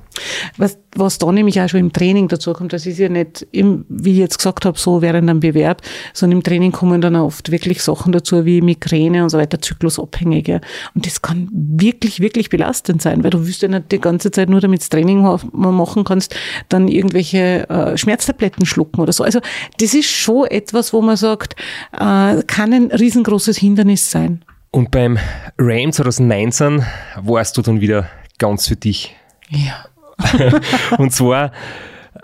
Was, 0.58 0.78
was 0.96 1.18
da 1.18 1.32
nämlich 1.32 1.60
auch 1.60 1.68
schon 1.68 1.80
im 1.80 1.92
Training 1.92 2.28
dazu 2.28 2.54
kommt, 2.54 2.74
das 2.74 2.86
ist 2.86 3.00
ja 3.00 3.10
nicht, 3.10 3.46
im, 3.52 3.86
wie 3.90 4.12
ich 4.12 4.18
jetzt 4.20 4.38
gesagt 4.38 4.66
habe, 4.66 4.78
so 4.78 5.02
während 5.02 5.28
einem 5.28 5.40
Bewerb, 5.40 5.82
sondern 6.14 6.38
im 6.38 6.44
Training 6.44 6.72
kommen 6.72 7.02
dann 7.02 7.16
oft 7.16 7.52
wirklich 7.52 7.82
Sachen 7.82 8.12
dazu 8.12 8.46
wie 8.46 8.62
Migräne 8.62 9.24
und 9.24 9.30
so 9.30 9.40
weiter, 9.40 9.60
zyklusabhängige. 9.60 10.62
Und 10.94 11.08
das 11.08 11.24
kann 11.24 11.50
wirklich, 11.52 12.20
wirklich 12.20 12.50
belastend 12.50 13.02
sein, 13.02 13.24
weil 13.24 13.32
du 13.32 13.48
wirst 13.48 13.64
ja 13.64 13.68
nicht 13.68 13.92
die 13.92 14.00
ganze 14.00 14.30
Zeit 14.30 14.50
nur 14.50 14.62
damit 14.62 14.82
das 14.82 14.90
Training 14.90 15.22
machen 15.54 16.04
kannst, 16.04 16.36
dann 16.70 16.88
irgendwelche 16.88 17.68
äh, 17.68 17.98
Schmerztabletten 17.98 18.68
schlucken 18.68 19.02
oder 19.02 19.12
so. 19.12 19.24
Also 19.24 19.40
das 19.80 19.96
ist 19.96 20.10
schon 20.10 20.46
etwas, 20.46 20.94
wo 20.94 21.02
man 21.02 21.18
sagt, 21.18 21.56
äh, 21.94 22.44
kann 22.44 22.74
ein 22.74 22.92
riesengroßes 22.92 23.58
Hindernis 23.58 24.12
sein. 24.12 24.44
Und 24.76 24.92
beim 24.92 25.18
RAM 25.58 25.94
2019 25.94 26.86
warst 27.22 27.56
du 27.56 27.62
dann 27.62 27.80
wieder 27.80 28.10
ganz 28.40 28.68
für 28.68 28.76
dich. 28.76 29.16
Ja. 29.48 29.86
und 30.98 31.14
zwar 31.14 31.54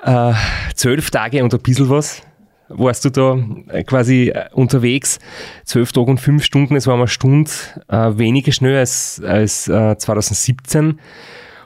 äh, 0.04 0.34
zwölf 0.76 1.12
Tage 1.12 1.46
und 1.46 1.54
ein 1.54 1.62
bisschen 1.62 1.90
was 1.90 2.24
warst 2.68 3.06
du 3.06 3.10
da 3.10 3.38
äh, 3.70 3.86
quasi 3.86 4.34
äh, 4.36 4.50
unterwegs. 4.52 5.20
Zwölf 5.64 5.94
Tage 5.94 6.12
und 6.12 6.20
fünf 6.20 6.44
Stunden, 6.44 6.76
es 6.76 6.88
war 6.88 6.96
mal 6.96 7.04
eine 7.04 7.08
Stunde 7.08 7.50
äh, 7.88 8.18
weniger 8.18 8.52
schnell 8.52 8.78
als, 8.78 9.22
als 9.26 9.70
äh, 9.70 9.98
2017. 9.98 11.00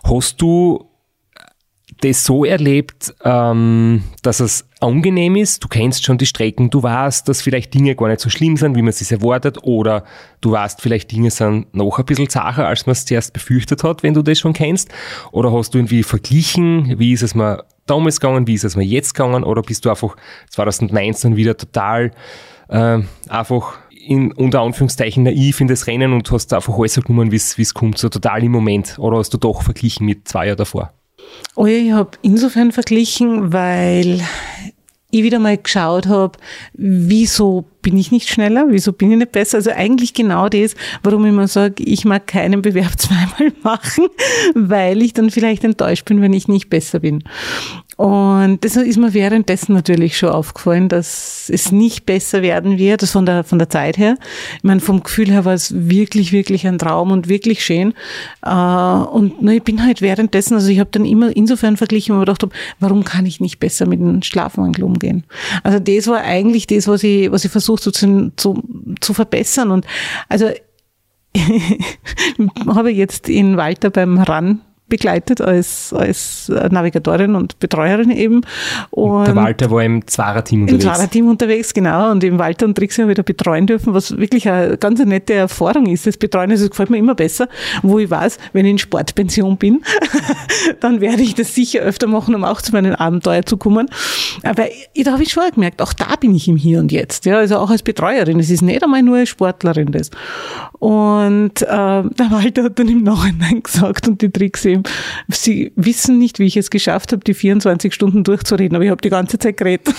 Hast 0.03 0.39
du 0.39 0.88
das 2.01 2.25
so 2.25 2.45
erlebt, 2.45 3.11
ähm, 3.23 4.03
dass 4.21 4.39
es 4.39 4.69
angenehm 4.86 5.36
ist, 5.36 5.63
du 5.63 5.67
kennst 5.67 6.05
schon 6.05 6.17
die 6.17 6.25
Strecken, 6.25 6.69
du 6.69 6.83
weißt, 6.83 7.27
dass 7.27 7.41
vielleicht 7.41 7.73
Dinge 7.73 7.95
gar 7.95 8.07
nicht 8.07 8.21
so 8.21 8.29
schlimm 8.29 8.55
sind, 8.55 8.75
wie 8.75 8.81
man 8.81 8.89
es 8.89 9.11
erwartet, 9.11 9.57
oder 9.63 10.03
du 10.41 10.51
weißt, 10.51 10.81
vielleicht 10.81 11.11
Dinge 11.11 11.31
sind 11.31 11.73
noch 11.75 11.99
ein 11.99 12.05
bisschen 12.05 12.29
zacher, 12.29 12.67
als 12.67 12.86
man 12.86 12.93
es 12.93 13.05
zuerst 13.05 13.33
befürchtet 13.33 13.83
hat, 13.83 14.03
wenn 14.03 14.13
du 14.13 14.21
das 14.21 14.39
schon 14.39 14.53
kennst, 14.53 14.89
oder 15.31 15.51
hast 15.51 15.73
du 15.73 15.79
irgendwie 15.79 16.03
verglichen, 16.03 16.99
wie 16.99 17.13
ist 17.13 17.23
es 17.23 17.36
mal 17.36 17.63
damals 17.86 18.19
gegangen, 18.19 18.47
wie 18.47 18.53
ist 18.53 18.63
es 18.63 18.75
mal 18.75 18.83
jetzt 18.83 19.13
gegangen, 19.13 19.43
oder 19.43 19.61
bist 19.61 19.86
du 19.86 19.89
einfach 19.89 20.15
2019 20.49 21.36
wieder 21.36 21.57
total 21.57 22.11
äh, 22.69 22.99
einfach 23.29 23.79
in, 23.89 24.31
unter 24.33 24.61
Anführungszeichen 24.61 25.23
naiv 25.23 25.61
in 25.61 25.67
das 25.67 25.88
Rennen 25.88 26.13
und 26.13 26.29
hast 26.31 26.53
einfach 26.53 26.77
alles 26.77 26.95
genommen, 26.95 27.31
wie 27.31 27.36
es 27.36 27.73
kommt, 27.73 27.97
so 27.97 28.09
total 28.09 28.43
im 28.43 28.51
Moment, 28.51 28.99
oder 28.99 29.17
hast 29.17 29.33
du 29.33 29.38
doch 29.38 29.63
verglichen 29.63 30.05
mit 30.05 30.27
zwei 30.27 30.47
Jahren 30.47 30.57
davor? 30.57 30.93
Oh 31.55 31.65
ja, 31.65 31.77
ich 31.77 31.91
habe 31.91 32.11
insofern 32.21 32.71
verglichen, 32.71 33.53
weil 33.53 34.21
ich 35.18 35.24
wieder 35.24 35.39
mal 35.39 35.57
geschaut 35.57 36.07
habe, 36.07 36.38
wieso 36.74 37.66
bin 37.82 37.97
ich 37.97 38.11
nicht 38.11 38.30
schneller, 38.30 38.66
wieso 38.70 38.93
bin 38.93 39.11
ich 39.11 39.18
nicht 39.18 39.32
besser? 39.32 39.57
Also 39.57 39.72
eigentlich 39.72 40.13
genau 40.13 40.49
das, 40.49 40.76
warum 41.03 41.24
ich 41.26 41.30
immer 41.30 41.47
sage, 41.47 41.84
ich 41.84 42.03
mag 42.05 42.28
keinen 42.28 42.61
Bewerb 42.61 42.93
zweimal 42.99 43.53
machen, 43.63 44.07
weil 44.55 45.01
ich 45.01 45.13
dann 45.13 45.30
vielleicht 45.30 45.63
enttäuscht 45.63 46.05
bin, 46.05 46.22
wenn 46.22 46.34
ich 46.34 46.47
nicht 46.47 46.70
besser 46.70 46.99
bin. 46.99 47.24
Und 47.98 48.66
das 48.66 48.76
ist 48.76 48.98
mir 48.98 49.14
währenddessen 49.14 49.74
natürlich 49.74 50.18
schon 50.18 50.30
aufgefallen, 50.30 50.89
dass 50.89 51.50
es 51.50 51.72
nicht 51.72 52.06
besser 52.06 52.41
werden 52.41 52.78
wird, 52.78 53.02
das 53.02 53.12
von 53.12 53.26
der, 53.26 53.46
von 53.46 53.58
der 53.58 53.70
Zeit 53.70 53.98
her. 53.98 54.18
Ich 54.58 54.64
meine, 54.64 54.82
vom 54.82 55.02
Gefühl 55.02 55.32
her 55.32 55.46
war 55.46 55.54
es 55.54 55.74
wirklich, 55.74 56.34
wirklich 56.34 56.68
ein 56.68 56.78
Traum 56.78 57.12
und 57.12 57.30
wirklich 57.30 57.64
schön. 57.64 57.93
Äh, 58.43 58.50
und 58.50 59.41
na, 59.41 59.54
ich 59.54 59.64
bin 59.64 59.82
halt 59.82 60.02
währenddessen, 60.02 60.56
also 60.56 60.68
ich 60.68 60.80
habe 60.80 60.89
dann 60.91 61.06
immer 61.06 61.34
insofern 61.36 61.78
verglichen, 61.78 62.16
wo 62.16 62.20
ich 62.20 62.26
gedacht 62.26 62.43
habe, 62.43 62.54
warum 62.80 63.06
kann 63.06 63.26
ich 63.26 63.39
nicht 63.39 63.60
besser 63.60 63.88
mit 63.88 64.02
dem 64.02 64.22
Schlafmangel 64.22 64.84
umgehen? 64.84 65.24
Also 65.64 65.80
das 65.80 66.08
war 66.08 66.22
eigentlich 66.22 66.68
das, 66.68 66.89
was 66.89 67.02
ich, 67.04 67.32
was 67.32 67.46
ich 67.46 67.52
versucht 67.52 67.82
zu, 67.82 67.91
zu, 67.91 68.64
zu 69.00 69.14
verbessern. 69.14 69.72
Und 69.72 69.86
also 70.28 70.50
habe 72.68 72.91
jetzt 72.91 73.30
in 73.30 73.56
Walter 73.56 73.89
beim 73.89 74.18
RAN 74.18 74.62
begleitet 74.88 75.41
als, 75.41 75.93
als 75.93 76.49
Navigatorin 76.49 77.36
und 77.36 77.59
Betreuerin 77.59 78.11
eben. 78.11 78.41
Und 78.91 79.25
der 79.27 79.36
Walter 79.36 79.71
war 79.71 79.83
im 79.83 80.05
Zwarer-Team 80.05 80.61
unterwegs. 80.61 80.83
Im 80.83 80.91
Zwarer-Team 80.91 81.27
unterwegs, 81.27 81.73
genau. 81.73 82.11
Und 82.11 82.23
im 82.23 82.38
Walter 82.38 82.65
und 82.65 82.75
Trixie 82.75 83.01
habe 83.01 83.11
ich 83.11 83.15
da 83.15 83.23
betreuen 83.23 83.65
dürfen, 83.65 83.93
was 83.93 84.15
wirklich 84.17 84.47
eine 84.47 84.77
ganz 84.77 84.99
eine 84.99 85.09
nette 85.09 85.33
Erfahrung 85.33 85.88
ist. 85.88 86.05
Das 86.05 86.17
Betreuen, 86.17 86.51
das 86.51 86.67
gefällt 86.67 86.89
mir 86.89 86.97
immer 86.97 87.15
besser, 87.15 87.47
wo 87.81 87.97
ich 87.99 88.09
weiß, 88.09 88.38
wenn 88.53 88.65
ich 88.65 88.71
in 88.71 88.77
Sportpension 88.77 89.57
bin, 89.57 89.81
dann 90.79 91.01
werde 91.01 91.23
ich 91.23 91.33
das 91.33 91.55
sicher 91.55 91.81
öfter 91.81 92.07
machen, 92.07 92.36
um 92.36 92.43
auch 92.43 92.61
zu 92.61 92.71
meinen 92.71 92.93
Abenteuern 92.95 93.45
zu 93.45 93.57
kommen. 93.57 93.89
Aber 94.43 94.65
da 94.95 95.11
habe 95.11 95.23
ich 95.23 95.31
schon 95.31 95.43
gemerkt, 95.53 95.81
auch 95.81 95.93
da 95.93 96.15
bin 96.15 96.36
ich 96.36 96.47
im 96.47 96.57
Hier 96.57 96.79
und 96.79 96.91
Jetzt. 96.91 97.25
Ja, 97.25 97.38
also 97.38 97.57
auch 97.57 97.71
als 97.71 97.81
Betreuerin. 97.81 98.39
Es 98.39 98.49
ist 98.49 98.61
nicht 98.61 98.83
einmal 98.83 99.01
nur 99.01 99.17
als 99.17 99.29
Sportlerin 99.29 99.91
das. 99.91 100.11
Und 100.79 101.61
äh, 101.61 101.65
der 101.65 102.31
Walter 102.31 102.63
hat 102.63 102.79
dann 102.79 102.89
im 102.89 103.03
Nachhinein 103.03 103.63
gesagt 103.63 104.07
und 104.07 104.21
die 104.21 104.29
Tricks 104.29 104.65
eben, 104.76 104.84
sie 105.30 105.71
wissen 105.76 106.17
nicht, 106.17 106.39
wie 106.39 106.45
ich 106.45 106.57
es 106.57 106.69
geschafft 106.69 107.11
habe, 107.11 107.23
die 107.23 107.34
24 107.34 107.93
Stunden 107.93 108.23
durchzureden, 108.23 108.76
aber 108.76 108.86
ich 108.86 108.91
habe 108.91 109.01
die 109.01 109.09
ganze 109.09 109.39
Zeit 109.39 109.57
geredet. 109.57 109.93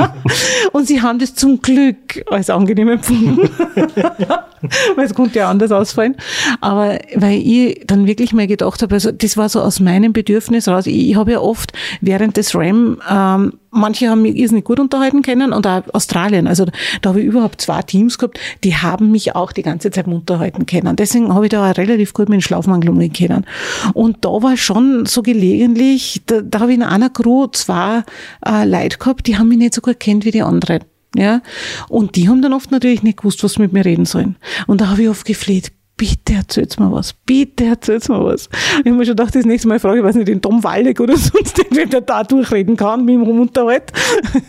und 0.72 0.86
sie 0.86 1.02
haben 1.02 1.18
das 1.18 1.34
zum 1.34 1.60
Glück 1.60 2.24
als 2.30 2.50
angenehm 2.50 2.88
empfunden. 2.88 3.50
weil 4.96 5.04
es 5.04 5.14
konnte 5.14 5.38
ja 5.38 5.50
anders 5.50 5.72
ausfallen. 5.72 6.16
Aber 6.60 6.98
weil 7.14 7.38
ich 7.38 7.82
dann 7.86 8.06
wirklich 8.06 8.32
mal 8.32 8.46
gedacht 8.46 8.82
habe, 8.82 8.94
also 8.94 9.12
das 9.12 9.36
war 9.36 9.48
so 9.48 9.60
aus 9.60 9.80
meinem 9.80 10.12
Bedürfnis 10.12 10.68
raus. 10.68 10.86
Ich, 10.86 11.10
ich 11.10 11.16
habe 11.16 11.32
ja 11.32 11.40
oft 11.40 11.72
während 12.00 12.36
des 12.36 12.54
RAM 12.54 13.00
ähm, 13.08 13.52
manche 13.70 14.08
haben 14.08 14.22
mich 14.22 14.36
irrsinnig 14.36 14.64
gut 14.64 14.80
unterhalten 14.80 15.22
können 15.22 15.52
und 15.52 15.66
auch 15.66 15.82
Australien. 15.92 16.46
Also 16.46 16.66
da 17.02 17.10
habe 17.10 17.20
ich 17.20 17.26
überhaupt 17.26 17.60
zwei 17.60 17.82
Teams 17.82 18.18
gehabt, 18.18 18.38
die 18.64 18.76
haben 18.76 19.10
mich 19.10 19.34
auch 19.34 19.52
die 19.52 19.62
ganze 19.62 19.90
Zeit 19.90 20.06
unterhalten 20.06 20.66
können. 20.66 20.96
Deswegen 20.96 21.34
habe 21.34 21.46
ich 21.46 21.50
da 21.50 21.70
auch 21.70 21.76
relativ 21.76 22.12
gut 22.14 22.28
mit 22.28 22.40
dem 22.40 22.42
Schlafmangel 22.42 22.90
umgehen 22.90 23.12
können. 23.12 23.46
Und 23.94 24.24
da 24.24 24.30
war 24.30 24.56
schon 24.56 25.06
so 25.06 25.22
gelegentlich, 25.22 26.22
da, 26.26 26.40
da 26.40 26.60
habe 26.60 26.72
ich 26.72 26.78
in 26.78 26.82
einer 26.82 27.10
Crew 27.10 27.46
zwei 27.48 28.02
äh, 28.44 28.64
Leute 28.64 28.98
gehabt, 28.98 29.26
die 29.26 29.38
haben 29.38 29.48
mich 29.48 29.58
nicht 29.58 29.74
so 29.74 29.80
gut 29.80 30.00
kennt 30.00 30.24
wie 30.24 30.30
die 30.30 30.42
anderen. 30.42 30.84
Ja, 31.16 31.40
und 31.88 32.16
die 32.16 32.28
haben 32.28 32.42
dann 32.42 32.52
oft 32.52 32.70
natürlich 32.70 33.02
nicht 33.02 33.18
gewusst, 33.18 33.42
was 33.42 33.54
sie 33.54 33.62
mit 33.62 33.72
mir 33.72 33.84
reden 33.84 34.04
sollen. 34.04 34.36
Und 34.66 34.82
da 34.82 34.88
habe 34.88 35.02
ich 35.02 35.08
oft 35.08 35.24
gefleht, 35.24 35.72
bitte 35.98 36.34
erzähl's 36.34 36.78
mir 36.78 36.90
was, 36.90 37.12
bitte 37.12 37.66
erzähl's 37.66 38.08
mir 38.08 38.24
was. 38.24 38.48
Ich 38.52 38.78
habe 38.78 38.92
mir 38.92 39.04
schon 39.04 39.16
gedacht, 39.16 39.34
das 39.34 39.44
nächste 39.44 39.68
Mal 39.68 39.78
frage 39.78 39.98
ich, 39.98 40.04
weiß 40.04 40.14
nicht, 40.14 40.28
den 40.28 40.40
Tom 40.40 40.64
Waldeck 40.64 41.00
oder 41.00 41.16
sonst 41.18 41.58
irgendwen, 41.58 41.90
der 41.90 42.00
da 42.00 42.24
durchreden 42.24 42.76
kann, 42.76 43.04
mit 43.04 43.16
dem 43.16 43.22
Rumunterhalt. 43.22 43.92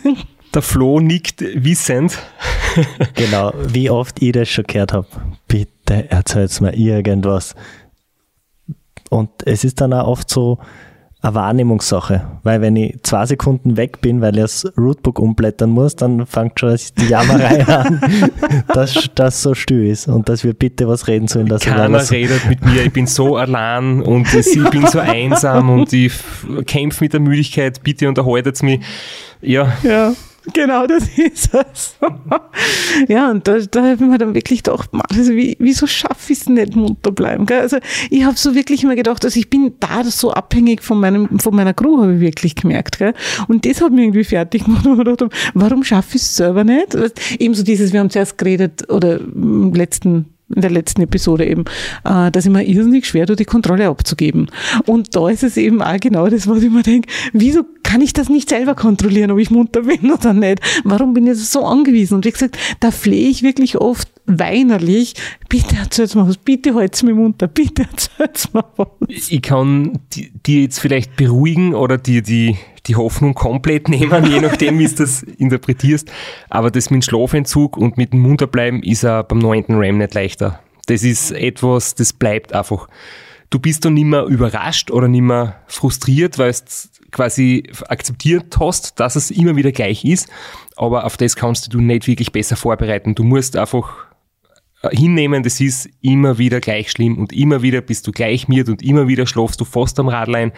Der 0.54 0.62
Flo 0.62 0.98
nickt 0.98 1.42
wissend. 1.42 2.18
Genau, 3.14 3.52
wie 3.68 3.90
oft 3.90 4.22
ich 4.22 4.30
das 4.32 4.48
schon 4.48 4.64
gehört 4.64 4.92
habe. 4.92 5.06
Bitte 5.48 6.08
erzähl's 6.08 6.60
mir 6.60 6.72
irgendwas. 6.74 7.56
Und 9.10 9.30
es 9.44 9.64
ist 9.64 9.80
dann 9.80 9.92
auch 9.92 10.06
oft 10.06 10.30
so 10.30 10.58
eine 11.22 11.34
Wahrnehmungssache, 11.34 12.22
weil 12.44 12.62
wenn 12.62 12.76
ich 12.76 12.96
zwei 13.02 13.26
Sekunden 13.26 13.76
weg 13.76 14.00
bin, 14.00 14.22
weil 14.22 14.36
ich 14.36 14.40
das 14.42 14.72
Rootbook 14.78 15.18
umblättern 15.18 15.68
muss, 15.70 15.94
dann 15.96 16.24
fängt 16.26 16.58
schon 16.58 16.76
die 16.98 17.06
Jammerei 17.08 17.66
an, 17.68 18.00
dass 18.72 19.10
das 19.14 19.42
so 19.42 19.54
still 19.54 19.86
ist 19.86 20.08
und 20.08 20.28
dass 20.30 20.44
wir 20.44 20.54
bitte 20.54 20.88
was 20.88 21.08
reden 21.08 21.28
sollen. 21.28 21.46
Dass 21.46 21.62
Keiner 21.62 21.92
was- 21.92 22.10
redet 22.10 22.46
mit 22.48 22.64
mir, 22.64 22.84
ich 22.86 22.92
bin 22.92 23.06
so 23.06 23.36
allein 23.36 24.00
und 24.00 24.32
ich 24.32 24.70
bin 24.70 24.86
so 24.86 24.98
einsam 24.98 25.68
und 25.68 25.92
ich 25.92 26.12
kämpfe 26.66 27.04
mit 27.04 27.12
der 27.12 27.20
Müdigkeit, 27.20 27.82
bitte 27.82 28.08
unterhaltet 28.08 28.62
mich. 28.62 28.80
Ja, 29.42 29.72
Ja, 29.82 30.12
genau, 30.52 30.86
das 30.86 31.04
ist 31.16 31.54
es. 31.54 31.96
ja, 33.08 33.30
und 33.30 33.46
da, 33.46 33.58
da 33.58 33.82
habe 33.82 33.94
ich 33.94 34.00
mir 34.00 34.18
dann 34.18 34.34
wirklich 34.34 34.62
gedacht, 34.62 34.92
Mann, 34.92 35.02
also 35.10 35.32
wie, 35.32 35.56
wieso 35.58 35.86
schaffe 35.86 36.32
ich 36.32 36.40
es 36.40 36.48
nicht, 36.48 36.76
munter 36.76 37.12
bleiben? 37.12 37.46
Gell? 37.46 37.60
Also 37.60 37.78
ich 38.10 38.24
habe 38.24 38.36
so 38.36 38.54
wirklich 38.54 38.84
immer 38.84 38.96
gedacht, 38.96 39.24
also 39.24 39.38
ich 39.38 39.50
bin 39.50 39.74
da 39.80 40.04
so 40.04 40.32
abhängig 40.32 40.82
von, 40.82 41.00
meinem, 41.00 41.38
von 41.38 41.54
meiner 41.54 41.74
Crew, 41.74 42.00
habe 42.02 42.14
ich 42.14 42.20
wirklich 42.20 42.54
gemerkt. 42.54 42.98
Gell? 42.98 43.14
Und 43.48 43.64
das 43.66 43.80
hat 43.80 43.92
mich 43.92 44.04
irgendwie 44.04 44.24
fertig 44.24 44.64
gemacht, 44.64 44.84
mir 44.84 44.96
gedacht 44.96 45.24
warum 45.54 45.84
schaffe 45.84 46.16
ich 46.16 46.22
es 46.22 46.36
selber 46.36 46.64
nicht? 46.64 46.98
Weißt, 46.98 47.20
Ebenso 47.38 47.62
dieses, 47.62 47.92
wir 47.92 48.00
haben 48.00 48.10
zuerst 48.10 48.38
geredet, 48.38 48.88
oder 48.90 49.20
im 49.20 49.72
letzten 49.74 50.26
in 50.54 50.62
der 50.62 50.70
letzten 50.70 51.02
Episode 51.02 51.46
eben, 51.46 51.64
äh, 52.04 52.30
dass 52.30 52.44
ich 52.44 52.50
mir 52.50 52.64
irrsinnig 52.64 53.06
schwer 53.06 53.26
tue, 53.26 53.36
die 53.36 53.44
Kontrolle 53.44 53.88
abzugeben. 53.88 54.50
Und 54.86 55.14
da 55.14 55.28
ist 55.28 55.42
es 55.42 55.56
eben 55.56 55.82
auch 55.82 55.98
genau 56.00 56.28
das, 56.28 56.48
was 56.48 56.62
ich 56.62 56.70
mir 56.70 56.82
denke, 56.82 57.08
wieso 57.32 57.64
kann 57.82 58.00
ich 58.00 58.12
das 58.12 58.28
nicht 58.28 58.48
selber 58.48 58.74
kontrollieren, 58.74 59.30
ob 59.30 59.38
ich 59.38 59.50
munter 59.50 59.82
bin 59.82 60.10
oder 60.12 60.32
nicht? 60.32 60.60
Warum 60.84 61.14
bin 61.14 61.26
ich 61.26 61.38
so 61.38 61.64
angewiesen? 61.64 62.14
Und 62.14 62.24
wie 62.24 62.32
gesagt, 62.32 62.58
da 62.80 62.90
flehe 62.90 63.28
ich 63.28 63.42
wirklich 63.42 63.78
oft 63.78 64.08
weinerlich, 64.38 65.14
bitte 65.48 65.76
erzähl's 65.76 66.14
mir 66.14 66.26
was, 66.26 66.36
bitte 66.36 66.74
halt's 66.74 67.02
mir 67.02 67.14
munter, 67.14 67.48
bitte 67.48 67.82
erzähl's 67.90 68.52
mir 68.52 68.64
was. 68.76 68.88
ich 69.08 69.42
kann 69.42 69.98
di- 70.14 70.30
dir 70.46 70.62
jetzt 70.62 70.78
vielleicht 70.80 71.16
beruhigen 71.16 71.74
oder 71.74 71.98
dir 71.98 72.22
die, 72.22 72.56
die 72.86 72.96
Hoffnung 72.96 73.34
komplett 73.34 73.88
nehmen, 73.88 74.24
je 74.30 74.40
nachdem, 74.40 74.78
wie 74.78 74.86
du 74.86 74.94
das 74.94 75.22
interpretierst. 75.22 76.10
Aber 76.48 76.70
das 76.70 76.90
mit 76.90 77.04
Schlafentzug 77.04 77.76
und 77.76 77.96
mit 77.96 78.12
dem 78.12 78.20
Munterbleiben 78.20 78.82
ist 78.82 79.04
auch 79.04 79.24
beim 79.24 79.38
neunten 79.38 79.74
RAM 79.76 79.98
nicht 79.98 80.14
leichter. 80.14 80.60
Das 80.86 81.02
ist 81.02 81.30
etwas, 81.32 81.94
das 81.94 82.12
bleibt 82.12 82.52
einfach. 82.52 82.88
Du 83.50 83.58
bist 83.58 83.84
dann 83.84 83.94
nicht 83.94 84.04
mehr 84.04 84.24
überrascht 84.26 84.90
oder 84.92 85.08
nicht 85.08 85.22
mehr 85.22 85.56
frustriert, 85.66 86.38
weil 86.38 86.52
du 86.52 86.58
quasi 87.10 87.64
akzeptiert 87.88 88.56
hast, 88.60 89.00
dass 89.00 89.16
es 89.16 89.32
immer 89.32 89.56
wieder 89.56 89.72
gleich 89.72 90.04
ist. 90.04 90.28
Aber 90.76 91.04
auf 91.04 91.16
das 91.16 91.34
kannst 91.34 91.74
du 91.74 91.80
nicht 91.80 92.06
wirklich 92.06 92.30
besser 92.30 92.54
vorbereiten. 92.54 93.16
Du 93.16 93.24
musst 93.24 93.56
einfach 93.56 94.06
hinnehmen, 94.90 95.42
das 95.42 95.60
ist 95.60 95.88
immer 96.00 96.38
wieder 96.38 96.60
gleich 96.60 96.90
schlimm 96.90 97.18
und 97.18 97.32
immer 97.32 97.62
wieder 97.62 97.80
bist 97.80 98.06
du 98.06 98.12
gleich 98.12 98.48
miert 98.48 98.68
und 98.68 98.82
immer 98.82 99.08
wieder 99.08 99.26
schlafst 99.26 99.60
du 99.60 99.64
fast 99.64 99.98
am 100.00 100.08
Radlein 100.08 100.52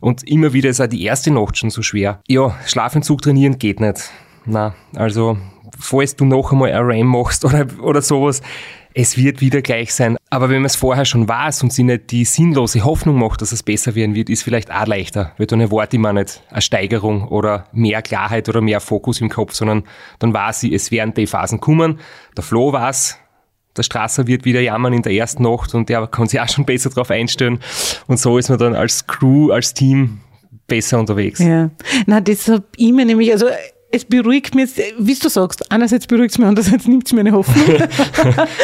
und 0.00 0.22
immer 0.28 0.52
wieder 0.52 0.68
ist 0.68 0.80
auch 0.80 0.86
die 0.86 1.04
erste 1.04 1.30
Nacht 1.30 1.56
schon 1.56 1.70
so 1.70 1.82
schwer. 1.82 2.20
Ja, 2.28 2.56
Schlafentzug 2.66 3.22
trainieren 3.22 3.58
geht 3.58 3.80
nicht. 3.80 4.10
Na, 4.44 4.74
also 4.94 5.38
falls 5.78 6.16
du 6.16 6.24
noch 6.24 6.52
einmal 6.52 6.72
ein 6.72 6.84
RAM 6.84 7.06
machst 7.06 7.44
oder, 7.44 7.66
oder 7.80 8.02
sowas, 8.02 8.42
es 8.94 9.16
wird 9.16 9.40
wieder 9.40 9.62
gleich 9.62 9.94
sein. 9.94 10.16
Aber 10.28 10.50
wenn 10.50 10.58
man 10.58 10.66
es 10.66 10.76
vorher 10.76 11.04
schon 11.04 11.28
weiß 11.28 11.62
und 11.62 11.72
sich 11.72 11.84
nicht 11.84 12.10
die 12.10 12.24
sinnlose 12.24 12.84
Hoffnung 12.84 13.18
macht, 13.18 13.40
dass 13.40 13.52
es 13.52 13.62
besser 13.62 13.94
werden 13.94 14.14
wird, 14.14 14.28
ist 14.28 14.42
vielleicht 14.42 14.70
auch 14.70 14.86
leichter, 14.86 15.32
weil 15.38 15.46
dann 15.46 15.60
erwarte 15.60 15.96
ich 15.96 16.02
mir 16.02 16.12
nicht 16.12 16.42
eine 16.50 16.60
Steigerung 16.60 17.28
oder 17.28 17.66
mehr 17.72 18.02
Klarheit 18.02 18.48
oder 18.48 18.60
mehr 18.60 18.80
Fokus 18.80 19.20
im 19.20 19.30
Kopf, 19.30 19.54
sondern 19.54 19.84
dann 20.18 20.34
weiß 20.34 20.64
ich, 20.64 20.72
es 20.72 20.90
werden 20.90 21.14
die 21.14 21.26
Phasen 21.26 21.60
kommen. 21.60 22.00
Der 22.36 22.44
Flo 22.44 22.72
weiß, 22.72 23.18
der 23.76 23.82
Strasser 23.82 24.26
wird 24.26 24.44
wieder 24.44 24.60
jammern 24.60 24.92
in 24.92 25.02
der 25.02 25.12
ersten 25.12 25.42
Nacht 25.42 25.74
und 25.74 25.88
der 25.88 26.06
kann 26.06 26.26
sich 26.26 26.40
auch 26.40 26.48
schon 26.48 26.64
besser 26.64 26.90
darauf 26.90 27.10
einstellen. 27.10 27.58
Und 28.06 28.18
so 28.18 28.38
ist 28.38 28.48
man 28.48 28.58
dann 28.58 28.74
als 28.74 29.06
Crew, 29.06 29.50
als 29.50 29.74
Team 29.74 30.20
besser 30.66 30.98
unterwegs. 30.98 31.38
Ja, 31.38 31.70
na, 32.06 32.20
das 32.20 32.48
hab 32.48 32.64
ich 32.76 32.92
mir 32.92 33.04
nämlich, 33.04 33.32
also 33.32 33.46
es 33.90 34.04
beruhigt 34.04 34.54
mich 34.54 34.70
wie 34.98 35.14
du 35.14 35.28
sagst, 35.28 35.70
einerseits 35.70 36.06
beruhigt 36.06 36.32
es 36.32 36.38
mich, 36.38 36.46
andererseits 36.46 36.86
nimmt 36.86 37.06
es 37.06 37.12
mir 37.12 37.20
eine 37.20 37.32
Hoffnung. 37.32 37.66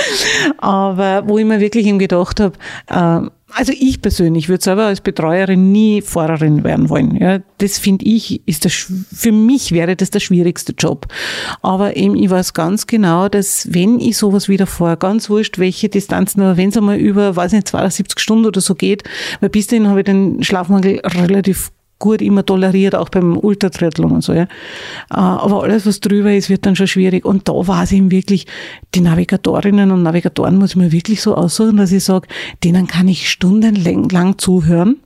Aber 0.59 1.29
wo 1.29 1.39
ich 1.39 1.45
mir 1.45 1.61
wirklich 1.61 1.87
eben 1.87 1.99
gedacht 1.99 2.41
habe, 2.41 2.57
ähm, 2.91 3.31
also 3.51 3.73
ich 3.79 4.03
persönlich 4.03 4.49
würde 4.49 4.63
selber 4.63 4.85
als 4.85 5.01
Betreuerin 5.01 5.73
nie 5.73 6.03
Fahrerin 6.03 6.65
werden 6.65 6.89
wollen. 6.89 7.17
Ja, 7.17 7.41
das 7.59 7.79
finde 7.79 8.05
ich, 8.05 8.47
ist 8.47 8.65
das, 8.65 8.93
für 9.13 9.33
mich 9.33 9.73
wäre 9.73 9.97
das 9.97 10.11
der 10.11 10.21
schwierigste 10.21 10.75
Job. 10.77 11.07
Aber 11.63 11.97
eben, 11.97 12.15
ich 12.17 12.31
weiß 12.31 12.55
ganz 12.55 12.87
genau, 12.87 13.29
dass 13.29 13.73
wenn 13.73 14.01
ich 14.01 14.17
sowas 14.17 14.49
wieder 14.49 14.67
fahre, 14.67 14.97
ganz 14.97 15.31
wurscht, 15.31 15.59
welche 15.59 15.89
Distanzen, 15.89 16.43
aber 16.43 16.57
wenn 16.57 16.69
es 16.69 16.77
einmal 16.77 16.99
über, 16.99 17.37
weiß 17.37 17.53
nicht, 17.53 17.69
72 17.69 18.19
Stunden 18.19 18.47
oder 18.47 18.61
so 18.61 18.75
geht, 18.75 19.05
weil 19.41 19.49
bis 19.49 19.67
dahin 19.67 19.89
habe 19.89 20.01
ich 20.01 20.07
den 20.07 20.43
Schlafmangel 20.43 21.01
relativ 21.05 21.71
gut 21.99 22.23
immer 22.23 22.45
toleriert, 22.45 22.95
auch 22.95 23.09
beim 23.09 23.37
Ultratriathlon 23.37 24.13
und 24.13 24.23
so, 24.23 24.33
ja. 24.33 24.43
Äh, 24.43 24.47
Aber 25.11 25.63
alles, 25.65 25.87
was 25.87 26.01
drüber 26.01 26.33
ist, 26.33 26.51
wird 26.51 26.67
dann 26.67 26.77
schon 26.77 26.87
schwierig. 26.87 27.25
Und 27.25 27.49
da 27.49 27.53
war 27.53 27.83
es 27.83 27.93
eben 27.93 28.11
wirklich, 28.11 28.47
die 28.95 29.01
Navigatorinnen 29.01 29.91
und 29.91 30.03
Navigatoren 30.03 30.57
muss 30.57 30.71
ich 30.71 30.77
mir 30.77 30.93
wirklich 30.93 31.21
so 31.23 31.35
aussuchen, 31.35 31.77
dass 31.77 31.93
ich 31.93 32.05
sage, 32.05 32.29
denen 32.65 32.87
kann 32.87 33.09
ich 33.09 33.31
stundenlang 33.31 34.39
zuhören. 34.39 34.97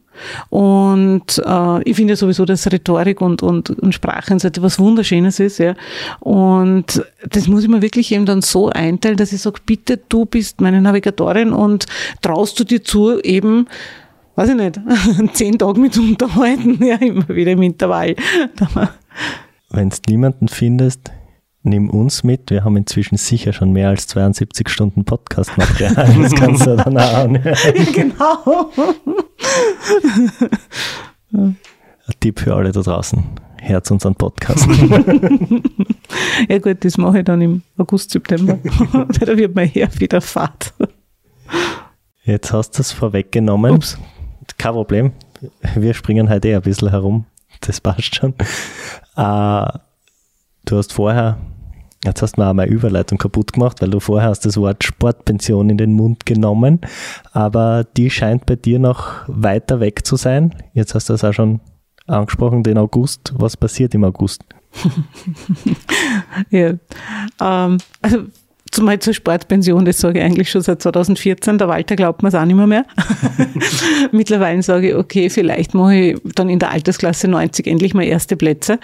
Und 0.51 1.43
äh, 1.45 1.83
ich 1.89 1.97
finde 1.97 2.13
ja 2.13 2.17
sowieso, 2.17 2.45
dass 2.45 2.71
Rhetorik 2.71 3.21
und, 3.21 3.43
und, 3.43 3.71
und 3.71 3.95
Sprache 3.95 4.35
und 4.35 4.41
so 4.41 4.49
etwas 4.49 4.79
Wunderschönes 4.79 5.41
ist, 5.41 5.59
ja. 5.59 5.75
Und 6.21 7.03
das 7.29 7.49
muss 7.49 7.63
ich 7.63 7.69
mir 7.69 7.83
wirklich 7.83 8.13
eben 8.13 8.27
dann 8.27 8.43
so 8.43 8.69
einteilen, 8.69 9.17
dass 9.17 9.33
ich 9.33 9.41
sage, 9.41 9.61
bitte, 9.65 9.99
du 10.09 10.27
bist 10.27 10.61
meine 10.61 10.81
Navigatorin 10.81 11.53
und 11.53 11.87
traust 12.21 12.61
du 12.61 12.65
dir 12.65 12.85
zu, 12.85 13.21
eben 13.21 13.67
weiß 14.35 14.49
ich 14.51 14.57
nicht, 14.57 14.81
zehn 15.35 15.59
Tage 15.59 15.81
mit 15.81 15.97
unterhalten, 15.99 16.83
ja, 16.85 16.97
immer 16.97 17.29
wieder 17.29 17.53
im 17.53 17.63
Intervall. 17.63 18.15
Wenn 19.71 19.91
du 19.91 19.97
niemanden 20.09 20.49
findest, 20.49 21.11
nimm 21.63 21.91
uns 21.91 22.25
mit. 22.25 22.51
Wir 22.51 22.65
haben 22.65 22.77
inzwischen 22.77 23.17
sicher 23.17 23.53
schon 23.53 23.73
mehr 23.73 23.89
als 23.89 24.07
72 24.09 24.69
Stunden 24.69 25.05
Podcast-Material. 25.05 25.95
Das 26.23 26.35
kannst 26.35 26.67
du 26.67 26.77
dann 26.77 26.99
auch 26.99 27.15
anhören. 27.15 27.57
genau. 27.93 28.71
Ein 31.33 31.57
Tipp 32.21 32.41
für 32.41 32.55
alle 32.55 32.73
da 32.73 32.81
draußen. 32.81 33.23
Herz 33.61 33.91
unseren 33.91 34.15
Podcast. 34.15 34.67
Ja 36.49 36.59
gut, 36.59 36.85
das 36.85 36.99
mache 36.99 37.21
ich 37.21 37.25
dann 37.25 37.41
im 37.41 37.63
August, 37.79 38.11
September. 38.11 38.59
da 39.21 39.37
wird 39.37 39.55
mein 39.55 39.69
Herr 39.69 39.89
wieder 39.99 40.21
Fahrt. 40.21 40.75
Jetzt 42.25 42.53
hast 42.53 42.73
du 42.73 42.83
es 42.83 42.93
vorweggenommen. 42.93 43.73
Ups. 43.73 43.97
Kein 44.59 44.73
Problem. 44.73 45.13
Wir 45.75 45.95
springen 45.95 46.29
heute 46.29 46.49
eh 46.49 46.55
ein 46.55 46.63
bisschen 46.63 46.91
herum. 46.91 47.27
Das 47.61 47.81
passt 47.81 48.15
schon. 48.17 48.35
Äh, 49.17 49.79
du 50.65 50.77
hast 50.77 50.93
vorher, 50.93 51.39
jetzt 52.05 52.23
hast 52.23 52.37
du 52.37 52.41
mir 52.41 52.49
auch 52.49 52.55
meine 52.55 52.71
Überleitung 52.71 53.19
kaputt 53.19 53.53
gemacht, 53.53 53.83
weil 53.83 53.91
du 53.91 54.01
vorher 54.01 54.31
hast 54.31 54.45
das 54.47 54.57
Wort 54.57 54.83
Sportpension 54.85 55.71
in 55.71 55.79
den 55.79 55.93
Mund 55.93 56.27
genommen. 56.27 56.81
Aber 57.33 57.85
die 57.97 58.11
scheint 58.11 58.47
bei 58.47 58.57
dir 58.57 58.79
noch 58.79 59.25
weiter 59.27 59.81
weg 59.81 60.07
zu 60.07 60.17
sein. 60.17 60.55
Jetzt 60.75 60.95
hast 60.95 61.09
du 61.09 61.13
das 61.13 61.25
auch 61.25 61.33
schon 61.33 61.61
angesprochen, 62.07 62.63
den 62.63 62.79
August. 62.79 63.33
Was 63.37 63.57
passiert 63.57 63.95
im 63.95 64.05
August? 64.05 64.45
Ja. 66.51 66.75
Ähm, 67.41 67.79
also 68.01 68.25
zumal 68.73 68.99
zur 68.99 69.15
Sportpension, 69.15 69.85
das 69.85 69.99
sage 69.99 70.19
ich 70.19 70.25
eigentlich 70.25 70.51
schon 70.51 70.63
seit 70.63 70.83
2014, 70.83 71.59
der 71.59 71.69
Walter 71.69 71.95
glaubt 71.95 72.23
mir 72.23 72.31
es 72.31 72.35
auch 72.35 72.45
nicht 72.45 72.57
mehr. 72.57 72.67
mehr. 72.67 72.87
Mittlerweile 74.13 74.63
sage 74.63 74.91
ich, 74.91 74.95
okay, 74.95 75.31
vielleicht 75.31 75.75
mache 75.75 75.95
ich 75.95 76.19
dann 76.35 76.49
in 76.49 76.59
der 76.59 76.71
Altersklasse 76.71 77.29
90 77.29 77.67
endlich 77.67 77.95
mal 77.95 78.05
erste 78.05 78.37
Plätze. 78.37 78.81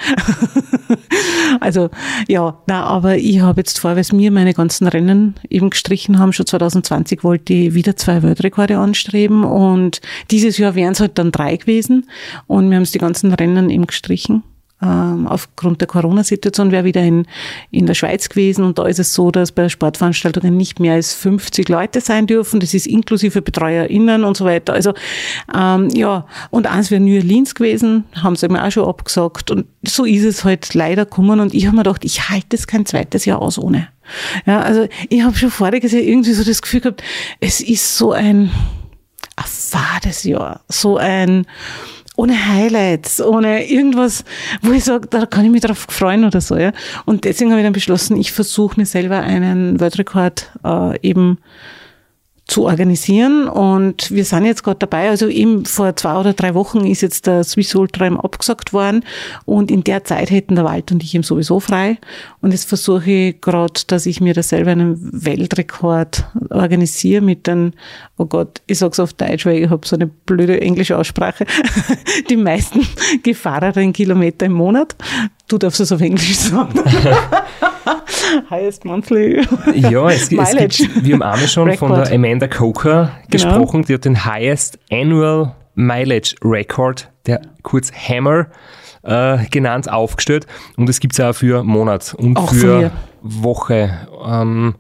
also 1.61 1.89
ja, 2.29 2.59
na, 2.67 2.85
aber 2.85 3.17
ich 3.17 3.41
habe 3.41 3.61
jetzt 3.61 3.81
vor, 3.81 3.93
weil 3.93 4.01
es 4.01 4.13
mir 4.13 4.31
meine 4.31 4.55
ganzen 4.55 4.87
Rennen 4.87 5.35
eben 5.49 5.71
gestrichen 5.71 6.19
haben, 6.19 6.33
schon 6.33 6.47
2020 6.47 7.25
wollte 7.25 7.53
ich 7.55 7.75
wieder 7.75 7.97
zwei 7.97 8.23
Weltrekorde 8.23 8.79
anstreben 8.79 9.43
und 9.43 10.01
dieses 10.31 10.59
Jahr 10.59 10.75
wären 10.75 10.93
es 10.93 11.01
halt 11.01 11.19
dann 11.19 11.33
drei 11.33 11.57
gewesen 11.57 12.09
und 12.47 12.69
wir 12.69 12.77
haben 12.77 12.83
es 12.83 12.93
die 12.93 12.99
ganzen 12.99 13.33
Rennen 13.33 13.71
eben 13.71 13.87
gestrichen 13.87 14.43
aufgrund 14.81 15.81
der 15.81 15.89
Corona-Situation 15.89 16.71
wäre 16.71 16.85
wieder 16.85 17.03
in, 17.03 17.27
in 17.71 17.87
der 17.87 17.95
Schweiz 17.95 18.29
gewesen 18.29 18.65
und 18.65 18.79
da 18.79 18.87
ist 18.87 19.01
es 19.01 19.13
so, 19.13 19.33
dass 19.33 19.51
bei 19.51 19.69
Sportveranstaltungen 19.69 20.57
nicht 20.57 20.79
mehr 20.79 20.95
als 20.95 21.15
50 21.15 21.69
Leute 21.69 22.01
sein 22.01 22.29
dürfen. 22.29 22.61
Das 22.61 22.75
ist 22.75 22.87
inklusive 22.87 23.43
BetreuerInnen 23.43 24.23
und 24.23 24.37
so 24.37 24.45
weiter. 24.45 24.75
Also 24.75 24.95
ähm, 25.55 25.89
ja, 25.91 26.27
und 26.51 26.69
eins 26.69 26.93
wäre 26.93 27.01
New 27.01 27.17
Orleans 27.17 27.57
gewesen, 27.57 28.05
haben 28.23 28.37
sie 28.37 28.49
mir 28.49 28.65
auch 28.65 28.71
schon 28.71 28.89
abgesagt 28.89 29.51
und 29.51 29.67
so 29.85 30.05
ist 30.05 30.25
es 30.25 30.45
halt 30.45 30.75
leider 30.75 31.07
gekommen 31.07 31.41
und 31.41 31.55
ich 31.55 31.67
habe 31.67 31.77
mir 31.77 31.83
gedacht, 31.83 32.05
ich 32.05 32.29
halte 32.29 32.55
es 32.55 32.69
kein 32.69 32.87
zweites 32.87 33.25
Jahr 33.25 33.43
aus 33.43 33.59
ohne. 33.59 33.89
Ja, 34.47 34.61
also 34.61 34.89
ich 35.09 35.23
habe 35.23 35.37
schon 35.37 35.51
voriges 35.51 35.93
Jahr 35.93 36.03
irgendwie 36.03 36.33
so 36.33 36.45
das 36.45 36.63
Gefühl 36.63 36.81
gehabt, 36.81 37.03
es 37.41 37.61
ist 37.61 37.99
so 37.99 38.13
ein, 38.13 38.51
ein 39.37 39.45
fades 39.45 40.23
Jahr, 40.23 40.61
so 40.69 40.97
ein 40.99 41.47
ohne 42.19 42.49
Highlights, 42.49 43.21
ohne 43.21 43.71
irgendwas, 43.71 44.25
wo 44.61 44.73
ich 44.73 44.83
sage, 44.83 45.07
da 45.09 45.25
kann 45.25 45.45
ich 45.45 45.53
mich 45.53 45.61
drauf 45.61 45.87
freuen 45.89 46.25
oder 46.25 46.41
so. 46.41 46.57
Ja. 46.57 46.73
Und 47.05 47.23
deswegen 47.23 47.53
habe 47.53 47.61
ich 47.61 47.65
dann 47.65 47.73
beschlossen, 47.73 48.17
ich 48.17 48.33
versuche 48.33 48.75
mir 48.77 48.87
selber 48.87 49.21
einen 49.21 49.79
Weltrekord 49.79 50.51
äh, 50.65 51.01
eben 51.09 51.39
zu 52.49 52.65
organisieren. 52.65 53.47
Und 53.47 54.11
wir 54.11 54.25
sind 54.25 54.47
jetzt 54.47 54.65
gerade 54.65 54.79
dabei, 54.79 55.11
also 55.11 55.29
eben 55.29 55.67
vor 55.67 55.95
zwei 55.97 56.17
oder 56.19 56.33
drei 56.33 56.55
Wochen 56.55 56.87
ist 56.87 57.03
jetzt 57.03 57.27
der 57.27 57.45
Swiss 57.45 57.75
Ultra 57.75 58.07
abgesagt 58.07 58.73
worden 58.73 59.05
und 59.45 59.71
in 59.71 59.85
der 59.85 60.05
Zeit 60.05 60.31
hätten 60.31 60.55
der 60.57 60.65
Wald 60.65 60.91
und 60.91 61.03
ich 61.03 61.15
ihm 61.15 61.23
sowieso 61.23 61.61
frei. 61.61 61.99
Und 62.41 62.53
jetzt 62.53 62.67
versuche 62.67 63.11
ich 63.11 63.41
gerade, 63.43 63.81
dass 63.87 64.07
ich 64.07 64.23
mir 64.23 64.33
da 64.33 64.43
selber 64.43 64.71
einen 64.71 64.97
Weltrekord 64.99 66.25
organisiere 66.49 67.21
mit 67.21 67.47
den, 67.47 67.75
oh 68.17 68.25
Gott, 68.25 68.63
ich 68.67 68.79
sag's 68.79 68.99
auf 68.99 69.13
Deutsch, 69.13 69.45
weil 69.45 69.63
ich 69.65 69.71
habe 69.71 69.87
so 69.87 69.97
eine 69.97 70.07
blöde 70.07 70.59
englische 70.61 70.97
Aussprache, 70.97 71.45
die 72.31 72.37
meisten 72.37 72.87
gefahrenen 73.23 73.93
Kilometer 73.93 74.47
im 74.47 74.53
Monat. 74.53 74.97
Du 75.49 75.59
darfst 75.59 75.81
es 75.81 75.93
auf 75.93 76.01
Englisch 76.01 76.37
sagen. 76.37 76.81
Highest 78.51 78.85
monthly 78.85 79.43
Ja, 79.75 80.09
es, 80.09 80.31
es 80.33 80.57
gibt, 80.57 81.05
wir 81.05 81.15
haben 81.15 81.23
einmal 81.23 81.49
schon 81.49 81.69
Record. 81.69 81.79
von 81.79 82.03
der 82.03 82.13
Amanda 82.13 82.49
Coker 82.49 83.13
genau. 83.29 83.31
gesprochen, 83.31 83.85
die 83.85 83.95
hat 83.95 84.05
den 84.05 84.25
Highest 84.25 84.79
Annual 84.91 85.55
Mileage 85.75 86.35
Record, 86.43 87.11
der 87.27 87.41
kurz 87.63 87.93
Hammer 87.93 88.49
äh, 89.03 89.47
genannt, 89.51 89.91
aufgestellt. 89.91 90.47
Und 90.77 90.89
das 90.89 91.01
gibt 91.01 91.15
es 91.15 91.21
auch 91.21 91.33
für 91.33 91.63
Monat 91.63 92.15
und 92.15 92.37
auch 92.37 92.53
für 92.53 92.91
Woche. 93.23 94.09
Ähm, 94.27 94.75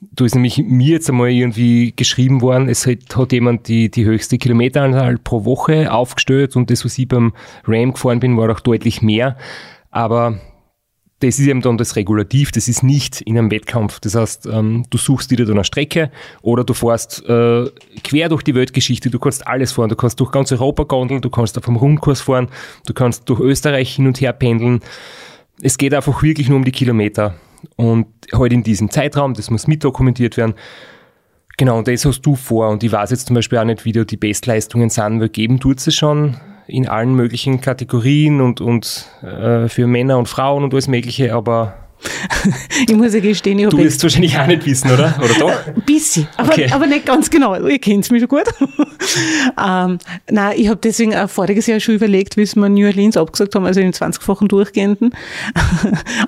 da 0.00 0.24
ist 0.24 0.34
nämlich 0.34 0.58
mir 0.58 0.94
jetzt 0.94 1.08
einmal 1.08 1.30
irgendwie 1.30 1.92
geschrieben 1.94 2.40
worden, 2.40 2.68
es 2.68 2.86
hat, 2.86 3.16
hat 3.16 3.32
jemand 3.32 3.68
die, 3.68 3.90
die 3.90 4.04
höchste 4.04 4.38
Kilometeranzahl 4.38 5.18
pro 5.18 5.44
Woche 5.44 5.92
aufgestellt 5.92 6.56
und 6.56 6.70
das, 6.70 6.84
was 6.84 6.98
ich 6.98 7.08
beim 7.08 7.32
Ram 7.64 7.92
gefahren 7.92 8.20
bin, 8.20 8.36
war 8.36 8.50
auch 8.50 8.60
deutlich 8.60 9.02
mehr. 9.02 9.36
Aber 9.90 10.38
das 11.20 11.38
ist 11.38 11.46
eben 11.46 11.60
dann 11.60 11.76
das 11.76 11.96
Regulativ, 11.96 12.50
das 12.50 12.66
ist 12.66 12.82
nicht 12.82 13.20
in 13.20 13.36
einem 13.36 13.50
Wettkampf. 13.50 14.00
Das 14.00 14.14
heißt, 14.14 14.46
ähm, 14.46 14.84
du 14.88 14.98
suchst 14.98 15.30
dir 15.30 15.36
dann 15.36 15.50
eine 15.50 15.64
Strecke 15.64 16.10
oder 16.42 16.64
du 16.64 16.72
fährst 16.72 17.22
äh, 17.28 17.66
quer 18.02 18.28
durch 18.30 18.42
die 18.42 18.54
Weltgeschichte, 18.54 19.10
du 19.10 19.18
kannst 19.18 19.46
alles 19.46 19.72
fahren, 19.72 19.90
du 19.90 19.96
kannst 19.96 20.18
durch 20.18 20.32
ganz 20.32 20.50
Europa 20.50 20.84
gondeln, 20.84 21.20
du 21.20 21.30
kannst 21.30 21.58
auf 21.58 21.68
einem 21.68 21.76
Rundkurs 21.76 22.22
fahren, 22.22 22.48
du 22.86 22.94
kannst 22.94 23.28
durch 23.28 23.40
Österreich 23.40 23.94
hin 23.94 24.06
und 24.06 24.20
her 24.20 24.32
pendeln. 24.32 24.80
Es 25.62 25.76
geht 25.76 25.92
einfach 25.92 26.22
wirklich 26.22 26.48
nur 26.48 26.56
um 26.56 26.64
die 26.64 26.72
Kilometer. 26.72 27.34
Und 27.76 28.06
halt 28.32 28.54
in 28.54 28.62
diesem 28.62 28.90
Zeitraum, 28.90 29.34
das 29.34 29.50
muss 29.50 29.66
mitdokumentiert 29.66 30.38
werden. 30.38 30.54
Genau, 31.58 31.76
und 31.76 31.88
das 31.88 32.06
hast 32.06 32.22
du 32.22 32.34
vor. 32.34 32.70
Und 32.70 32.82
ich 32.82 32.90
weiß 32.90 33.10
jetzt 33.10 33.26
zum 33.26 33.34
Beispiel 33.34 33.58
auch 33.58 33.64
nicht, 33.64 33.84
wie 33.84 33.92
da 33.92 34.04
die 34.04 34.16
Bestleistungen 34.16 34.88
sind, 34.88 35.20
weil 35.20 35.28
geben 35.28 35.60
tut 35.60 35.86
es 35.86 35.94
schon 35.94 36.36
in 36.70 36.88
allen 36.88 37.14
möglichen 37.14 37.60
Kategorien 37.60 38.40
und, 38.40 38.60
und 38.60 39.06
äh, 39.22 39.68
für 39.68 39.86
Männer 39.86 40.18
und 40.18 40.28
Frauen 40.28 40.64
und 40.64 40.72
alles 40.72 40.88
Mögliche, 40.88 41.34
aber 41.34 41.74
ich 42.88 42.96
muss 42.96 43.12
ja 43.12 43.20
gestehen, 43.20 43.58
ich 43.58 43.68
Du 43.68 43.78
wirst 43.78 43.98
es 43.98 44.02
wahrscheinlich 44.02 44.38
auch 44.38 44.46
nicht 44.46 44.64
wissen, 44.64 44.90
oder? 44.90 45.14
Oder 45.22 45.34
doch? 45.38 45.66
Ein 45.66 45.82
bisschen, 45.82 46.26
aber, 46.36 46.52
okay. 46.52 46.70
aber 46.70 46.86
nicht 46.86 47.04
ganz 47.04 47.28
genau. 47.28 47.54
Ihr 47.66 47.78
kennt 47.78 48.10
mich 48.10 48.20
schon 48.20 48.28
gut. 48.28 48.44
ähm, 49.62 49.98
nein, 50.30 50.54
ich 50.56 50.68
habe 50.68 50.80
deswegen 50.82 51.14
auch 51.14 51.28
voriges 51.28 51.66
Jahr 51.66 51.80
schon 51.80 51.96
überlegt, 51.96 52.36
wie 52.36 52.46
wir 52.46 52.68
New 52.68 52.86
Orleans 52.86 53.16
abgesagt 53.16 53.54
haben, 53.54 53.66
also 53.66 53.80
in 53.80 53.92
20-fachen 53.92 54.48
durchgehenden. 54.48 55.14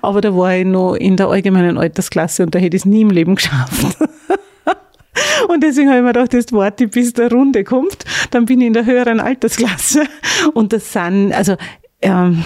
aber 0.03 0.20
da 0.20 0.36
war 0.36 0.55
ich 0.55 0.66
noch 0.66 0.95
in 0.95 1.16
der 1.16 1.28
allgemeinen 1.28 1.78
Altersklasse 1.78 2.43
und 2.43 2.55
da 2.55 2.59
hätte 2.59 2.76
ich 2.76 2.82
es 2.82 2.86
nie 2.86 3.01
im 3.01 3.11
Leben 3.11 3.36
geschafft. 3.36 3.97
Und 5.48 5.62
deswegen 5.62 5.88
habe 5.88 5.98
ich 5.98 6.04
mir 6.04 6.12
gedacht, 6.12 6.34
das 6.34 6.52
warte, 6.52 6.88
bis 6.88 7.12
der 7.12 7.30
Runde 7.30 7.64
kommt. 7.64 8.04
Dann 8.30 8.46
bin 8.46 8.60
ich 8.60 8.68
in 8.68 8.72
der 8.72 8.86
höheren 8.86 9.20
Altersklasse. 9.20 10.04
Und 10.54 10.72
das 10.72 10.92
sind, 10.92 11.32
also, 11.32 11.56
ähm, 12.00 12.44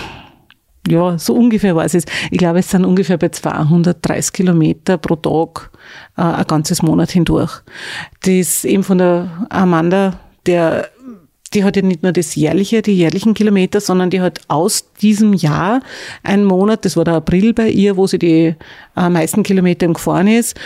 ja, 0.89 1.19
so 1.19 1.35
ungefähr 1.35 1.75
war 1.75 1.85
es. 1.85 1.95
Ich 1.95 2.39
glaube, 2.39 2.61
es 2.61 2.71
sind 2.71 2.85
ungefähr 2.85 3.19
bei 3.19 3.29
230 3.29 4.33
Kilometer 4.33 4.99
pro 4.99 5.17
Tag 5.17 5.71
äh, 6.17 6.23
ein 6.23 6.47
ganzes 6.47 6.83
Monat 6.83 7.11
hindurch. 7.11 7.63
Das 8.23 8.65
eben 8.65 8.85
von 8.85 8.99
der 8.99 9.47
Amanda, 9.51 10.21
der 10.47 10.89
die 11.55 11.65
hat 11.65 11.77
ja 11.77 11.83
nicht 11.83 12.03
nur 12.03 12.13
das 12.13 12.35
jährliche, 12.35 12.83
die 12.83 12.97
jährlichen 12.97 13.33
Kilometer, 13.33 13.81
sondern 13.81 14.11
die 14.11 14.21
hat 14.21 14.41
aus 14.49 14.93
diesem 15.01 15.33
Jahr 15.33 15.81
einen 16.23 16.45
Monat, 16.45 16.85
das 16.85 16.97
war 16.97 17.05
der 17.05 17.15
April 17.15 17.55
bei 17.55 17.69
ihr, 17.69 17.97
wo 17.97 18.07
sie 18.07 18.19
die 18.19 18.55
äh, 18.97 19.09
meisten 19.09 19.43
Kilometer 19.43 19.87
gefahren 19.87 20.27
ist. 20.27 20.59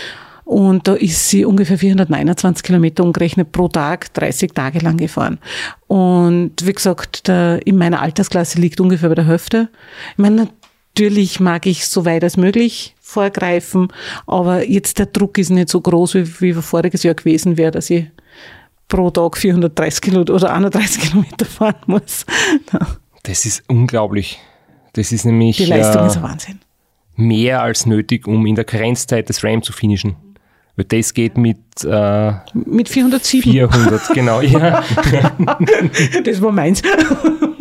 Und 0.50 0.88
da 0.88 0.94
ist 0.94 1.28
sie 1.28 1.44
ungefähr 1.44 1.78
429 1.78 2.64
Kilometer 2.64 3.04
umgerechnet 3.04 3.52
pro 3.52 3.68
Tag, 3.68 4.12
30 4.14 4.52
Tage 4.52 4.80
lang 4.80 4.96
gefahren. 4.96 5.38
Und 5.86 6.66
wie 6.66 6.72
gesagt, 6.72 7.28
der, 7.28 7.64
in 7.64 7.78
meiner 7.78 8.02
Altersklasse 8.02 8.60
liegt 8.60 8.80
ungefähr 8.80 9.10
bei 9.10 9.14
der 9.14 9.28
Hälfte. 9.28 9.68
Ich 10.10 10.18
meine, 10.18 10.48
natürlich 10.96 11.38
mag 11.38 11.66
ich 11.66 11.86
so 11.86 12.04
weit 12.04 12.24
als 12.24 12.36
möglich 12.36 12.96
vorgreifen, 13.00 13.92
aber 14.26 14.68
jetzt 14.68 14.98
der 14.98 15.06
Druck 15.06 15.38
ist 15.38 15.50
nicht 15.50 15.68
so 15.68 15.80
groß, 15.80 16.16
wie, 16.16 16.40
wie 16.40 16.52
voriges 16.54 17.04
Jahr 17.04 17.14
gewesen 17.14 17.56
wäre, 17.56 17.70
dass 17.70 17.88
ich 17.88 18.06
pro 18.88 19.08
Tag 19.10 19.36
430 19.36 20.00
Kilometer 20.00 20.34
oder 20.34 20.52
31 20.52 21.00
Kilometer 21.00 21.44
fahren 21.44 21.82
muss. 21.86 22.26
Das 23.22 23.44
ist 23.44 23.62
unglaublich. 23.68 24.40
Das 24.94 25.12
ist 25.12 25.26
nämlich. 25.26 25.58
Die 25.58 25.66
Leistung 25.66 26.04
äh, 26.04 26.06
ist 26.06 26.16
ein 26.16 26.22
Wahnsinn. 26.22 26.58
Mehr 27.14 27.62
als 27.62 27.84
nötig, 27.84 28.26
um 28.26 28.46
in 28.46 28.54
der 28.54 28.64
Karenzzeit 28.64 29.28
des 29.28 29.44
RAM 29.44 29.62
zu 29.62 29.74
finishen. 29.74 30.16
Weil 30.80 30.84
das 30.84 31.12
geht 31.12 31.36
mit, 31.36 31.58
äh, 31.84 32.32
mit 32.54 32.88
407. 32.88 33.52
400, 33.52 34.14
genau. 34.14 34.40
Ja. 34.40 34.82
das 36.24 36.40
war 36.40 36.52
meins. 36.52 36.82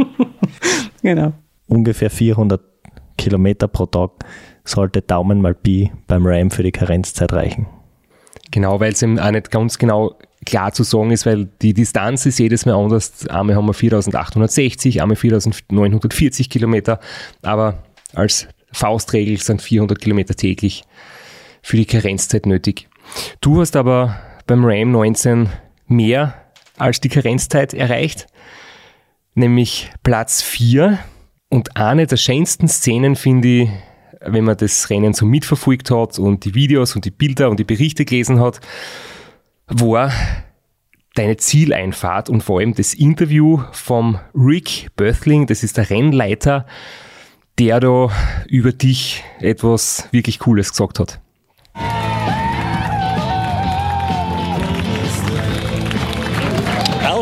genau. 1.02 1.34
Ungefähr 1.68 2.10
400 2.10 2.62
Kilometer 3.18 3.68
pro 3.68 3.88
Tag 3.88 4.12
sollte 4.64 5.02
Daumen 5.02 5.42
mal 5.42 5.54
Pi 5.54 5.92
beim 6.08 6.26
RAM 6.26 6.50
für 6.50 6.64
die 6.64 6.72
Karenzzeit 6.72 7.34
reichen. 7.34 7.68
Genau, 8.52 8.80
weil 8.80 8.94
es 8.94 9.02
eben 9.02 9.20
auch 9.20 9.32
nicht 9.32 9.52
ganz 9.52 9.78
genau 9.78 10.16
klar 10.46 10.72
zu 10.72 10.84
sagen 10.84 11.12
ist, 11.12 11.26
weil 11.26 11.50
die 11.62 11.74
Distanz 11.74 12.26
ist 12.26 12.40
jedes 12.40 12.66
Mal 12.66 12.76
anders. 12.76 13.28
Einmal 13.28 13.58
haben 13.58 13.66
wir 13.66 13.74
4860, 13.74 15.02
einmal 15.02 15.18
4940 15.18 16.50
Kilometer, 16.50 17.02
aber 17.42 17.84
als 18.14 18.48
Faustregel 18.72 19.36
sind 19.42 19.62
400 19.62 20.00
Kilometer 20.00 20.36
täglich 20.36 20.84
für 21.62 21.76
die 21.76 21.86
Karenzzeit 21.86 22.46
nötig. 22.46 22.89
Du 23.42 23.60
hast 23.60 23.76
aber 23.76 24.20
beim 24.48 24.66
RAM 24.66 24.92
19 24.92 25.50
mehr 25.88 26.34
als 26.78 27.02
die 27.02 27.10
Karenzzeit 27.10 27.74
erreicht, 27.74 28.28
nämlich 29.34 29.92
Platz 30.04 30.42
4. 30.42 31.00
Und 31.50 31.78
eine 31.78 32.08
der 32.08 32.18
schönsten 32.18 32.68
Szenen 32.68 33.16
finde 33.16 33.48
ich, 33.48 33.70
wenn 34.22 34.44
man 34.44 34.58
das 34.58 34.90
Rennen 34.90 35.14
so 35.14 35.26
mitverfolgt 35.26 35.92
hat 35.92 36.20
und 36.20 36.46
die 36.46 36.54
Videos 36.54 36.96
und 36.96 37.06
die 37.06 37.12
Bilder 37.12 37.50
und 37.50 37.60
die 37.60 37.64
Berichte 37.64 38.06
gelesen 38.06 38.40
hat, 38.40 38.60
war 39.68 40.12
deine 41.16 41.38
Zieleinfahrt 41.38 42.30
und 42.30 42.44
vor 42.44 42.60
allem 42.60 42.74
das 42.74 42.94
Interview 42.94 43.62
vom 43.72 44.20
Rick 44.36 44.90
Böthling, 44.96 45.48
das 45.48 45.64
ist 45.64 45.78
der 45.78 45.90
Rennleiter, 45.90 46.66
der 47.58 47.80
da 47.80 48.10
über 48.48 48.72
dich 48.72 49.24
etwas 49.40 50.08
wirklich 50.12 50.40
Cooles 50.40 50.72
gesagt 50.72 51.00
hat. 51.00 51.20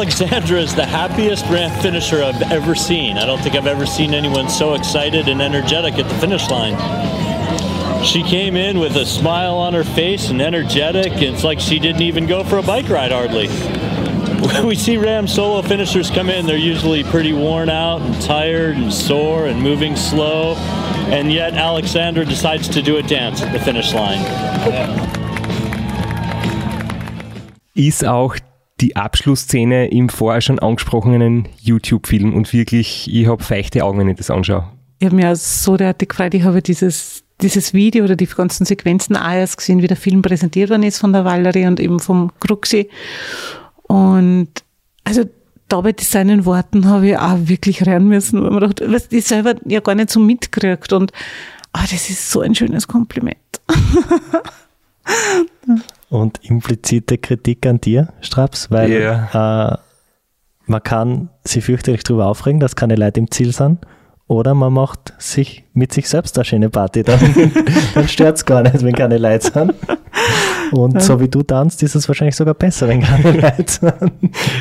Alexandra 0.07 0.61
is 0.61 0.73
the 0.73 0.85
happiest 0.85 1.45
ramp 1.47 1.81
finisher 1.81 2.23
I've 2.23 2.41
ever 2.43 2.75
seen. 2.75 3.17
I 3.17 3.25
don't 3.25 3.41
think 3.41 3.55
I've 3.55 3.67
ever 3.67 3.85
seen 3.85 4.13
anyone 4.13 4.47
so 4.47 4.73
excited 4.73 5.27
and 5.27 5.41
energetic 5.41 5.95
at 5.95 6.07
the 6.07 6.15
finish 6.15 6.49
line. 6.49 6.75
She 8.05 8.23
came 8.23 8.55
in 8.55 8.79
with 8.79 8.95
a 8.95 9.05
smile 9.05 9.57
on 9.57 9.73
her 9.73 9.83
face 9.83 10.29
and 10.29 10.41
energetic. 10.41 11.11
It's 11.21 11.43
like 11.43 11.59
she 11.59 11.77
didn't 11.77 12.03
even 12.03 12.25
go 12.25 12.45
for 12.45 12.57
a 12.57 12.63
bike 12.63 12.87
ride 12.87 13.11
hardly. 13.11 13.49
we 14.65 14.75
see 14.75 14.95
Ram 14.95 15.27
solo 15.27 15.61
finishers 15.61 16.09
come 16.09 16.29
in, 16.29 16.45
they're 16.45 16.55
usually 16.55 17.03
pretty 17.03 17.33
worn 17.33 17.69
out 17.69 17.99
and 17.99 18.19
tired 18.21 18.77
and 18.77 18.93
sore 18.93 19.47
and 19.47 19.61
moving 19.61 19.97
slow. 19.97 20.55
And 21.11 21.33
yet 21.33 21.53
Alexandra 21.53 22.23
decides 22.23 22.69
to 22.69 22.81
do 22.81 22.95
a 22.95 23.03
dance 23.03 23.41
at 23.41 23.51
the 23.51 23.59
finish 23.59 23.93
line. 23.93 24.23
Ist 27.75 28.05
auch 28.05 28.37
die 28.81 28.95
Abschlussszene 28.95 29.87
im 29.87 30.09
vorher 30.09 30.41
schon 30.41 30.59
angesprochenen 30.59 31.47
YouTube-Film 31.59 32.33
und 32.33 32.53
wirklich, 32.53 33.11
ich 33.11 33.27
habe 33.27 33.43
feuchte 33.43 33.83
Augen, 33.83 33.99
wenn 33.99 34.09
ich 34.09 34.17
das 34.17 34.29
anschaue. 34.29 34.67
Ich 34.99 35.05
habe 35.05 35.15
mich 35.15 35.25
auch 35.25 35.35
so 35.35 35.77
derartig 35.77 36.09
gefreut, 36.09 36.33
ich 36.33 36.43
habe 36.43 36.61
dieses, 36.61 37.23
dieses 37.41 37.73
Video 37.73 38.03
oder 38.03 38.15
die 38.15 38.25
ganzen 38.25 38.65
Sequenzen 38.65 39.15
auch 39.15 39.31
erst 39.31 39.57
gesehen, 39.57 39.81
wie 39.81 39.87
der 39.87 39.97
Film 39.97 40.21
präsentiert 40.21 40.69
worden 40.69 40.83
ist 40.83 40.99
von 40.99 41.13
der 41.13 41.25
Valerie 41.25 41.67
und 41.67 41.79
eben 41.79 41.99
vom 41.99 42.31
Kruxi. 42.39 42.89
Und 43.83 44.49
also 45.03 45.23
da 45.67 45.81
bei 45.81 45.93
seinen 45.99 46.45
Worten 46.45 46.87
habe 46.87 47.09
ich 47.09 47.17
auch 47.17 47.37
wirklich 47.41 47.85
rein 47.85 48.07
müssen, 48.07 48.41
weil 48.41 48.51
man 48.51 48.61
dachte, 48.61 48.91
was 48.91 49.11
ich 49.11 49.25
selber 49.25 49.55
ja 49.65 49.79
gar 49.79 49.95
nicht 49.95 50.09
so 50.09 50.19
mitkriegt 50.19 50.93
und 50.93 51.11
ah, 51.73 51.81
das 51.81 52.09
ist 52.09 52.31
so 52.31 52.41
ein 52.41 52.55
schönes 52.55 52.87
Kompliment. 52.87 53.37
Und 56.09 56.39
implizite 56.43 57.17
Kritik 57.17 57.65
an 57.65 57.81
dir, 57.81 58.13
Straps, 58.21 58.71
weil 58.71 58.91
Ja. 58.91 59.73
äh, 59.73 59.77
man 60.65 60.83
kann 60.83 61.29
sich 61.45 61.65
fürchterlich 61.65 62.03
darüber 62.03 62.27
aufregen, 62.27 62.59
dass 62.59 62.75
keine 62.75 62.95
Leute 62.95 63.19
im 63.19 63.29
Ziel 63.31 63.53
sind. 63.53 63.79
Oder 64.29 64.53
man 64.53 64.73
macht 64.73 65.13
sich 65.19 65.63
mit 65.73 65.93
sich 65.93 66.09
selbst 66.09 66.37
eine 66.37 66.43
schöne 66.43 66.69
Party. 66.69 67.03
Dann, 67.03 67.19
dann 67.93 68.07
stört 68.09 68.35
es 68.37 68.45
gar 68.45 68.61
nicht, 68.63 68.83
wenn 68.83 68.93
keine 68.93 69.17
Leute 69.17 69.49
sind. 69.51 69.73
Und 70.71 71.01
so 71.01 71.19
wie 71.21 71.29
du 71.29 71.43
tanzt, 71.43 71.81
ist 71.83 71.95
es 71.95 72.07
wahrscheinlich 72.09 72.35
sogar 72.35 72.53
besser, 72.53 72.89
wenn 72.89 73.01
keine 73.01 73.31
Leute 73.39 73.65
sind. 73.67 74.11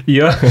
Ja. 0.06 0.36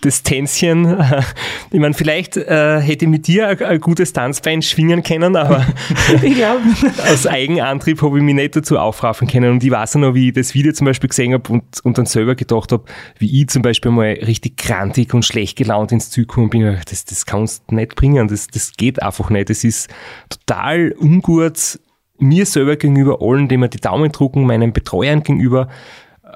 Das 0.00 0.22
Tänzchen, 0.22 0.96
ich 1.70 1.80
meine, 1.80 1.94
vielleicht 1.94 2.36
äh, 2.36 2.80
hätte 2.80 3.04
ich 3.04 3.10
mit 3.10 3.26
dir 3.26 3.48
ein, 3.48 3.62
ein 3.62 3.80
gutes 3.80 4.12
Tanzbein 4.12 4.62
schwingen 4.62 5.02
können, 5.02 5.36
aber 5.36 5.66
Ich 6.22 6.44
aus 7.12 7.26
Eigenantrieb 7.26 8.02
habe 8.02 8.18
ich 8.18 8.24
mich 8.24 8.34
nicht 8.34 8.56
dazu 8.56 8.78
aufraffen 8.78 9.28
können. 9.28 9.52
Und 9.52 9.64
ich 9.64 9.70
weiß 9.70 9.96
auch 9.96 10.00
noch, 10.00 10.14
wie 10.14 10.28
ich 10.28 10.34
das 10.34 10.54
Video 10.54 10.72
zum 10.72 10.86
Beispiel 10.86 11.08
gesehen 11.08 11.32
habe 11.34 11.52
und, 11.52 11.64
und 11.84 11.98
dann 11.98 12.06
selber 12.06 12.34
gedacht 12.34 12.72
habe, 12.72 12.84
wie 13.18 13.42
ich 13.42 13.48
zum 13.48 13.62
Beispiel 13.62 13.90
mal 13.90 14.12
richtig 14.26 14.56
krantig 14.56 15.14
und 15.14 15.24
schlecht 15.24 15.56
gelaunt 15.56 15.92
ins 15.92 16.10
Ziel 16.10 16.26
gekommen 16.26 16.50
bin. 16.50 16.78
Das, 16.88 17.04
das 17.04 17.26
kannst 17.26 17.64
du 17.68 17.74
nicht 17.74 17.94
bringen, 17.94 18.28
das, 18.28 18.46
das 18.48 18.72
geht 18.76 19.02
einfach 19.02 19.30
nicht. 19.30 19.50
Das 19.50 19.64
ist 19.64 19.88
total 20.28 20.94
ungut 20.98 21.78
mir 22.20 22.46
selber 22.46 22.76
gegenüber, 22.76 23.18
allen, 23.20 23.48
die 23.48 23.56
mir 23.56 23.68
die 23.68 23.78
Daumen 23.78 24.10
drucken, 24.10 24.44
meinen 24.44 24.72
Betreuern 24.72 25.22
gegenüber. 25.22 25.68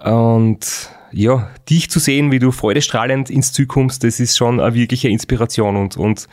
Und 0.04 0.90
ja, 1.12 1.48
dich 1.68 1.90
zu 1.90 1.98
sehen, 1.98 2.30
wie 2.32 2.38
du 2.38 2.50
freudestrahlend 2.50 3.30
ins 3.30 3.52
Ziel 3.52 3.66
kommst, 3.66 4.04
das 4.04 4.18
ist 4.18 4.36
schon 4.36 4.60
eine 4.60 4.74
wirkliche 4.74 5.08
Inspiration 5.08 5.76
und, 5.76 5.96
und 5.96 6.26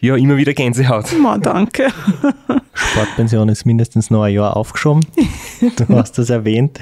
ja, 0.00 0.16
immer 0.16 0.36
wieder 0.36 0.54
Gänsehaut. 0.54 1.12
Ma, 1.18 1.38
danke. 1.38 1.88
Sportpension 2.74 3.48
ist 3.48 3.64
mindestens 3.64 4.10
noch 4.10 4.22
ein 4.22 4.34
Jahr 4.34 4.56
aufgeschoben. 4.56 5.04
Du 5.76 5.96
hast 5.96 6.18
das 6.18 6.28
erwähnt. 6.28 6.78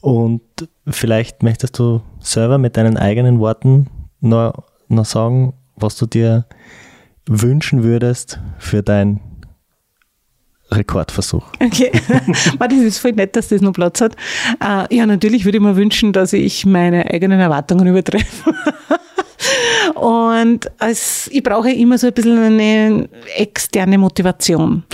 Und 0.00 0.42
vielleicht 0.86 1.42
möchtest 1.42 1.78
du 1.78 2.02
selber 2.20 2.58
mit 2.58 2.76
deinen 2.76 2.96
eigenen 2.96 3.40
Worten 3.40 3.88
noch, 4.20 4.64
noch 4.88 5.04
sagen, 5.04 5.54
was 5.74 5.96
du 5.96 6.06
dir 6.06 6.46
wünschen 7.26 7.82
würdest 7.82 8.38
für 8.58 8.82
dein 8.82 9.20
Rekordversuch. 10.76 11.44
Okay. 11.60 11.90
Das 12.58 12.78
ist 12.78 12.98
voll 12.98 13.12
nett, 13.12 13.36
dass 13.36 13.48
das 13.48 13.60
noch 13.60 13.72
Platz 13.72 14.00
hat. 14.00 14.16
Äh, 14.60 14.94
ja, 14.94 15.04
natürlich 15.04 15.44
würde 15.44 15.58
ich 15.58 15.62
mir 15.62 15.76
wünschen, 15.76 16.12
dass 16.12 16.32
ich 16.32 16.64
meine 16.64 17.10
eigenen 17.10 17.38
Erwartungen 17.38 17.86
übertreffe. 17.86 18.54
Und 19.94 20.70
als, 20.78 21.28
ich 21.32 21.42
brauche 21.42 21.70
immer 21.70 21.98
so 21.98 22.08
ein 22.08 22.12
bisschen 22.12 22.38
eine 22.38 23.08
externe 23.36 23.98
Motivation. 23.98 24.84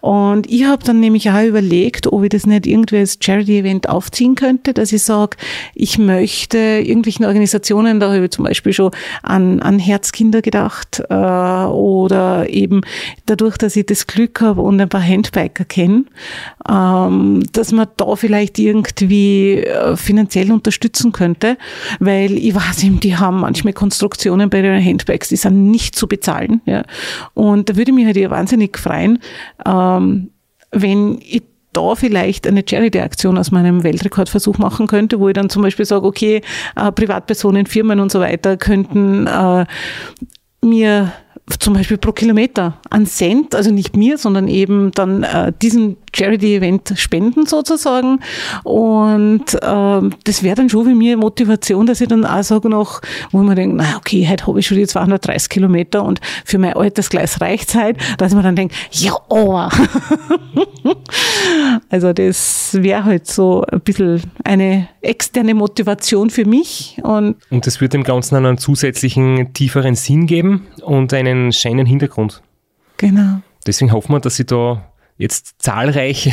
Und 0.00 0.50
ich 0.50 0.64
habe 0.64 0.84
dann 0.84 1.00
nämlich 1.00 1.30
auch 1.30 1.42
überlegt, 1.42 2.06
ob 2.12 2.22
ich 2.22 2.30
das 2.30 2.46
nicht 2.46 2.66
irgendwie 2.66 2.98
als 2.98 3.18
Charity-Event 3.20 3.88
aufziehen 3.88 4.34
könnte, 4.34 4.72
dass 4.72 4.92
ich 4.92 5.02
sage, 5.02 5.36
ich 5.74 5.98
möchte 5.98 6.58
irgendwelchen 6.58 7.26
Organisationen, 7.26 8.00
da 8.00 8.12
habe 8.12 8.24
ich 8.24 8.30
zum 8.30 8.44
Beispiel 8.44 8.72
schon 8.72 8.90
an, 9.22 9.60
an 9.60 9.78
Herzkinder 9.78 10.42
gedacht, 10.42 11.02
äh, 11.08 11.14
oder 11.14 12.48
eben 12.48 12.82
dadurch, 13.26 13.56
dass 13.56 13.76
ich 13.76 13.86
das 13.86 14.06
Glück 14.06 14.40
habe 14.40 14.62
und 14.62 14.80
ein 14.80 14.88
paar 14.88 15.02
Handbiker 15.02 15.64
kenne, 15.64 16.04
ähm, 16.68 17.42
dass 17.52 17.72
man 17.72 17.88
da 17.96 18.16
vielleicht 18.16 18.58
irgendwie 18.58 19.58
äh, 19.58 19.96
finanziell 19.96 20.52
unterstützen 20.52 21.12
könnte, 21.12 21.56
weil 22.00 22.36
ich 22.36 22.54
weiß 22.54 22.84
eben, 22.84 23.00
die 23.00 23.16
haben 23.16 23.40
manchmal 23.40 23.72
Konstruktionen 23.72 24.35
bei 24.50 24.62
den 24.62 24.84
Handbags, 24.84 25.28
die 25.28 25.36
sind 25.36 25.70
nicht 25.70 25.96
zu 25.96 26.06
bezahlen. 26.06 26.60
Ja. 26.66 26.84
Und 27.34 27.68
da 27.68 27.76
würde 27.76 27.92
mich 27.92 28.06
halt 28.06 28.16
ja 28.16 28.30
wahnsinnig 28.30 28.78
freuen, 28.78 29.18
ähm, 29.66 30.30
wenn 30.70 31.18
ich 31.20 31.42
da 31.72 31.94
vielleicht 31.94 32.46
eine 32.46 32.64
Charity-Aktion 32.66 33.36
aus 33.36 33.50
meinem 33.50 33.82
Weltrekordversuch 33.82 34.56
machen 34.58 34.86
könnte, 34.86 35.20
wo 35.20 35.28
ich 35.28 35.34
dann 35.34 35.50
zum 35.50 35.62
Beispiel 35.62 35.84
sage, 35.84 36.06
okay, 36.06 36.40
äh, 36.74 36.90
Privatpersonen, 36.90 37.66
Firmen 37.66 38.00
und 38.00 38.10
so 38.10 38.20
weiter 38.20 38.56
könnten 38.56 39.26
äh, 39.26 39.66
mir 40.62 41.12
zum 41.60 41.74
Beispiel 41.74 41.96
pro 41.96 42.10
Kilometer 42.10 42.78
einen 42.90 43.06
Cent, 43.06 43.54
also 43.54 43.70
nicht 43.70 43.96
mir, 43.96 44.18
sondern 44.18 44.48
eben 44.48 44.90
dann 44.92 45.22
äh, 45.22 45.52
diesen 45.62 45.96
Charity-Event 46.12 46.94
spenden 46.96 47.46
sozusagen. 47.46 48.20
Und 48.64 49.44
ähm, 49.62 50.10
das 50.24 50.42
wäre 50.42 50.56
dann 50.56 50.68
schon 50.68 50.88
wie 50.88 50.94
mir 50.94 51.16
Motivation, 51.16 51.86
dass 51.86 52.00
ich 52.00 52.08
dann 52.08 52.24
auch 52.24 52.42
sage 52.42 52.68
noch, 52.68 53.00
wo 53.30 53.38
man 53.38 53.54
denkt, 53.54 53.76
na 53.76 53.96
okay, 53.96 54.26
heute 54.28 54.46
habe 54.46 54.58
ich 54.58 54.66
schon 54.66 54.78
die 54.78 54.86
230 54.86 55.48
Kilometer 55.48 56.02
und 56.02 56.20
für 56.44 56.58
mein 56.58 56.72
Altersgleis 56.72 57.40
reicht's 57.40 57.74
halt, 57.74 57.96
dass 58.18 58.34
man 58.34 58.42
dann 58.42 58.56
denkt, 58.56 58.74
ja, 58.90 59.12
oh. 59.28 59.56
also 61.90 62.12
das 62.12 62.76
wäre 62.80 63.04
halt 63.04 63.26
so 63.26 63.64
ein 63.70 63.80
bisschen 63.80 64.22
eine 64.42 64.88
externe 65.00 65.54
Motivation 65.54 66.30
für 66.30 66.44
mich 66.44 66.98
und 67.02 67.36
Und 67.50 67.66
das 67.66 67.80
wird 67.80 67.92
dem 67.92 68.02
Ganzen 68.02 68.34
einen 68.36 68.58
zusätzlichen, 68.58 69.52
tieferen 69.52 69.94
Sinn 69.94 70.26
geben 70.26 70.66
und 70.82 71.12
einen 71.12 71.35
scheinen 71.52 71.86
Hintergrund. 71.86 72.42
genau. 72.96 73.40
Deswegen 73.66 73.92
hoffen 73.92 74.12
wir, 74.12 74.20
dass 74.20 74.36
sie 74.36 74.44
da 74.46 74.92
jetzt 75.18 75.56
zahlreiche 75.58 76.32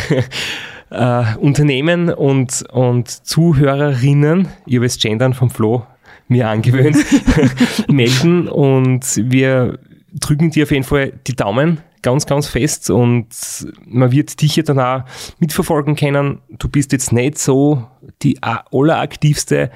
äh, 0.91 1.35
Unternehmen 1.37 2.13
und, 2.13 2.63
und 2.71 3.09
Zuhörerinnen, 3.09 4.47
ich 4.67 4.75
habe 4.75 4.85
das 4.85 4.99
Gendern 4.99 5.33
vom 5.33 5.49
Flo 5.49 5.83
mir 6.27 6.47
angewöhnt, 6.47 6.97
melden 7.87 8.47
und 8.47 9.03
wir 9.15 9.79
drücken 10.13 10.51
dir 10.51 10.63
auf 10.63 10.71
jeden 10.71 10.83
Fall 10.83 11.13
die 11.25 11.35
Daumen 11.35 11.79
ganz, 12.03 12.25
ganz 12.27 12.47
fest 12.47 12.89
und 12.91 13.27
man 13.85 14.11
wird 14.11 14.39
dich 14.41 14.55
ja 14.57 14.63
dann 14.63 14.79
auch 14.79 15.03
mitverfolgen 15.39 15.95
können. 15.95 16.39
Du 16.59 16.67
bist 16.67 16.91
jetzt 16.91 17.11
nicht 17.13 17.39
so 17.39 17.87
die 18.21 18.37
alleraktivste 18.43 19.71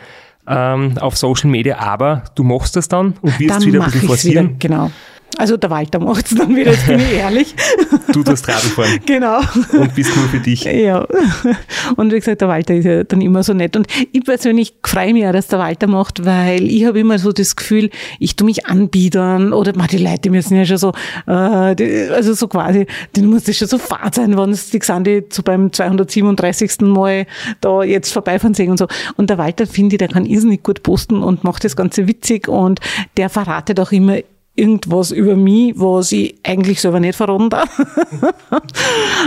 ähm, 0.45 0.97
auf 0.99 1.17
Social 1.17 1.49
Media, 1.49 1.79
aber 1.79 2.23
du 2.35 2.43
machst 2.43 2.75
das 2.75 2.87
dann 2.87 3.15
und 3.21 3.39
wirst 3.39 3.55
Dann 3.55 3.65
wieder 3.65 3.79
ein 3.83 3.85
bisschen 3.85 3.97
ich 3.97 4.03
wieder, 4.03 4.07
forcieren. 4.07 4.59
genau. 4.59 4.91
Also 5.37 5.55
der 5.55 5.69
Walter 5.69 5.99
macht's 5.99 6.33
dann 6.33 6.55
wieder, 6.55 6.71
jetzt 6.71 6.87
bin 6.87 6.99
ich 6.99 7.13
ehrlich. 7.17 7.55
Du 8.11 8.23
tust 8.23 8.47
Radl 8.47 8.67
fahren 8.69 8.99
genau. 9.05 9.39
und 9.73 9.93
bist 9.93 10.15
nur 10.15 10.27
für 10.27 10.39
dich. 10.39 10.63
Ja. 10.63 11.05
Und 11.95 12.11
wie 12.11 12.19
gesagt, 12.19 12.41
der 12.41 12.47
Walter 12.47 12.73
ist 12.73 12.85
ja 12.85 13.03
dann 13.03 13.21
immer 13.21 13.43
so 13.43 13.53
nett. 13.53 13.75
Und 13.75 13.87
ich 14.11 14.23
persönlich 14.23 14.73
freue 14.83 15.13
mich 15.13 15.25
auch, 15.27 15.31
dass 15.31 15.47
der 15.47 15.59
Walter 15.59 15.87
macht, 15.87 16.25
weil 16.25 16.63
ich 16.63 16.85
habe 16.85 16.99
immer 16.99 17.19
so 17.19 17.31
das 17.31 17.55
Gefühl, 17.55 17.89
ich 18.19 18.35
tu 18.35 18.45
mich 18.45 18.65
anbiedern 18.65 19.53
oder 19.53 19.75
man, 19.75 19.87
die 19.87 19.97
Leute 19.97 20.31
müssen 20.31 20.57
ja 20.57 20.65
schon 20.65 20.77
so, 20.77 20.93
äh, 21.27 21.75
die, 21.75 22.09
also 22.11 22.33
so 22.33 22.47
quasi, 22.47 22.87
denen 23.15 23.29
muss 23.29 23.43
das 23.43 23.57
schon 23.57 23.67
so 23.67 23.77
fad 23.77 24.15
sein, 24.15 24.37
wenn 24.37 24.49
es 24.49 24.71
die 24.71 24.79
Xandi 24.79 25.25
so 25.29 25.43
beim 25.43 25.71
237. 25.71 26.81
Mal 26.81 27.27
da 27.61 27.83
jetzt 27.83 28.11
vorbeifahren 28.11 28.53
sehen 28.53 28.71
und 28.71 28.77
so. 28.77 28.87
Und 29.17 29.29
der 29.29 29.37
Walter, 29.37 29.67
finde 29.67 29.95
ich, 29.95 29.99
der 29.99 30.07
kann 30.07 30.25
irrsinnig 30.25 30.63
gut 30.63 30.81
posten 30.83 31.21
und 31.21 31.43
macht 31.43 31.63
das 31.63 31.75
Ganze 31.75 32.07
witzig 32.07 32.47
und 32.47 32.79
der 33.17 33.29
verratet 33.29 33.79
auch 33.79 33.91
immer 33.91 34.17
irgendwas 34.57 35.11
über 35.11 35.35
mich, 35.35 35.73
was 35.75 36.11
ich 36.11 36.35
eigentlich 36.43 36.81
selber 36.81 36.99
nicht 36.99 37.15
verraten 37.15 37.49
darf. 37.49 37.69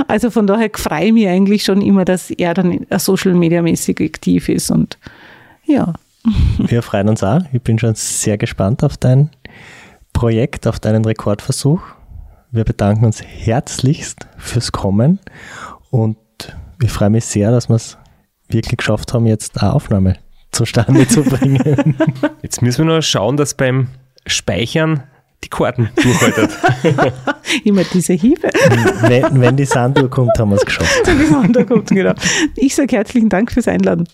also 0.08 0.30
von 0.30 0.46
daher 0.46 0.70
freue 0.74 1.06
ich 1.06 1.12
mich 1.12 1.28
eigentlich 1.28 1.64
schon 1.64 1.80
immer, 1.80 2.04
dass 2.04 2.30
er 2.30 2.52
dann 2.54 2.86
social 2.98 3.34
media 3.34 3.62
mäßig 3.62 4.00
aktiv 4.00 4.48
ist 4.48 4.70
und 4.70 4.98
ja. 5.64 5.94
Wir 6.58 6.82
freuen 6.82 7.08
uns 7.08 7.22
auch. 7.22 7.40
Ich 7.52 7.62
bin 7.62 7.78
schon 7.78 7.94
sehr 7.94 8.36
gespannt 8.36 8.84
auf 8.84 8.96
dein 8.96 9.30
Projekt, 10.12 10.66
auf 10.66 10.80
deinen 10.80 11.04
Rekordversuch. 11.04 11.80
Wir 12.50 12.64
bedanken 12.64 13.06
uns 13.06 13.22
herzlichst 13.22 14.26
fürs 14.36 14.72
Kommen 14.72 15.20
und 15.90 16.16
ich 16.82 16.90
freue 16.90 17.10
mich 17.10 17.24
sehr, 17.24 17.52
dass 17.52 17.68
wir 17.68 17.76
es 17.76 17.96
wirklich 18.48 18.76
geschafft 18.76 19.14
haben, 19.14 19.26
jetzt 19.26 19.62
eine 19.62 19.72
Aufnahme 19.72 20.16
zustande 20.50 21.06
zu 21.06 21.22
bringen. 21.22 21.96
Jetzt 22.42 22.60
müssen 22.60 22.78
wir 22.78 22.86
nur 22.86 23.02
schauen, 23.02 23.36
dass 23.36 23.54
beim 23.54 23.86
Speichern 24.26 25.04
die 25.42 25.48
Karten 25.48 25.90
durchhaltet. 25.96 26.50
Immer 27.64 27.82
diese 27.84 28.12
Hiebe. 28.12 28.50
wenn, 29.02 29.40
wenn 29.40 29.56
die 29.56 29.64
Sanduhr 29.64 30.08
kommt, 30.10 30.38
haben 30.38 30.50
wir 30.50 30.56
es 30.56 30.64
geschafft. 30.64 31.02
Die 31.06 31.26
Sanduhr 31.26 31.64
kommt, 31.64 31.88
genau. 31.88 32.12
Ich 32.56 32.74
sage 32.74 32.96
herzlichen 32.96 33.28
Dank 33.28 33.50
fürs 33.52 33.68
Einladen. 33.68 34.06